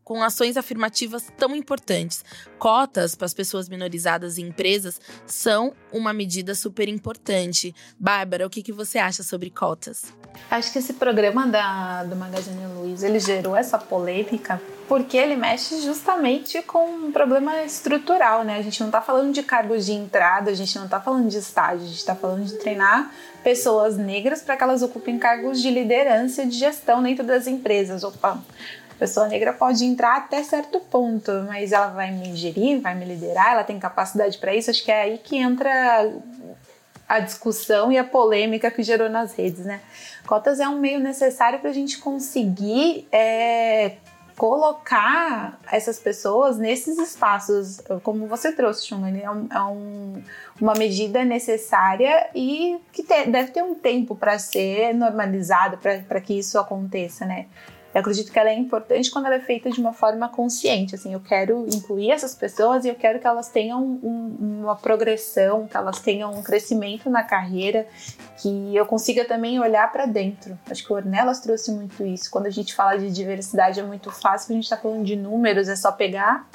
com 0.03 0.23
ações 0.23 0.57
afirmativas 0.57 1.27
tão 1.37 1.55
importantes. 1.55 2.23
Cotas 2.57 3.15
para 3.15 3.25
as 3.25 3.33
pessoas 3.33 3.67
minorizadas 3.67 4.37
em 4.37 4.47
empresas 4.47 4.99
são 5.25 5.73
uma 5.91 6.13
medida 6.13 6.55
super 6.55 6.87
importante. 6.87 7.73
Bárbara, 7.99 8.47
o 8.47 8.49
que, 8.49 8.61
que 8.61 8.71
você 8.71 8.97
acha 8.97 9.23
sobre 9.23 9.49
cotas? 9.49 10.13
Acho 10.49 10.71
que 10.71 10.79
esse 10.79 10.93
programa 10.93 11.47
da, 11.47 12.03
do 12.03 12.15
Magazine 12.15 12.65
Luiza, 12.75 13.07
ele 13.07 13.19
gerou 13.19 13.55
essa 13.55 13.77
polêmica 13.77 14.61
porque 14.87 15.17
ele 15.17 15.35
mexe 15.35 15.81
justamente 15.81 16.61
com 16.61 16.85
um 16.85 17.11
problema 17.11 17.63
estrutural, 17.63 18.43
né? 18.43 18.57
A 18.57 18.61
gente 18.61 18.79
não 18.79 18.87
está 18.87 19.01
falando 19.01 19.33
de 19.33 19.41
cargos 19.41 19.85
de 19.85 19.93
entrada, 19.93 20.51
a 20.51 20.53
gente 20.53 20.75
não 20.77 20.85
está 20.85 20.99
falando 20.99 21.27
de 21.27 21.37
estágio, 21.37 21.83
a 21.83 21.87
gente 21.87 21.97
está 21.97 22.15
falando 22.15 22.45
de 22.45 22.57
treinar 22.57 23.11
pessoas 23.43 23.97
negras 23.97 24.41
para 24.41 24.55
que 24.55 24.63
elas 24.63 24.81
ocupem 24.81 25.17
cargos 25.17 25.61
de 25.61 25.71
liderança 25.71 26.43
e 26.43 26.47
de 26.47 26.57
gestão 26.57 27.01
dentro 27.01 27.25
das 27.25 27.47
empresas. 27.47 28.03
Opa, 28.03 28.39
a 28.95 28.99
pessoa 28.99 29.27
negra 29.27 29.51
pode 29.51 29.83
entrar 29.83 30.17
até 30.17 30.43
certo 30.43 30.79
ponto, 30.79 31.31
mas 31.47 31.71
ela 31.71 31.87
vai 31.87 32.11
me 32.11 32.35
gerir, 32.35 32.79
vai 32.79 32.95
me 32.95 33.05
liderar, 33.05 33.53
ela 33.53 33.63
tem 33.63 33.79
capacidade 33.79 34.37
para 34.37 34.55
isso. 34.55 34.69
Acho 34.69 34.83
que 34.83 34.91
é 34.91 35.01
aí 35.01 35.17
que 35.17 35.35
entra 35.35 36.11
a 37.07 37.19
discussão 37.19 37.91
e 37.91 37.97
a 37.97 38.03
polêmica 38.03 38.71
que 38.71 38.83
gerou 38.83 39.09
nas 39.09 39.35
redes, 39.35 39.65
né? 39.65 39.81
Cotas 40.25 40.59
é 40.59 40.67
um 40.67 40.79
meio 40.79 40.99
necessário 40.99 41.59
para 41.59 41.69
a 41.69 41.73
gente 41.73 41.99
conseguir 41.99 43.07
é, 43.11 43.97
colocar 44.37 45.59
essas 45.71 45.97
pessoas 45.99 46.57
nesses 46.57 46.97
espaços, 46.97 47.81
como 48.03 48.27
você 48.27 48.51
trouxe, 48.51 48.85
Chungani, 48.87 49.21
é, 49.21 49.31
um, 49.31 49.47
é 49.49 49.61
um, 49.61 50.23
uma 50.59 50.73
medida 50.73 51.23
necessária 51.23 52.29
e 52.35 52.77
que 52.91 53.03
te, 53.03 53.25
deve 53.27 53.51
ter 53.51 53.63
um 53.63 53.75
tempo 53.75 54.15
para 54.15 54.37
ser 54.37 54.93
normalizada, 54.93 55.77
para 55.77 56.19
que 56.19 56.37
isso 56.37 56.59
aconteça, 56.59 57.25
né? 57.25 57.45
Eu 57.95 58.01
acredito 58.01 58.29
que 58.29 58.37
ela 58.37 58.49
é 58.49 58.53
importante 58.53 59.09
quando 59.09 59.27
ela 59.27 59.35
é 59.35 59.39
feita 59.39 59.69
de 59.69 59.79
uma 59.79 59.93
forma 59.93 60.27
consciente. 60.27 60.93
Assim, 60.95 61.13
eu 61.13 61.21
quero 61.21 61.65
incluir 61.73 62.11
essas 62.11 62.35
pessoas 62.35 62.83
e 62.83 62.89
eu 62.89 62.95
quero 62.95 63.21
que 63.21 63.25
elas 63.25 63.47
tenham 63.47 63.81
um, 63.81 64.63
uma 64.63 64.75
progressão, 64.75 65.65
que 65.65 65.77
elas 65.77 66.01
tenham 66.01 66.29
um 66.29 66.43
crescimento 66.43 67.09
na 67.09 67.23
carreira, 67.23 67.87
que 68.41 68.75
eu 68.75 68.85
consiga 68.85 69.23
também 69.23 69.61
olhar 69.61 69.89
para 69.93 70.05
dentro. 70.05 70.59
Acho 70.69 70.85
que 70.85 70.91
o 70.91 70.95
Ornelas 70.97 71.39
trouxe 71.39 71.71
muito 71.71 72.05
isso. 72.05 72.29
Quando 72.29 72.47
a 72.47 72.49
gente 72.49 72.75
fala 72.75 72.97
de 72.97 73.09
diversidade 73.09 73.79
é 73.79 73.83
muito 73.83 74.11
fácil, 74.11 74.51
a 74.51 74.55
gente 74.55 74.65
está 74.65 74.75
falando 74.75 75.05
de 75.05 75.15
números, 75.15 75.69
é 75.69 75.75
só 75.77 75.89
pegar 75.89 76.49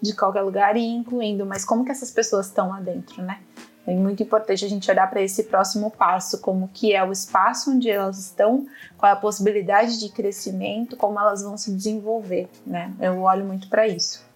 de 0.00 0.16
qualquer 0.16 0.40
lugar 0.40 0.78
e 0.78 0.80
ir 0.80 0.94
incluindo. 0.94 1.44
Mas 1.44 1.62
como 1.62 1.84
que 1.84 1.90
essas 1.90 2.10
pessoas 2.10 2.46
estão 2.46 2.70
lá 2.70 2.80
dentro, 2.80 3.22
né? 3.22 3.40
É 3.86 3.94
muito 3.94 4.22
importante 4.22 4.64
a 4.64 4.68
gente 4.68 4.90
olhar 4.90 5.08
para 5.08 5.22
esse 5.22 5.44
próximo 5.44 5.90
passo, 5.90 6.40
como 6.40 6.68
que 6.68 6.92
é 6.92 7.04
o 7.04 7.12
espaço 7.12 7.70
onde 7.70 7.88
elas 7.88 8.18
estão, 8.18 8.66
qual 8.98 9.10
é 9.10 9.12
a 9.12 9.16
possibilidade 9.16 10.00
de 10.00 10.08
crescimento, 10.08 10.96
como 10.96 11.20
elas 11.20 11.42
vão 11.42 11.56
se 11.56 11.72
desenvolver, 11.72 12.48
né? 12.66 12.92
Eu 13.00 13.20
olho 13.22 13.44
muito 13.44 13.68
para 13.68 13.86
isso. 13.86 14.26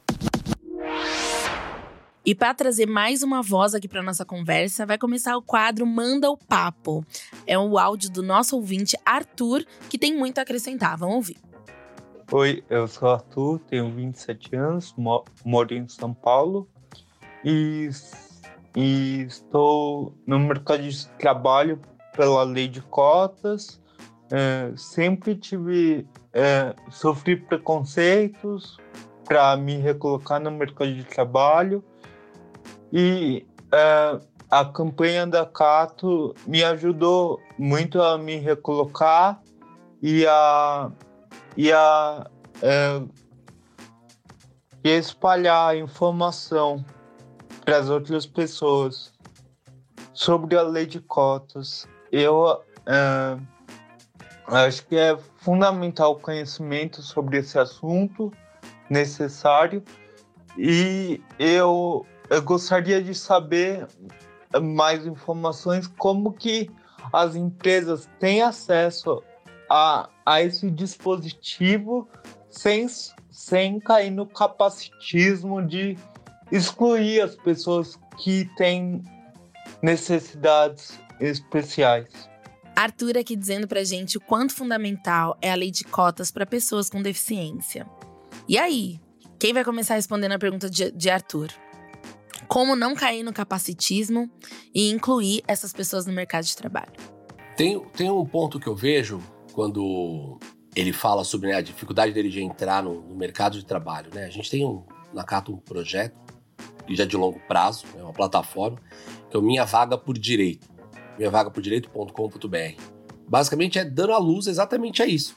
E 2.25 2.35
para 2.35 2.55
trazer 2.55 2.87
mais 2.87 3.23
uma 3.23 3.43
voz 3.43 3.75
aqui 3.75 3.89
para 3.89 4.03
nossa 4.03 4.25
conversa, 4.25 4.87
vai 4.87 4.99
começar 4.99 5.37
o 5.37 5.43
quadro 5.43 5.87
Manda 5.87 6.31
o 6.31 6.37
Papo. 6.37 7.05
É 7.47 7.59
o 7.59 7.79
áudio 7.79 8.11
do 8.11 8.23
nosso 8.23 8.55
ouvinte 8.57 8.97
Arthur, 9.05 9.65
que 9.89 9.99
tem 9.99 10.17
muito 10.17 10.39
a 10.39 10.43
acrescentar. 10.43 10.97
Vamos 10.97 11.17
ouvir. 11.17 11.37
Oi, 12.31 12.63
eu 12.71 12.87
sou 12.87 13.09
Arthur, 13.09 13.59
tenho 13.69 13.91
27 13.91 14.55
anos, 14.55 14.95
moro 14.97 15.75
em 15.75 15.89
São 15.89 16.15
Paulo 16.15 16.69
e, 17.45 17.89
e 18.77 19.23
estou 19.23 20.15
no 20.27 20.39
mercado 20.39 20.83
de 20.83 21.09
trabalho 21.19 21.81
pela 22.17 22.43
lei 22.43 22.69
de 22.69 22.81
cotas. 22.83 23.81
É, 24.31 24.73
sempre 24.77 25.35
tive, 25.35 26.07
é, 26.33 26.75
sofri 26.91 27.37
preconceitos 27.37 28.79
para 29.25 29.57
me 29.57 29.77
recolocar 29.77 30.41
no 30.41 30.51
mercado 30.51 30.95
de 30.95 31.05
trabalho 31.05 31.85
e 32.93 33.47
é, 33.73 34.21
a 34.51 34.65
campanha 34.65 35.27
da 35.27 35.45
Cato 35.45 36.35
me 36.47 36.63
ajudou 36.63 37.41
muito 37.59 38.01
a 38.01 38.19
me 38.19 38.37
recolocar 38.37 39.41
e 40.03 40.25
a, 40.27 40.91
e 41.57 41.73
a 41.73 42.27
é, 42.63 43.03
e 44.83 44.89
espalhar 44.91 45.71
a 45.71 45.77
informação 45.77 46.85
para 47.71 47.79
as 47.79 47.89
outras 47.89 48.27
pessoas 48.27 49.13
sobre 50.13 50.57
a 50.57 50.63
lei 50.63 50.87
de 50.87 50.99
cotas. 50.99 51.87
Eu 52.11 52.61
é, 52.85 53.39
acho 54.49 54.85
que 54.89 54.97
é 54.97 55.17
fundamental 55.37 56.15
o 56.15 56.19
conhecimento 56.19 57.01
sobre 57.01 57.39
esse 57.39 57.57
assunto 57.61 58.33
necessário 58.91 59.85
e 60.59 61.23
eu 61.39 62.05
eu 62.29 62.43
gostaria 62.43 63.01
de 63.01 63.15
saber 63.15 63.87
mais 64.61 65.07
informações 65.07 65.87
como 65.87 66.33
que 66.33 66.69
as 67.13 67.37
empresas 67.37 68.11
têm 68.19 68.43
acesso 68.43 69.23
a, 69.71 70.09
a 70.27 70.43
esse 70.43 70.69
dispositivo 70.73 72.09
sem, 72.49 72.89
sem 73.31 73.79
cair 73.79 74.11
no 74.11 74.27
capacitismo 74.27 75.65
de 75.65 75.97
excluir 76.51 77.21
as 77.21 77.37
pessoas 77.37 77.99
que 78.19 78.49
têm 78.57 79.03
necessidades 79.83 80.99
especiais. 81.21 82.09
Arthur 82.77 83.19
aqui 83.19 83.37
dizendo 83.37 83.69
pra 83.69 83.85
gente 83.85 84.17
o 84.17 84.21
quanto 84.21 84.55
fundamental 84.55 85.37
é 85.43 85.51
a 85.51 85.55
lei 85.55 85.71
de 85.71 85.85
cotas 85.85 86.31
para 86.31 86.47
pessoas 86.47 86.89
com 86.89 87.03
deficiência. 87.03 87.87
E 88.49 88.57
aí, 88.59 89.01
quem 89.39 89.53
vai 89.53 89.65
começar 89.65 89.95
respondendo 89.95 90.33
a 90.33 90.39
pergunta 90.39 90.69
de, 90.69 90.91
de 90.91 91.11
Arthur? 91.11 91.51
como 92.51 92.75
não 92.75 92.97
cair 92.97 93.23
no 93.23 93.33
capacitismo 93.33 94.29
e 94.75 94.91
incluir 94.91 95.41
essas 95.47 95.73
pessoas 95.73 96.05
no 96.05 96.13
mercado 96.13 96.45
de 96.45 96.57
trabalho. 96.57 96.93
Tem, 97.57 97.81
tem 97.91 98.11
um 98.11 98.27
ponto 98.27 98.59
que 98.59 98.67
eu 98.67 98.75
vejo 98.75 99.21
quando 99.53 100.37
ele 100.75 100.93
fala 100.93 101.23
sobre 101.23 101.51
né, 101.51 101.55
a 101.55 101.61
dificuldade 101.61 102.13
dele 102.13 102.29
de 102.29 102.43
entrar 102.43 102.83
no, 102.83 103.03
no, 103.03 103.15
mercado 103.15 103.57
de 103.57 103.65
trabalho. 103.65 104.11
Né? 104.13 104.25
A 104.25 104.31
gente 104.31 104.51
tem 104.51 104.67
um, 104.67 104.85
na 105.15 105.23
Cato 105.23 105.53
um 105.53 105.59
projeto, 105.59 106.17
que 106.91 106.97
já 106.97 107.05
de 107.05 107.17
longo 107.17 107.39
prazo, 107.47 107.85
é 107.97 108.03
uma 108.03 108.13
plataforma, 108.13 108.77
que 109.31 109.37
é 109.37 109.39
o 109.39 109.43
Minha 109.43 109.65
Vaga 109.65 109.97
por 109.97 110.19
Direito, 110.19 110.69
minhavagapordireito.com.br. 111.17 112.83
Basicamente 113.29 113.79
é 113.79 113.85
dando 113.85 114.13
a 114.13 114.19
luz 114.19 114.49
exatamente 114.49 115.01
a 115.01 115.07
isso, 115.07 115.37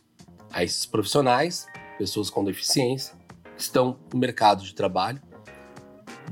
a 0.52 0.64
esses 0.64 0.88
profissionais, 0.88 1.68
pessoas 2.00 2.32
com 2.32 2.44
deficiência, 2.44 3.16
que 3.56 3.62
estão 3.62 4.00
no 4.12 4.20
mercado 4.20 4.64
de 4.64 4.74
trabalho 4.74 5.22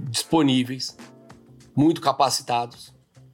disponíveis, 0.09 0.97
muito 1.75 2.01
capacitados, 2.01 2.91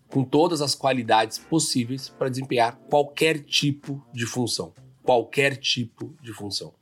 com 0.09 0.25
todas 0.25 0.61
as 0.61 0.75
qualidades 0.75 1.37
possíveis 1.37 2.09
para 2.09 2.27
desempenhar 2.27 2.75
qualquer 2.89 3.39
tipo 3.39 4.05
de 4.11 4.25
função. 4.25 4.73
Qualquer 5.03 5.55
tipo 5.55 6.13
de 6.21 6.33
função. 6.33 6.73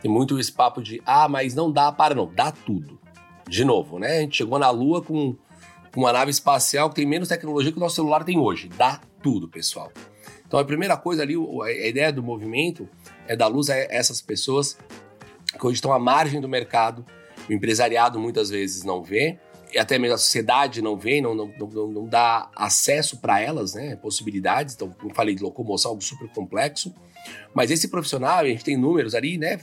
Tem 0.00 0.08
muito 0.08 0.38
esse 0.38 0.52
papo 0.52 0.80
de, 0.80 1.02
ah, 1.04 1.28
mas 1.28 1.56
não 1.56 1.72
dá 1.72 1.90
para 1.90 2.14
não, 2.14 2.32
dá 2.32 2.52
tudo. 2.52 2.97
De 3.48 3.64
novo, 3.64 3.98
né? 3.98 4.18
A 4.18 4.20
gente 4.20 4.36
chegou 4.36 4.58
na 4.58 4.70
Lua 4.70 5.02
com, 5.02 5.34
uma 5.96 6.12
nave 6.12 6.30
espacial 6.30 6.88
que 6.88 6.96
tem 6.96 7.06
menos 7.06 7.28
tecnologia 7.28 7.72
que 7.72 7.78
o 7.78 7.80
nosso 7.80 7.96
celular 7.96 8.24
tem 8.24 8.38
hoje. 8.38 8.68
Dá 8.68 9.00
tudo, 9.22 9.48
pessoal. 9.48 9.90
Então 10.46 10.58
a 10.58 10.64
primeira 10.64 10.96
coisa 10.96 11.22
ali, 11.22 11.34
a 11.34 11.88
ideia 11.88 12.12
do 12.12 12.22
movimento 12.22 12.88
é 13.26 13.34
dar 13.34 13.48
luz 13.48 13.68
a 13.68 13.76
essas 13.76 14.20
pessoas 14.20 14.78
que 15.58 15.66
hoje 15.66 15.74
estão 15.74 15.92
à 15.92 15.98
margem 15.98 16.40
do 16.40 16.48
mercado, 16.48 17.04
o 17.48 17.52
empresariado 17.52 18.18
muitas 18.18 18.50
vezes 18.50 18.84
não 18.84 19.02
vê, 19.02 19.38
e 19.72 19.78
até 19.78 19.98
mesmo 19.98 20.14
a 20.14 20.18
sociedade 20.18 20.80
não 20.80 20.96
vê, 20.96 21.20
não, 21.20 21.34
não, 21.34 21.52
não, 21.58 21.86
não 21.88 22.06
dá 22.06 22.50
acesso 22.56 23.18
para 23.18 23.40
elas, 23.40 23.74
né, 23.74 23.96
possibilidades. 23.96 24.74
Então, 24.74 24.90
como 24.98 25.14
falei, 25.14 25.34
de 25.34 25.42
locomoção, 25.42 25.90
algo 25.90 26.02
super 26.02 26.28
complexo. 26.30 26.94
Mas 27.52 27.70
esse 27.70 27.88
profissional, 27.88 28.38
a 28.38 28.46
gente 28.46 28.64
tem 28.64 28.76
números 28.76 29.14
ali, 29.14 29.36
né, 29.36 29.60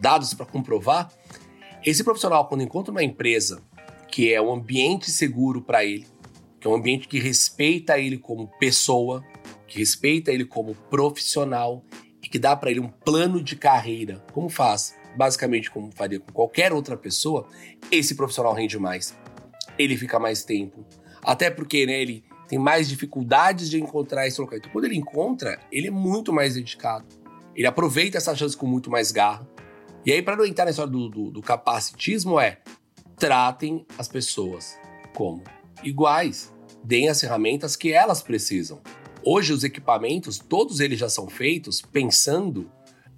dados 0.00 0.34
para 0.34 0.44
comprovar. 0.44 1.10
Esse 1.84 2.04
profissional, 2.04 2.48
quando 2.48 2.62
encontra 2.62 2.90
uma 2.90 3.02
empresa 3.02 3.62
que 4.08 4.32
é 4.32 4.40
um 4.40 4.52
ambiente 4.52 5.10
seguro 5.10 5.62
para 5.62 5.84
ele, 5.84 6.06
que 6.60 6.66
é 6.66 6.70
um 6.70 6.74
ambiente 6.74 7.06
que 7.06 7.18
respeita 7.18 7.98
ele 7.98 8.18
como 8.18 8.48
pessoa, 8.58 9.24
que 9.66 9.78
respeita 9.78 10.32
ele 10.32 10.44
como 10.44 10.74
profissional 10.74 11.84
e 12.22 12.28
que 12.28 12.38
dá 12.38 12.56
para 12.56 12.70
ele 12.70 12.80
um 12.80 12.88
plano 12.88 13.42
de 13.42 13.54
carreira, 13.54 14.24
como 14.32 14.48
faz 14.48 14.98
basicamente 15.18 15.68
como 15.68 15.90
faria 15.90 16.20
com 16.20 16.32
qualquer 16.32 16.72
outra 16.72 16.96
pessoa, 16.96 17.48
esse 17.90 18.14
profissional 18.14 18.54
rende 18.54 18.78
mais. 18.78 19.16
Ele 19.76 19.96
fica 19.96 20.16
mais 20.18 20.44
tempo. 20.44 20.86
Até 21.22 21.50
porque 21.50 21.84
né, 21.84 22.00
ele 22.00 22.24
tem 22.48 22.58
mais 22.58 22.88
dificuldades 22.88 23.68
de 23.68 23.80
encontrar 23.80 24.28
esse 24.28 24.40
local. 24.40 24.58
Então, 24.58 24.70
quando 24.70 24.84
ele 24.84 24.96
encontra, 24.96 25.58
ele 25.72 25.88
é 25.88 25.90
muito 25.90 26.32
mais 26.32 26.54
dedicado. 26.54 27.04
Ele 27.54 27.66
aproveita 27.66 28.16
essa 28.16 28.34
chance 28.36 28.56
com 28.56 28.66
muito 28.66 28.90
mais 28.90 29.10
garra. 29.10 29.46
E 30.08 30.12
aí, 30.12 30.22
para 30.22 30.36
não 30.36 30.46
entrar 30.46 30.64
na 30.64 30.70
história 30.70 30.90
do, 30.90 31.06
do, 31.06 31.30
do 31.30 31.42
capacitismo, 31.42 32.40
é 32.40 32.62
tratem 33.18 33.84
as 33.98 34.08
pessoas 34.08 34.78
como 35.14 35.44
iguais. 35.84 36.50
Deem 36.82 37.10
as 37.10 37.20
ferramentas 37.20 37.76
que 37.76 37.92
elas 37.92 38.22
precisam. 38.22 38.80
Hoje, 39.22 39.52
os 39.52 39.64
equipamentos, 39.64 40.38
todos 40.38 40.80
eles 40.80 40.98
já 40.98 41.10
são 41.10 41.28
feitos 41.28 41.82
pensando 41.82 42.72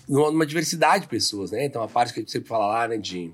numa 0.09 0.45
diversidade 0.45 1.05
de 1.05 1.09
pessoas, 1.09 1.53
né? 1.53 1.65
Então, 1.65 1.81
a 1.81 1.87
parte 1.87 2.13
que 2.13 2.19
a 2.19 2.23
gente 2.23 2.33
sempre 2.33 2.49
fala 2.49 2.67
lá, 2.67 2.89
né, 2.89 2.97
de 2.97 3.33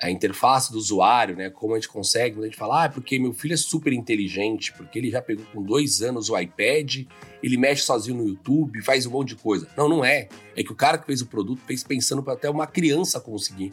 a 0.00 0.10
interface 0.10 0.70
do 0.70 0.78
usuário, 0.78 1.36
né? 1.36 1.50
Como 1.50 1.74
a 1.74 1.76
gente 1.76 1.88
consegue, 1.88 2.40
a 2.40 2.44
gente 2.44 2.56
fala, 2.56 2.84
ah, 2.84 2.88
porque 2.88 3.18
meu 3.18 3.32
filho 3.32 3.54
é 3.54 3.56
super 3.56 3.92
inteligente, 3.92 4.72
porque 4.72 4.98
ele 4.98 5.10
já 5.10 5.20
pegou 5.20 5.44
com 5.52 5.62
dois 5.62 6.02
anos 6.02 6.30
o 6.30 6.38
iPad, 6.38 7.04
ele 7.42 7.56
mexe 7.56 7.82
sozinho 7.82 8.16
no 8.16 8.28
YouTube, 8.28 8.80
faz 8.82 9.06
um 9.06 9.10
monte 9.10 9.30
de 9.30 9.36
coisa. 9.36 9.68
Não, 9.76 9.88
não 9.88 10.04
é. 10.04 10.28
É 10.56 10.62
que 10.62 10.72
o 10.72 10.76
cara 10.76 10.98
que 10.98 11.06
fez 11.06 11.20
o 11.20 11.26
produto 11.26 11.60
fez 11.66 11.82
pensando 11.82 12.22
para 12.22 12.34
até 12.34 12.48
uma 12.48 12.66
criança 12.66 13.20
conseguir 13.20 13.72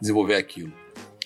desenvolver 0.00 0.36
aquilo. 0.36 0.72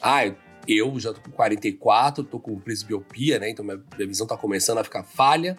Ah, 0.01 0.33
eu 0.67 0.99
já 0.99 1.13
tô 1.13 1.21
com 1.21 1.31
44, 1.31 2.25
tô 2.25 2.39
com 2.39 2.59
presbiopia, 2.59 3.39
né? 3.39 3.51
Então 3.51 3.65
minha, 3.65 3.81
visão 3.99 4.27
tá 4.27 4.37
começando 4.37 4.79
a 4.79 4.85
ficar 4.85 5.05
falha. 5.05 5.57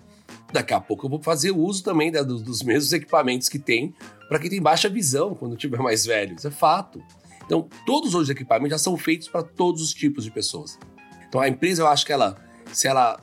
Daqui 0.51 0.73
a 0.73 0.79
pouco 0.79 1.05
eu 1.05 1.09
vou 1.09 1.21
fazer 1.21 1.51
uso 1.51 1.83
também 1.83 2.11
né, 2.11 2.23
dos, 2.23 2.41
dos 2.41 2.61
mesmos 2.61 2.93
equipamentos 2.93 3.49
que 3.49 3.59
tem 3.59 3.93
para 4.27 4.39
quem 4.39 4.49
tem 4.49 4.61
baixa 4.61 4.89
visão 4.89 5.35
quando 5.35 5.55
tiver 5.55 5.79
mais 5.79 6.05
velho. 6.05 6.35
Isso 6.35 6.47
é 6.47 6.51
fato. 6.51 7.03
Então, 7.45 7.67
todos 7.85 8.15
os 8.15 8.29
equipamentos 8.29 8.71
já 8.71 8.77
são 8.77 8.97
feitos 8.97 9.27
para 9.27 9.43
todos 9.43 9.81
os 9.81 9.93
tipos 9.93 10.23
de 10.23 10.31
pessoas. 10.31 10.79
Então, 11.27 11.41
a 11.41 11.47
empresa, 11.47 11.81
eu 11.81 11.87
acho 11.87 12.05
que 12.05 12.13
ela, 12.13 12.37
se 12.71 12.87
ela 12.87 13.19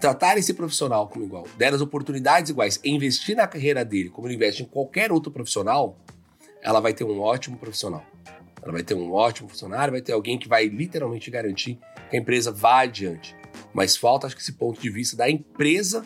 tratar 0.00 0.36
esse 0.36 0.52
profissional 0.52 1.08
como 1.08 1.24
igual, 1.24 1.46
der 1.56 1.72
as 1.72 1.80
oportunidades 1.80 2.50
iguais, 2.50 2.78
investir 2.84 3.36
na 3.36 3.46
carreira 3.46 3.84
dele 3.84 4.10
como 4.10 4.26
ele 4.26 4.34
investe 4.34 4.62
em 4.62 4.66
qualquer 4.66 5.10
outro 5.10 5.32
profissional, 5.32 5.98
ela 6.62 6.80
vai 6.80 6.92
ter 6.92 7.04
um 7.04 7.20
ótimo 7.20 7.56
profissional. 7.56 8.04
Ela 8.62 8.72
vai 8.72 8.82
ter 8.82 8.94
um 8.94 9.12
ótimo 9.12 9.48
funcionário, 9.48 9.92
vai 9.92 10.00
ter 10.00 10.12
alguém 10.12 10.38
que 10.38 10.48
vai 10.48 10.66
literalmente 10.66 11.30
garantir 11.30 11.78
que 12.08 12.16
a 12.16 12.20
empresa 12.20 12.50
vá 12.50 12.80
adiante. 12.80 13.36
Mas 13.74 13.96
falta, 13.96 14.26
acho 14.26 14.34
que, 14.36 14.42
esse 14.42 14.52
ponto 14.52 14.80
de 14.80 14.88
vista 14.88 15.16
da 15.16 15.28
empresa 15.28 16.04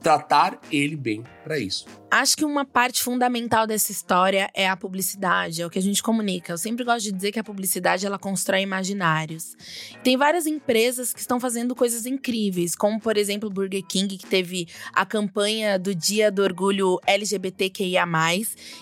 tratar 0.00 0.60
ele 0.70 0.96
bem 0.96 1.22
para 1.42 1.58
isso. 1.58 1.86
Acho 2.10 2.36
que 2.36 2.44
uma 2.44 2.64
parte 2.64 3.02
fundamental 3.02 3.66
dessa 3.66 3.90
história 3.90 4.50
é 4.54 4.68
a 4.68 4.76
publicidade, 4.76 5.62
é 5.62 5.66
o 5.66 5.70
que 5.70 5.78
a 5.78 5.82
gente 5.82 6.02
comunica. 6.02 6.52
Eu 6.52 6.58
sempre 6.58 6.84
gosto 6.84 7.04
de 7.04 7.12
dizer 7.12 7.32
que 7.32 7.40
a 7.40 7.44
publicidade 7.44 8.04
ela 8.04 8.18
constrói 8.18 8.60
imaginários. 8.60 9.56
Tem 10.04 10.14
várias 10.16 10.46
empresas 10.46 11.14
que 11.14 11.20
estão 11.20 11.40
fazendo 11.40 11.74
coisas 11.74 12.04
incríveis, 12.04 12.76
como 12.76 13.00
por 13.00 13.16
exemplo 13.16 13.48
o 13.48 13.52
Burger 13.52 13.82
King, 13.82 14.18
que 14.18 14.26
teve 14.26 14.68
a 14.92 15.06
campanha 15.06 15.78
do 15.78 15.94
Dia 15.94 16.30
do 16.30 16.42
Orgulho 16.42 17.00
LGBTQIA+, 17.06 18.06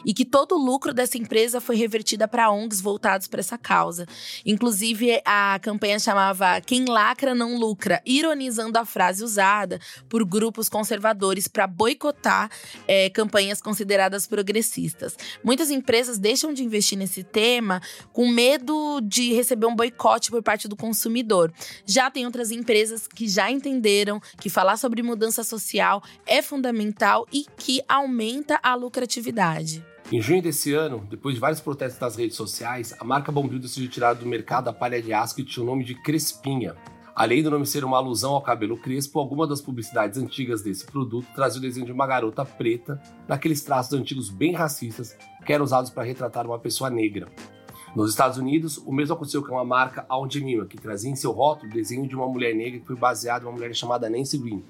e 0.05 0.13
que 0.13 0.25
todo 0.25 0.57
o 0.57 0.59
lucro 0.59 0.93
dessa 0.93 1.17
empresa 1.17 1.61
foi 1.61 1.77
revertida 1.77 2.27
para 2.27 2.51
ONGs 2.51 2.81
voltados 2.81 3.29
para 3.29 3.41
essa 3.41 3.57
causa. 3.57 4.07
Inclusive, 4.45 5.23
a 5.25 5.59
campanha 5.63 6.01
chamava 6.01 6.61
Quem 6.61 6.85
lacra 6.85 7.33
não 7.33 7.57
lucra, 7.57 8.03
ironizando 8.05 8.77
a 8.77 8.85
frase 8.85 9.23
usada 9.23 9.79
por 10.09 10.25
grupos 10.25 10.69
conservadores 10.69 11.47
para 11.47 11.69
boicotar 11.69 12.50
é, 12.87 13.09
campanhas 13.11 13.61
consideradas 13.61 14.27
progressistas. 14.27 15.17
Muitas 15.43 15.71
empresas 15.71 16.19
deixam 16.19 16.53
de 16.53 16.65
investir 16.65 16.99
nesse 16.99 17.23
tema 17.23 17.81
com 18.13 18.29
medo 18.29 19.01
de 19.03 19.33
receber 19.33 19.67
um 19.67 19.77
boicote 19.77 20.31
por 20.31 20.43
parte 20.43 20.69
do 20.69 20.77
consumidor. 20.77 21.53
Já 21.85 22.11
tem 22.11 22.27
outras 22.27 22.51
empresas 22.51 23.07
que 23.07 23.29
já 23.29 23.51
entenderam 23.51 24.21
que 24.41 24.49
falar 24.49 24.77
sobre 24.77 25.03
mudança 25.03 25.45
social 25.45 26.03
é 26.27 26.43
fundamental 26.43 27.27
e 27.33 27.47
que 27.57 27.81
aumenta 27.89 28.59
a 28.63 28.75
lucratividade. 28.75 29.85
Em 30.13 30.21
junho 30.21 30.43
desse 30.43 30.75
ano, 30.75 31.07
depois 31.09 31.37
de 31.37 31.41
vários 31.41 31.61
protestos 31.61 32.01
nas 32.01 32.17
redes 32.17 32.37
sociais, 32.37 32.93
a 32.99 33.05
marca 33.05 33.31
Bombril 33.31 33.61
decidiu 33.61 33.89
tirar 33.89 34.15
do 34.15 34.27
mercado 34.27 34.67
a 34.67 34.73
palha 34.73 35.01
de 35.01 35.13
aço 35.13 35.37
que 35.37 35.45
tinha 35.45 35.63
o 35.63 35.67
nome 35.67 35.85
de 35.85 35.95
Crespinha. 35.95 36.75
Além 37.21 37.43
do 37.43 37.51
nome 37.51 37.67
ser 37.67 37.85
uma 37.85 37.99
alusão 37.99 38.33
ao 38.33 38.41
cabelo 38.41 38.79
crespo, 38.79 39.19
algumas 39.19 39.47
das 39.47 39.61
publicidades 39.61 40.19
antigas 40.19 40.63
desse 40.63 40.87
produto 40.87 41.29
traziam 41.35 41.59
o 41.59 41.61
desenho 41.61 41.85
de 41.85 41.93
uma 41.93 42.07
garota 42.07 42.47
preta, 42.47 42.99
naqueles 43.29 43.61
traços 43.61 43.93
antigos 43.93 44.31
bem 44.31 44.55
racistas 44.55 45.15
que 45.45 45.53
eram 45.53 45.67
usados 45.67 45.91
para 45.91 46.03
retratar 46.03 46.47
uma 46.47 46.59
pessoa 46.59 46.89
negra. 46.89 47.29
Nos 47.95 48.13
Estados 48.13 48.39
Unidos, 48.39 48.79
o 48.79 48.91
mesmo 48.91 49.13
aconteceu 49.13 49.45
com 49.45 49.59
a 49.59 49.65
marca 49.67 50.07
Aunt 50.09 50.33
Jemima, 50.33 50.65
que 50.65 50.79
trazia 50.79 51.11
em 51.11 51.15
seu 51.15 51.31
rótulo 51.31 51.71
o 51.71 51.75
desenho 51.75 52.09
de 52.09 52.17
uma 52.17 52.27
mulher 52.27 52.55
negra 52.55 52.81
que 52.81 52.87
foi 52.87 52.97
baseada 52.97 53.45
em 53.45 53.49
uma 53.49 53.53
mulher 53.53 53.75
chamada 53.75 54.09
Nancy 54.09 54.39
Green, 54.39 54.65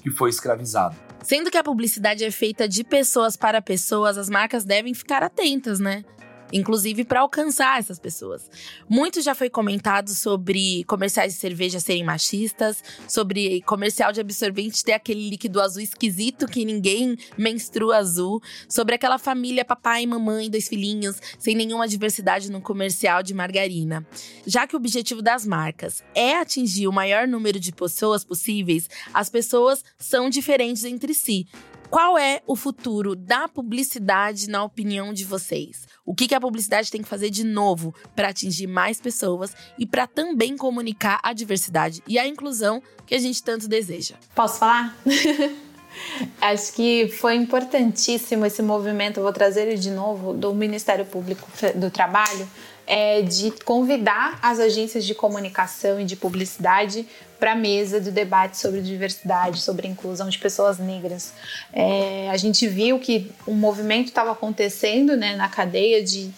que 0.00 0.08
foi 0.08 0.30
escravizada. 0.30 0.94
Sendo 1.24 1.50
que 1.50 1.58
a 1.58 1.64
publicidade 1.64 2.22
é 2.22 2.30
feita 2.30 2.68
de 2.68 2.84
pessoas 2.84 3.36
para 3.36 3.60
pessoas, 3.60 4.16
as 4.16 4.30
marcas 4.30 4.64
devem 4.64 4.94
ficar 4.94 5.24
atentas, 5.24 5.80
né? 5.80 6.04
Inclusive 6.52 7.04
para 7.04 7.20
alcançar 7.20 7.78
essas 7.78 7.98
pessoas. 7.98 8.50
Muito 8.88 9.20
já 9.20 9.34
foi 9.34 9.50
comentado 9.50 10.10
sobre 10.10 10.84
comerciais 10.84 11.34
de 11.34 11.38
cerveja 11.38 11.80
serem 11.80 12.04
machistas, 12.04 12.82
sobre 13.08 13.60
comercial 13.62 14.12
de 14.12 14.20
absorvente 14.20 14.84
ter 14.84 14.92
aquele 14.92 15.28
líquido 15.28 15.60
azul 15.60 15.82
esquisito 15.82 16.46
que 16.46 16.64
ninguém 16.64 17.16
menstrua 17.36 17.98
azul, 17.98 18.42
sobre 18.68 18.94
aquela 18.94 19.18
família 19.18 19.64
papai, 19.64 20.06
mamãe, 20.06 20.50
dois 20.50 20.68
filhinhos, 20.68 21.16
sem 21.38 21.54
nenhuma 21.54 21.88
diversidade 21.88 22.50
no 22.50 22.60
comercial 22.60 23.22
de 23.22 23.34
margarina. 23.34 24.06
Já 24.46 24.66
que 24.66 24.74
o 24.74 24.78
objetivo 24.78 25.22
das 25.22 25.46
marcas 25.46 26.02
é 26.14 26.36
atingir 26.36 26.86
o 26.88 26.92
maior 26.92 27.26
número 27.26 27.58
de 27.58 27.72
pessoas 27.72 28.24
possíveis, 28.24 28.88
as 29.12 29.28
pessoas 29.28 29.84
são 29.98 30.28
diferentes 30.30 30.84
entre 30.84 31.14
si. 31.14 31.46
Qual 31.90 32.18
é 32.18 32.42
o 32.46 32.56
futuro 32.56 33.14
da 33.14 33.48
publicidade 33.48 34.48
na 34.48 34.64
opinião 34.64 35.12
de 35.12 35.24
vocês? 35.24 35.86
O 36.04 36.14
que, 36.14 36.34
a 36.34 36.40
publicidade 36.40 36.90
tem 36.90 37.02
que 37.02 37.08
fazer 37.08 37.30
de 37.30 37.44
novo 37.44 37.94
para 38.14 38.28
atingir 38.28 38.66
mais 38.66 39.00
pessoas 39.00 39.54
e 39.78 39.86
para 39.86 40.06
também 40.06 40.56
comunicar 40.56 41.20
a 41.22 41.32
diversidade 41.32 42.02
e 42.06 42.18
a 42.18 42.26
inclusão 42.26 42.82
que 43.06 43.14
a 43.14 43.18
gente 43.18 43.42
tanto 43.42 43.68
deseja? 43.68 44.16
Posso 44.34 44.58
falar? 44.58 44.96
Acho 46.40 46.74
que 46.74 47.08
foi 47.08 47.34
importantíssimo 47.36 48.44
esse 48.44 48.62
movimento, 48.62 49.20
vou 49.20 49.32
trazer 49.32 49.68
ele 49.68 49.78
de 49.78 49.90
novo, 49.90 50.34
do 50.34 50.54
Ministério 50.54 51.06
Público 51.06 51.48
do 51.74 51.90
Trabalho, 51.90 52.46
é 52.86 53.20
de 53.20 53.50
convidar 53.64 54.38
as 54.40 54.60
agências 54.60 55.04
de 55.04 55.14
comunicação 55.14 56.00
e 56.00 56.04
de 56.04 56.14
publicidade 56.14 57.06
para 57.38 57.52
a 57.52 57.56
mesa 57.56 58.00
do 58.00 58.10
debate 58.10 58.58
sobre 58.58 58.80
diversidade, 58.80 59.60
sobre 59.60 59.88
inclusão 59.88 60.28
de 60.28 60.38
pessoas 60.38 60.78
negras. 60.78 61.32
É, 61.72 62.30
a 62.30 62.36
gente 62.36 62.66
viu 62.66 62.98
que 62.98 63.30
um 63.46 63.54
movimento 63.54 64.08
estava 64.08 64.32
acontecendo 64.32 65.16
né, 65.16 65.36
na 65.36 65.48
cadeia 65.48 66.02
de 66.02 66.30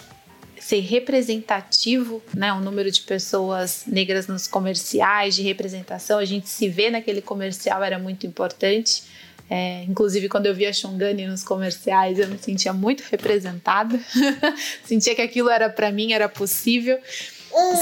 ser 0.58 0.80
representativo, 0.80 2.22
né, 2.34 2.52
o 2.52 2.60
número 2.60 2.90
de 2.90 3.02
pessoas 3.02 3.84
negras 3.86 4.26
nos 4.26 4.46
comerciais, 4.46 5.34
de 5.34 5.42
representação, 5.42 6.18
a 6.18 6.24
gente 6.24 6.48
se 6.48 6.68
vê 6.68 6.90
naquele 6.90 7.22
comercial 7.22 7.82
era 7.82 7.98
muito 7.98 8.26
importante. 8.26 9.04
É, 9.50 9.82
inclusive, 9.84 10.28
quando 10.28 10.46
eu 10.46 10.54
via 10.54 10.72
Xongani 10.72 11.26
nos 11.26 11.42
comerciais, 11.42 12.18
eu 12.18 12.28
me 12.28 12.38
sentia 12.38 12.72
muito 12.72 13.02
representada. 13.10 13.98
sentia 14.84 15.14
que 15.14 15.22
aquilo 15.22 15.48
era 15.48 15.68
para 15.70 15.90
mim, 15.90 16.12
era 16.12 16.28
possível. 16.28 16.98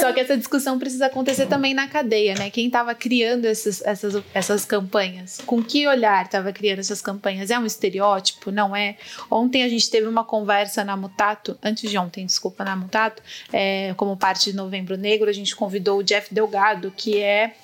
Só 0.01 0.13
que 0.13 0.21
essa 0.21 0.37
discussão 0.37 0.79
precisa 0.79 1.07
acontecer 1.07 1.47
também 1.47 1.75
na 1.75 1.89
cadeia, 1.89 2.35
né? 2.35 2.51
Quem 2.51 2.67
estava 2.67 2.95
criando 2.95 3.45
esses, 3.45 3.83
essas, 3.85 4.23
essas 4.33 4.65
campanhas? 4.65 5.41
Com 5.45 5.63
que 5.63 5.87
olhar 5.87 6.25
estava 6.25 6.53
criando 6.53 6.79
essas 6.79 7.03
campanhas? 7.03 7.51
É 7.51 7.59
um 7.59 7.67
estereótipo? 7.67 8.51
Não 8.51 8.75
é? 8.75 8.97
Ontem 9.31 9.63
a 9.63 9.69
gente 9.69 9.91
teve 9.91 10.07
uma 10.07 10.25
conversa 10.25 10.85
na 10.85 10.97
Mutato, 10.97 11.59
antes 11.63 11.91
de 11.91 11.99
ontem, 11.99 12.25
desculpa, 12.25 12.65
na 12.65 12.77
Mutato, 12.77 13.23
é, 13.53 13.93
como 13.97 14.17
parte 14.17 14.51
de 14.51 14.57
Novembro 14.57 14.97
Negro, 14.97 15.29
a 15.29 15.33
gente 15.33 15.55
convidou 15.55 15.99
o 15.99 16.03
Jeff 16.03 16.33
Delgado, 16.33 16.93
que 16.97 17.21
é 17.21 17.55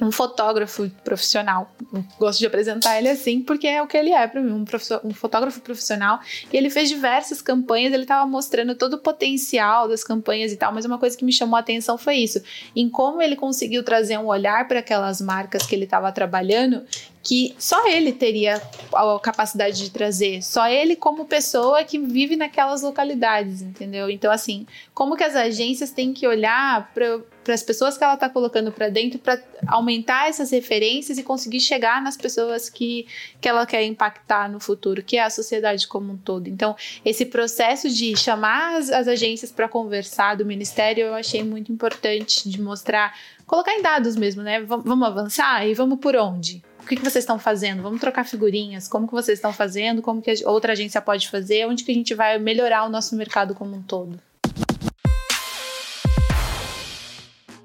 um 0.00 0.10
fotógrafo 0.10 0.90
profissional. 1.04 1.70
Gosto 2.18 2.38
de 2.38 2.46
apresentar 2.46 2.98
ele 2.98 3.08
assim, 3.08 3.40
porque 3.40 3.66
é 3.66 3.82
o 3.82 3.86
que 3.86 3.96
ele 3.96 4.10
é 4.10 4.26
para 4.26 4.40
mim, 4.40 4.52
um, 4.52 4.64
um, 5.04 5.14
fotógrafo 5.14 5.60
profissional. 5.60 6.20
E 6.52 6.56
ele 6.56 6.70
fez 6.70 6.88
diversas 6.88 7.40
campanhas, 7.40 7.92
ele 7.92 8.02
estava 8.02 8.26
mostrando 8.26 8.74
todo 8.74 8.94
o 8.94 8.98
potencial 8.98 9.88
das 9.88 10.04
campanhas 10.04 10.52
e 10.52 10.56
tal, 10.56 10.72
mas 10.72 10.84
uma 10.84 10.98
coisa 10.98 11.16
que 11.16 11.24
me 11.24 11.32
chamou 11.32 11.56
a 11.56 11.60
atenção 11.60 11.96
foi 11.96 12.16
isso, 12.16 12.42
em 12.74 12.88
como 12.88 13.22
ele 13.22 13.36
conseguiu 13.36 13.82
trazer 13.82 14.18
um 14.18 14.26
olhar 14.26 14.66
para 14.68 14.80
aquelas 14.80 15.20
marcas 15.20 15.66
que 15.66 15.74
ele 15.74 15.84
estava 15.84 16.10
trabalhando 16.12 16.82
que 17.26 17.56
só 17.58 17.88
ele 17.88 18.12
teria 18.12 18.62
a 18.94 19.18
capacidade 19.20 19.82
de 19.82 19.90
trazer, 19.90 20.44
só 20.44 20.68
ele 20.68 20.94
como 20.94 21.24
pessoa 21.24 21.82
que 21.82 21.98
vive 21.98 22.36
naquelas 22.36 22.82
localidades, 22.82 23.62
entendeu? 23.62 24.08
Então, 24.08 24.30
assim, 24.30 24.64
como 24.94 25.16
que 25.16 25.24
as 25.24 25.34
agências 25.34 25.90
têm 25.90 26.12
que 26.12 26.24
olhar 26.24 26.92
para 26.94 27.52
as 27.52 27.64
pessoas 27.64 27.98
que 27.98 28.04
ela 28.04 28.14
está 28.14 28.28
colocando 28.28 28.70
para 28.70 28.88
dentro 28.88 29.18
para 29.18 29.42
aumentar 29.66 30.28
essas 30.28 30.52
referências 30.52 31.18
e 31.18 31.24
conseguir 31.24 31.58
chegar 31.58 32.00
nas 32.00 32.16
pessoas 32.16 32.70
que, 32.70 33.08
que 33.40 33.48
ela 33.48 33.66
quer 33.66 33.82
impactar 33.82 34.48
no 34.48 34.60
futuro, 34.60 35.02
que 35.02 35.16
é 35.16 35.24
a 35.24 35.30
sociedade 35.30 35.88
como 35.88 36.12
um 36.12 36.16
todo. 36.16 36.46
Então, 36.46 36.76
esse 37.04 37.26
processo 37.26 37.90
de 37.90 38.16
chamar 38.16 38.76
as, 38.76 38.88
as 38.88 39.08
agências 39.08 39.50
para 39.50 39.68
conversar 39.68 40.36
do 40.36 40.46
ministério 40.46 41.06
eu 41.06 41.14
achei 41.14 41.42
muito 41.42 41.72
importante 41.72 42.48
de 42.48 42.60
mostrar, 42.60 43.18
colocar 43.46 43.72
em 43.72 43.82
dados 43.82 44.16
mesmo, 44.16 44.42
né? 44.42 44.60
V 44.60 44.66
vamos 44.84 45.06
avançar 45.06 45.66
e 45.66 45.74
vamos 45.74 45.98
por 45.98 46.16
onde? 46.16 46.62
o 46.86 46.88
que, 46.88 46.94
que 46.94 47.02
vocês 47.02 47.24
estão 47.24 47.36
fazendo? 47.36 47.82
Vamos 47.82 48.00
trocar 48.00 48.24
figurinhas, 48.24 48.86
como 48.86 49.08
que 49.08 49.12
vocês 49.12 49.38
estão 49.38 49.52
fazendo, 49.52 50.00
como 50.00 50.22
que 50.22 50.32
outra 50.44 50.72
agência 50.72 51.02
pode 51.02 51.28
fazer, 51.28 51.66
onde 51.66 51.82
que 51.82 51.90
a 51.90 51.94
gente 51.94 52.14
vai 52.14 52.38
melhorar 52.38 52.84
o 52.84 52.88
nosso 52.88 53.16
mercado 53.16 53.56
como 53.56 53.74
um 53.74 53.82
todo. 53.82 54.20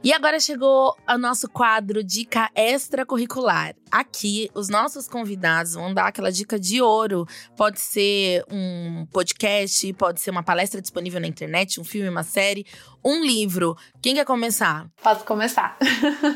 E 0.03 0.11
agora 0.11 0.39
chegou 0.39 0.97
o 1.07 1.17
nosso 1.19 1.47
quadro 1.47 2.03
Dica 2.03 2.49
Extracurricular. 2.55 3.75
Aqui, 3.91 4.49
os 4.55 4.67
nossos 4.67 5.07
convidados 5.07 5.75
vão 5.75 5.93
dar 5.93 6.07
aquela 6.07 6.31
dica 6.31 6.59
de 6.59 6.81
ouro. 6.81 7.27
Pode 7.55 7.79
ser 7.79 8.43
um 8.49 9.05
podcast, 9.13 9.93
pode 9.93 10.19
ser 10.19 10.31
uma 10.31 10.41
palestra 10.41 10.81
disponível 10.81 11.21
na 11.21 11.27
internet, 11.27 11.79
um 11.79 11.83
filme, 11.83 12.09
uma 12.09 12.23
série, 12.23 12.65
um 13.05 13.23
livro. 13.23 13.77
Quem 14.01 14.15
quer 14.15 14.25
começar? 14.25 14.87
Posso 15.03 15.23
começar. 15.23 15.77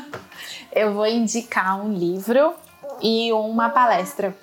Eu 0.70 0.94
vou 0.94 1.06
indicar 1.08 1.84
um 1.84 1.92
livro 1.92 2.54
e 3.02 3.32
uma 3.32 3.68
palestra. 3.70 4.36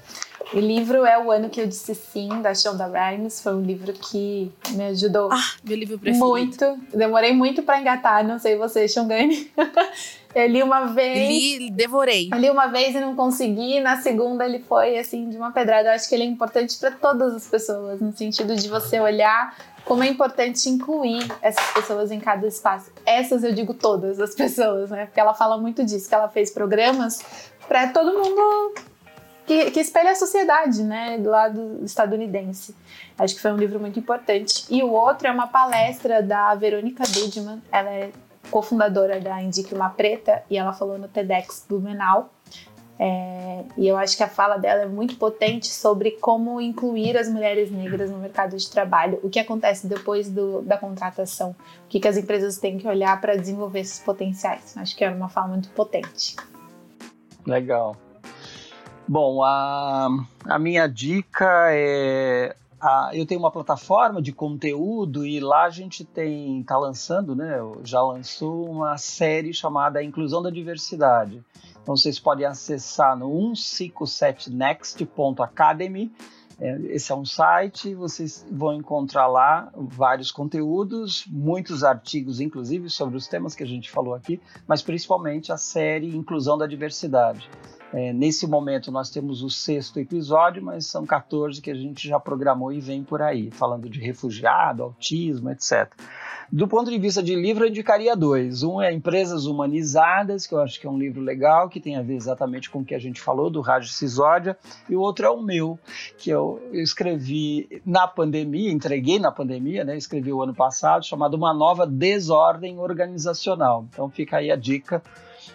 O 0.51 0.59
livro 0.59 1.05
é 1.05 1.17
O 1.17 1.31
Ano 1.31 1.49
Que 1.49 1.61
Eu 1.61 1.67
Disse 1.67 1.95
Sim, 1.95 2.41
da 2.41 2.53
Shonda 2.53 2.87
Rhimes. 2.87 3.41
Foi 3.41 3.53
um 3.53 3.61
livro 3.61 3.93
que 3.93 4.51
me 4.71 4.85
ajudou 4.87 5.31
ah, 5.31 5.51
meu 5.63 5.77
livro 5.77 5.97
preferido. 5.97 6.27
muito. 6.27 6.79
Demorei 6.93 7.33
muito 7.33 7.63
para 7.63 7.79
engatar, 7.79 8.25
não 8.25 8.37
sei 8.37 8.55
você, 8.55 8.87
Shongani. 8.87 9.51
Eu 10.35 10.47
li 10.47 10.63
uma 10.63 10.87
vez. 10.87 11.29
Li, 11.29 11.69
devorei. 11.69 12.29
Eu 12.33 12.39
li 12.39 12.49
uma 12.49 12.65
vez 12.65 12.95
e 12.95 12.99
não 12.99 13.15
consegui. 13.15 13.79
Na 13.79 13.97
segunda 13.97 14.43
ele 14.43 14.59
foi 14.59 14.97
assim 14.97 15.29
de 15.29 15.37
uma 15.37 15.51
pedrada. 15.51 15.89
Eu 15.89 15.93
acho 15.93 16.09
que 16.09 16.15
ele 16.15 16.23
é 16.23 16.27
importante 16.27 16.75
para 16.79 16.89
todas 16.89 17.35
as 17.35 17.45
pessoas, 17.45 18.01
no 18.01 18.11
sentido 18.11 18.55
de 18.55 18.67
você 18.67 18.99
olhar 18.99 19.55
como 19.85 20.03
é 20.03 20.07
importante 20.07 20.69
incluir 20.69 21.27
essas 21.41 21.65
pessoas 21.73 22.11
em 22.11 22.19
cada 22.19 22.47
espaço. 22.47 22.91
Essas 23.05 23.43
eu 23.43 23.53
digo 23.53 23.73
todas 23.73 24.19
as 24.19 24.33
pessoas, 24.33 24.89
né? 24.89 25.05
Porque 25.05 25.19
ela 25.19 25.33
fala 25.33 25.57
muito 25.57 25.83
disso, 25.83 26.09
que 26.09 26.15
ela 26.15 26.29
fez 26.29 26.49
programas 26.51 27.19
para 27.67 27.87
todo 27.89 28.17
mundo 28.17 28.73
que, 29.45 29.71
que 29.71 29.79
espelha 29.79 30.11
a 30.11 30.15
sociedade, 30.15 30.83
né, 30.83 31.17
do 31.17 31.29
lado 31.29 31.79
estadunidense. 31.83 32.75
Acho 33.17 33.35
que 33.35 33.41
foi 33.41 33.51
um 33.51 33.57
livro 33.57 33.79
muito 33.79 33.99
importante. 33.99 34.65
E 34.69 34.81
o 34.83 34.91
outro 34.91 35.27
é 35.27 35.31
uma 35.31 35.47
palestra 35.47 36.21
da 36.21 36.53
Verônica 36.55 37.03
Dudman, 37.03 37.61
ela 37.71 37.89
é 37.89 38.11
cofundadora 38.49 39.19
da 39.19 39.41
Indique 39.41 39.73
Uma 39.73 39.89
Preta, 39.89 40.43
e 40.49 40.57
ela 40.57 40.73
falou 40.73 40.97
no 40.97 41.07
TEDx 41.07 41.65
Blumenau. 41.67 42.29
É, 42.99 43.63
e 43.75 43.87
eu 43.87 43.97
acho 43.97 44.15
que 44.15 44.23
a 44.23 44.27
fala 44.27 44.57
dela 44.57 44.83
é 44.83 44.85
muito 44.85 45.17
potente 45.17 45.67
sobre 45.67 46.11
como 46.11 46.61
incluir 46.61 47.17
as 47.17 47.27
mulheres 47.27 47.71
negras 47.71 48.09
no 48.09 48.17
mercado 48.19 48.55
de 48.55 48.69
trabalho, 48.69 49.19
o 49.23 49.29
que 49.29 49.39
acontece 49.39 49.87
depois 49.87 50.29
do, 50.29 50.61
da 50.61 50.77
contratação, 50.77 51.55
o 51.85 51.87
que, 51.89 51.99
que 51.99 52.07
as 52.07 52.17
empresas 52.17 52.57
têm 52.57 52.77
que 52.77 52.87
olhar 52.87 53.19
para 53.19 53.35
desenvolver 53.35 53.79
esses 53.79 53.99
potenciais. 53.99 54.77
Acho 54.77 54.95
que 54.95 55.03
é 55.03 55.09
uma 55.09 55.27
fala 55.27 55.47
muito 55.47 55.69
potente. 55.69 56.35
Legal. 57.45 57.95
Bom, 59.07 59.43
a, 59.43 60.09
a 60.45 60.59
minha 60.59 60.87
dica 60.87 61.67
é 61.69 62.55
eu 63.13 63.25
tenho 63.25 63.39
uma 63.39 63.51
plataforma 63.51 64.21
de 64.21 64.33
conteúdo 64.33 65.25
e 65.25 65.39
lá 65.39 65.63
a 65.63 65.69
gente 65.69 66.03
tem 66.03 66.59
está 66.59 66.77
lançando, 66.77 67.33
né? 67.35 67.57
Já 67.83 68.01
lançou 68.01 68.69
uma 68.69 68.97
série 68.97 69.53
chamada 69.53 70.03
Inclusão 70.03 70.41
da 70.41 70.49
Diversidade. 70.49 71.41
Então 71.81 71.95
vocês 71.95 72.19
podem 72.19 72.45
acessar 72.45 73.17
no 73.17 73.29
157next.academy. 73.29 76.11
É, 76.59 76.77
esse 76.89 77.09
é 77.11 77.15
um 77.15 77.25
site, 77.25 77.95
vocês 77.95 78.45
vão 78.51 78.73
encontrar 78.73 79.25
lá 79.27 79.71
vários 79.75 80.31
conteúdos, 80.31 81.25
muitos 81.27 81.83
artigos, 81.83 82.39
inclusive, 82.39 82.89
sobre 82.89 83.17
os 83.17 83.27
temas 83.27 83.55
que 83.55 83.63
a 83.63 83.67
gente 83.67 83.89
falou 83.89 84.13
aqui, 84.13 84.39
mas 84.67 84.83
principalmente 84.83 85.51
a 85.51 85.57
série 85.57 86.15
Inclusão 86.15 86.55
da 86.57 86.67
Diversidade. 86.67 87.49
É, 87.93 88.11
nesse 88.11 88.47
momento 88.47 88.91
nós 88.91 89.11
temos 89.11 89.43
o 89.43 89.51
sexto 89.51 89.99
episódio, 89.99 90.63
mas 90.63 90.87
são 90.87 91.05
14 91.05 91.61
que 91.61 91.69
a 91.69 91.75
gente 91.75 92.07
já 92.07 92.19
programou 92.19 92.73
e 92.73 92.79
vem 92.79 93.03
por 93.03 93.21
aí, 93.21 93.51
falando 93.51 93.87
de 93.87 93.99
refugiado, 93.99 94.81
autismo, 94.81 95.51
etc. 95.51 95.93
Do 96.51 96.67
ponto 96.67 96.89
de 96.89 96.97
vista 96.97 97.21
de 97.21 97.35
livro, 97.35 97.63
eu 97.63 97.69
indicaria 97.69 98.15
dois. 98.15 98.63
Um 98.63 98.81
é 98.81 98.91
Empresas 98.91 99.45
Humanizadas, 99.45 100.47
que 100.47 100.55
eu 100.55 100.61
acho 100.61 100.79
que 100.79 100.87
é 100.87 100.89
um 100.89 100.97
livro 100.97 101.21
legal, 101.21 101.69
que 101.69 101.79
tem 101.79 101.95
a 101.95 102.01
ver 102.01 102.15
exatamente 102.15 102.67
com 102.67 102.79
o 102.79 102.85
que 102.85 102.95
a 102.95 102.99
gente 102.99 103.21
falou, 103.21 103.49
do 103.49 103.61
Raj 103.61 103.87
Sisódia, 103.91 104.57
e 104.89 104.95
o 104.95 105.01
outro 105.01 105.27
é 105.27 105.29
o 105.29 105.41
meu, 105.41 105.77
que 106.17 106.31
eu 106.31 106.61
escrevi 106.73 107.81
na 107.85 108.07
pandemia, 108.07 108.71
entreguei 108.71 109.19
na 109.19 109.31
pandemia, 109.31 109.83
né? 109.83 109.95
escrevi 109.95 110.33
o 110.33 110.41
ano 110.41 110.53
passado, 110.53 111.05
chamado 111.05 111.35
Uma 111.35 111.53
Nova 111.53 111.85
Desordem 111.85 112.79
Organizacional. 112.79 113.85
Então 113.89 114.09
fica 114.09 114.37
aí 114.37 114.51
a 114.51 114.55
dica 114.55 115.01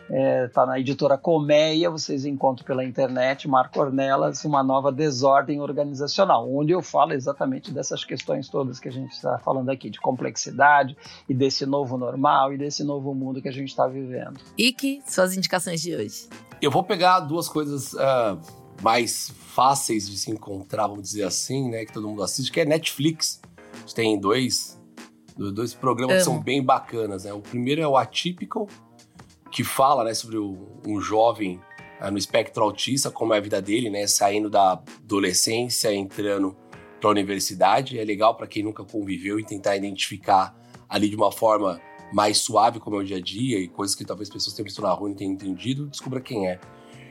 Está 0.02 0.14
é, 0.14 0.48
tá 0.48 0.66
na 0.66 0.78
editora 0.78 1.16
Colmeia, 1.16 1.90
vocês 1.90 2.24
encontram 2.24 2.64
pela 2.66 2.84
internet, 2.84 3.48
Marco 3.48 3.80
Ornelas, 3.80 4.44
uma 4.44 4.62
nova 4.62 4.90
desordem 4.90 5.60
organizacional, 5.60 6.52
onde 6.52 6.72
eu 6.72 6.82
falo 6.82 7.12
exatamente 7.12 7.70
dessas 7.70 8.04
questões 8.04 8.48
todas 8.48 8.78
que 8.78 8.88
a 8.88 8.92
gente 8.92 9.12
está 9.12 9.38
falando 9.38 9.70
aqui, 9.70 9.90
de 9.90 10.00
complexidade 10.00 10.96
e 11.28 11.34
desse 11.34 11.64
novo 11.66 11.96
normal 11.96 12.52
e 12.52 12.58
desse 12.58 12.84
novo 12.84 13.14
mundo 13.14 13.40
que 13.42 13.48
a 13.48 13.52
gente 13.52 13.68
está 13.68 13.86
vivendo. 13.86 14.40
Ike, 14.56 15.02
suas 15.06 15.36
indicações 15.36 15.80
de 15.80 15.94
hoje. 15.94 16.28
Eu 16.60 16.70
vou 16.70 16.82
pegar 16.82 17.20
duas 17.20 17.48
coisas 17.48 17.92
uh, 17.92 18.38
mais 18.82 19.30
fáceis 19.30 20.08
de 20.08 20.16
se 20.16 20.30
encontrar, 20.30 20.86
vamos 20.86 21.04
dizer 21.04 21.24
assim, 21.24 21.70
né, 21.70 21.84
que 21.84 21.92
todo 21.92 22.08
mundo 22.08 22.22
assiste, 22.22 22.50
que 22.50 22.60
é 22.60 22.64
Netflix. 22.64 23.40
A 23.74 23.80
gente 23.80 23.94
tem 23.94 24.20
dois, 24.20 24.80
dois 25.36 25.74
programas 25.74 26.16
Amo. 26.16 26.24
que 26.24 26.24
são 26.24 26.42
bem 26.42 26.62
bacanas, 26.62 27.24
né? 27.24 27.32
O 27.32 27.40
primeiro 27.40 27.80
é 27.80 27.86
o 27.86 27.96
Atypical, 27.96 28.66
que 29.50 29.64
fala 29.64 30.04
né, 30.04 30.14
sobre 30.14 30.36
o, 30.36 30.80
um 30.86 31.00
jovem 31.00 31.60
uh, 32.00 32.10
no 32.10 32.18
espectro 32.18 32.62
autista, 32.62 33.10
como 33.10 33.34
é 33.34 33.38
a 33.38 33.40
vida 33.40 33.60
dele, 33.60 33.90
né, 33.90 34.06
saindo 34.06 34.50
da 34.50 34.72
adolescência, 34.72 35.92
entrando 35.92 36.56
para 37.00 37.08
a 37.08 37.12
universidade. 37.12 37.98
É 37.98 38.04
legal 38.04 38.34
para 38.36 38.46
quem 38.46 38.62
nunca 38.62 38.84
conviveu 38.84 39.38
e 39.38 39.44
tentar 39.44 39.76
identificar 39.76 40.54
ali 40.88 41.08
de 41.08 41.16
uma 41.16 41.30
forma 41.30 41.80
mais 42.12 42.38
suave 42.38 42.80
como 42.80 42.96
é 42.96 43.00
o 43.00 43.04
dia 43.04 43.18
a 43.18 43.20
dia 43.20 43.58
e 43.58 43.68
coisas 43.68 43.94
que 43.94 44.04
talvez 44.04 44.30
pessoas 44.30 44.54
tenham 44.54 44.64
visto 44.64 44.80
na 44.80 44.90
rua 44.90 45.08
e 45.08 45.10
não 45.10 45.16
tenham 45.16 45.32
entendido, 45.32 45.86
descubra 45.88 46.20
quem 46.20 46.48
é. 46.48 46.58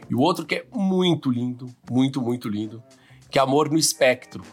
E 0.10 0.16
o 0.16 0.20
outro 0.20 0.46
que 0.46 0.56
é 0.56 0.66
muito 0.74 1.30
lindo, 1.30 1.68
muito, 1.90 2.22
muito 2.22 2.50
lindo, 2.50 2.82
que 3.30 3.38
é 3.38 3.42
Amor 3.42 3.70
no 3.70 3.78
Espectro, 3.78 4.44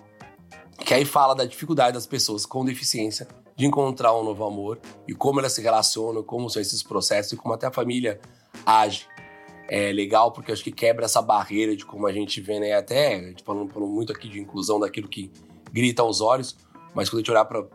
que 0.84 0.92
aí 0.92 1.04
fala 1.04 1.34
da 1.34 1.44
dificuldade 1.44 1.94
das 1.94 2.06
pessoas 2.06 2.44
com 2.44 2.64
deficiência 2.64 3.26
de 3.56 3.66
encontrar 3.66 4.14
um 4.18 4.24
novo 4.24 4.44
amor 4.44 4.80
e 5.06 5.14
como 5.14 5.40
elas 5.40 5.52
se 5.52 5.62
relacionam, 5.62 6.22
como 6.22 6.50
são 6.50 6.60
esses 6.60 6.82
processos 6.82 7.32
e 7.32 7.36
como 7.36 7.54
até 7.54 7.66
a 7.66 7.72
família 7.72 8.20
age. 8.66 9.06
É 9.68 9.92
legal 9.92 10.30
porque 10.32 10.52
acho 10.52 10.62
que 10.62 10.72
quebra 10.72 11.06
essa 11.06 11.22
barreira 11.22 11.74
de 11.74 11.84
como 11.86 12.06
a 12.06 12.12
gente 12.12 12.40
vê, 12.40 12.60
né? 12.60 12.74
Até, 12.74 13.14
a 13.14 13.28
gente 13.28 13.42
falando, 13.42 13.72
falando 13.72 13.90
muito 13.90 14.12
aqui 14.12 14.28
de 14.28 14.38
inclusão 14.38 14.78
daquilo 14.78 15.08
que 15.08 15.32
grita 15.72 16.02
aos 16.02 16.20
olhos, 16.20 16.56
mas 16.94 17.08
quando 17.08 17.18
a 17.18 17.20
gente 17.20 17.30
olhar 17.30 17.44
para 17.44 17.66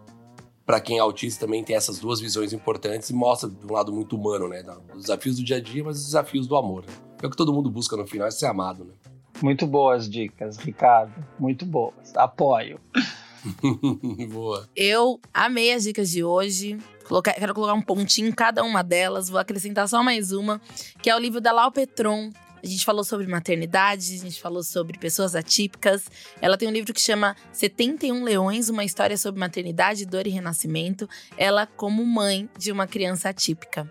para 0.69 0.79
quem 0.79 0.97
é 0.97 0.99
autista 0.99 1.47
também 1.47 1.63
tem 1.63 1.75
essas 1.75 1.97
duas 1.97 2.19
visões 2.19 2.53
importantes 2.53 3.09
e 3.09 3.13
mostra 3.15 3.49
de 3.49 3.65
um 3.65 3.73
lado 3.73 3.91
muito 3.91 4.15
humano, 4.15 4.47
né? 4.47 4.63
Os 4.93 5.01
desafios 5.01 5.37
do 5.37 5.43
dia 5.43 5.57
a 5.57 5.59
dia, 5.59 5.83
mas 5.83 5.97
os 5.97 6.05
desafios 6.05 6.45
do 6.45 6.55
amor. 6.55 6.85
Né? 6.85 6.93
É 7.23 7.25
o 7.25 7.29
que 7.31 7.35
todo 7.35 7.51
mundo 7.51 7.71
busca 7.71 7.97
no 7.97 8.05
final, 8.05 8.27
é 8.27 8.31
ser 8.31 8.45
amado, 8.45 8.85
né? 8.85 8.93
Muito 9.41 9.65
boas 9.65 10.07
dicas, 10.07 10.57
Ricardo. 10.57 11.25
Muito 11.39 11.65
boas. 11.65 12.15
Apoio. 12.15 12.79
Boa. 14.29 14.69
Eu 14.75 15.19
amei 15.33 15.73
as 15.73 15.83
dicas 15.83 16.09
de 16.09 16.23
hoje. 16.23 16.77
Colocar, 17.07 17.33
quero 17.33 17.53
colocar 17.53 17.73
um 17.73 17.81
pontinho 17.81 18.27
em 18.27 18.31
cada 18.31 18.63
uma 18.63 18.83
delas. 18.83 19.29
Vou 19.29 19.39
acrescentar 19.39 19.87
só 19.87 20.03
mais 20.03 20.31
uma, 20.31 20.61
que 21.01 21.09
é 21.09 21.15
o 21.15 21.19
livro 21.19 21.41
da 21.41 21.51
Lau 21.51 21.71
Petron. 21.71 22.31
A 22.61 22.67
gente 22.67 22.83
falou 22.83 23.03
sobre 23.03 23.25
maternidade, 23.25 24.15
a 24.15 24.17
gente 24.17 24.41
falou 24.41 24.61
sobre 24.61 24.97
pessoas 24.97 25.33
atípicas. 25.33 26.05
Ela 26.41 26.57
tem 26.57 26.67
um 26.67 26.71
livro 26.71 26.93
que 26.93 27.01
chama 27.01 27.35
71 27.53 28.23
Leões, 28.23 28.69
uma 28.69 28.83
história 28.83 29.17
sobre 29.17 29.39
maternidade, 29.39 30.05
dor 30.05 30.27
e 30.27 30.29
renascimento. 30.29 31.07
Ela 31.37 31.65
como 31.65 32.05
mãe 32.05 32.49
de 32.57 32.71
uma 32.71 32.85
criança 32.85 33.29
atípica. 33.29 33.89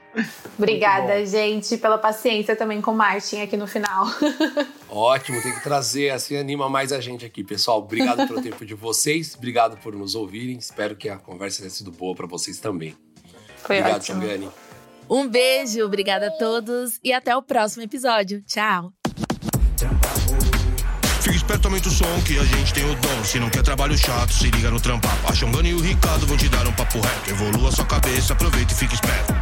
Obrigada, 0.58 1.26
gente, 1.26 1.78
pela 1.78 1.98
paciência 1.98 2.56
também 2.56 2.82
com 2.82 2.92
o 2.92 2.96
Martin 2.96 3.42
aqui 3.42 3.56
no 3.56 3.66
final. 3.66 4.08
Ótimo, 4.90 5.42
tem 5.42 5.54
que 5.54 5.64
trazer, 5.64 6.10
assim 6.10 6.36
anima 6.36 6.70
mais 6.70 6.92
a 6.92 7.00
gente 7.00 7.26
aqui, 7.26 7.44
pessoal. 7.44 7.80
Obrigado 7.80 8.28
pelo 8.28 8.42
tempo 8.42 8.66
de 8.66 8.74
vocês, 8.74 9.36
obrigado 9.36 9.78
por 9.78 9.96
nos 9.96 10.16
ouvirem. 10.16 10.58
Espero 10.58 10.96
que 10.96 11.10
a 11.10 11.18
conversa 11.18 11.60
tenha 11.60 11.70
sido 11.70 11.92
boa 11.92 12.14
para 12.16 12.28
vocês 12.28 12.60
também. 12.60 12.96
Foi 13.58 13.78
obrigado, 13.78 14.02
ótimo. 14.02 14.22
Changani. 14.22 14.50
Um 15.10 15.28
beijo, 15.28 15.84
obrigada 15.84 16.28
a 16.28 16.32
todos 16.32 17.00
e 17.04 17.12
até 17.12 17.36
o 17.36 17.42
próximo 17.42 17.84
episódio. 17.84 18.42
Tchau. 18.44 18.94
Fica 21.22 21.36
esperto, 21.36 21.68
aumenta 21.68 21.88
o 21.88 21.92
som 21.92 22.22
que 22.26 22.38
a 22.40 22.44
gente 22.44 22.74
tem 22.74 22.84
o 22.84 22.96
dom. 22.96 23.24
Se 23.24 23.40
não 23.40 23.50
quer 23.50 23.62
trabalho 23.62 23.98
chato, 23.98 24.34
se 24.34 24.50
liga 24.50 24.72
no 24.72 24.82
trampar. 24.82 25.16
A 25.30 25.34
Xongani 25.34 25.70
e 25.70 25.74
o 25.74 25.80
Ricardo 25.80 26.26
vão 26.26 26.36
te 26.36 26.50
dar 26.50 26.66
um 26.66 26.74
papo 26.74 27.00
reto. 27.00 27.30
Evolua 27.30 27.72
sua 27.72 27.86
cabeça, 27.86 28.34
aproveita 28.34 28.74
e 28.74 28.76
fica 28.76 28.94
esperto. 28.94 29.41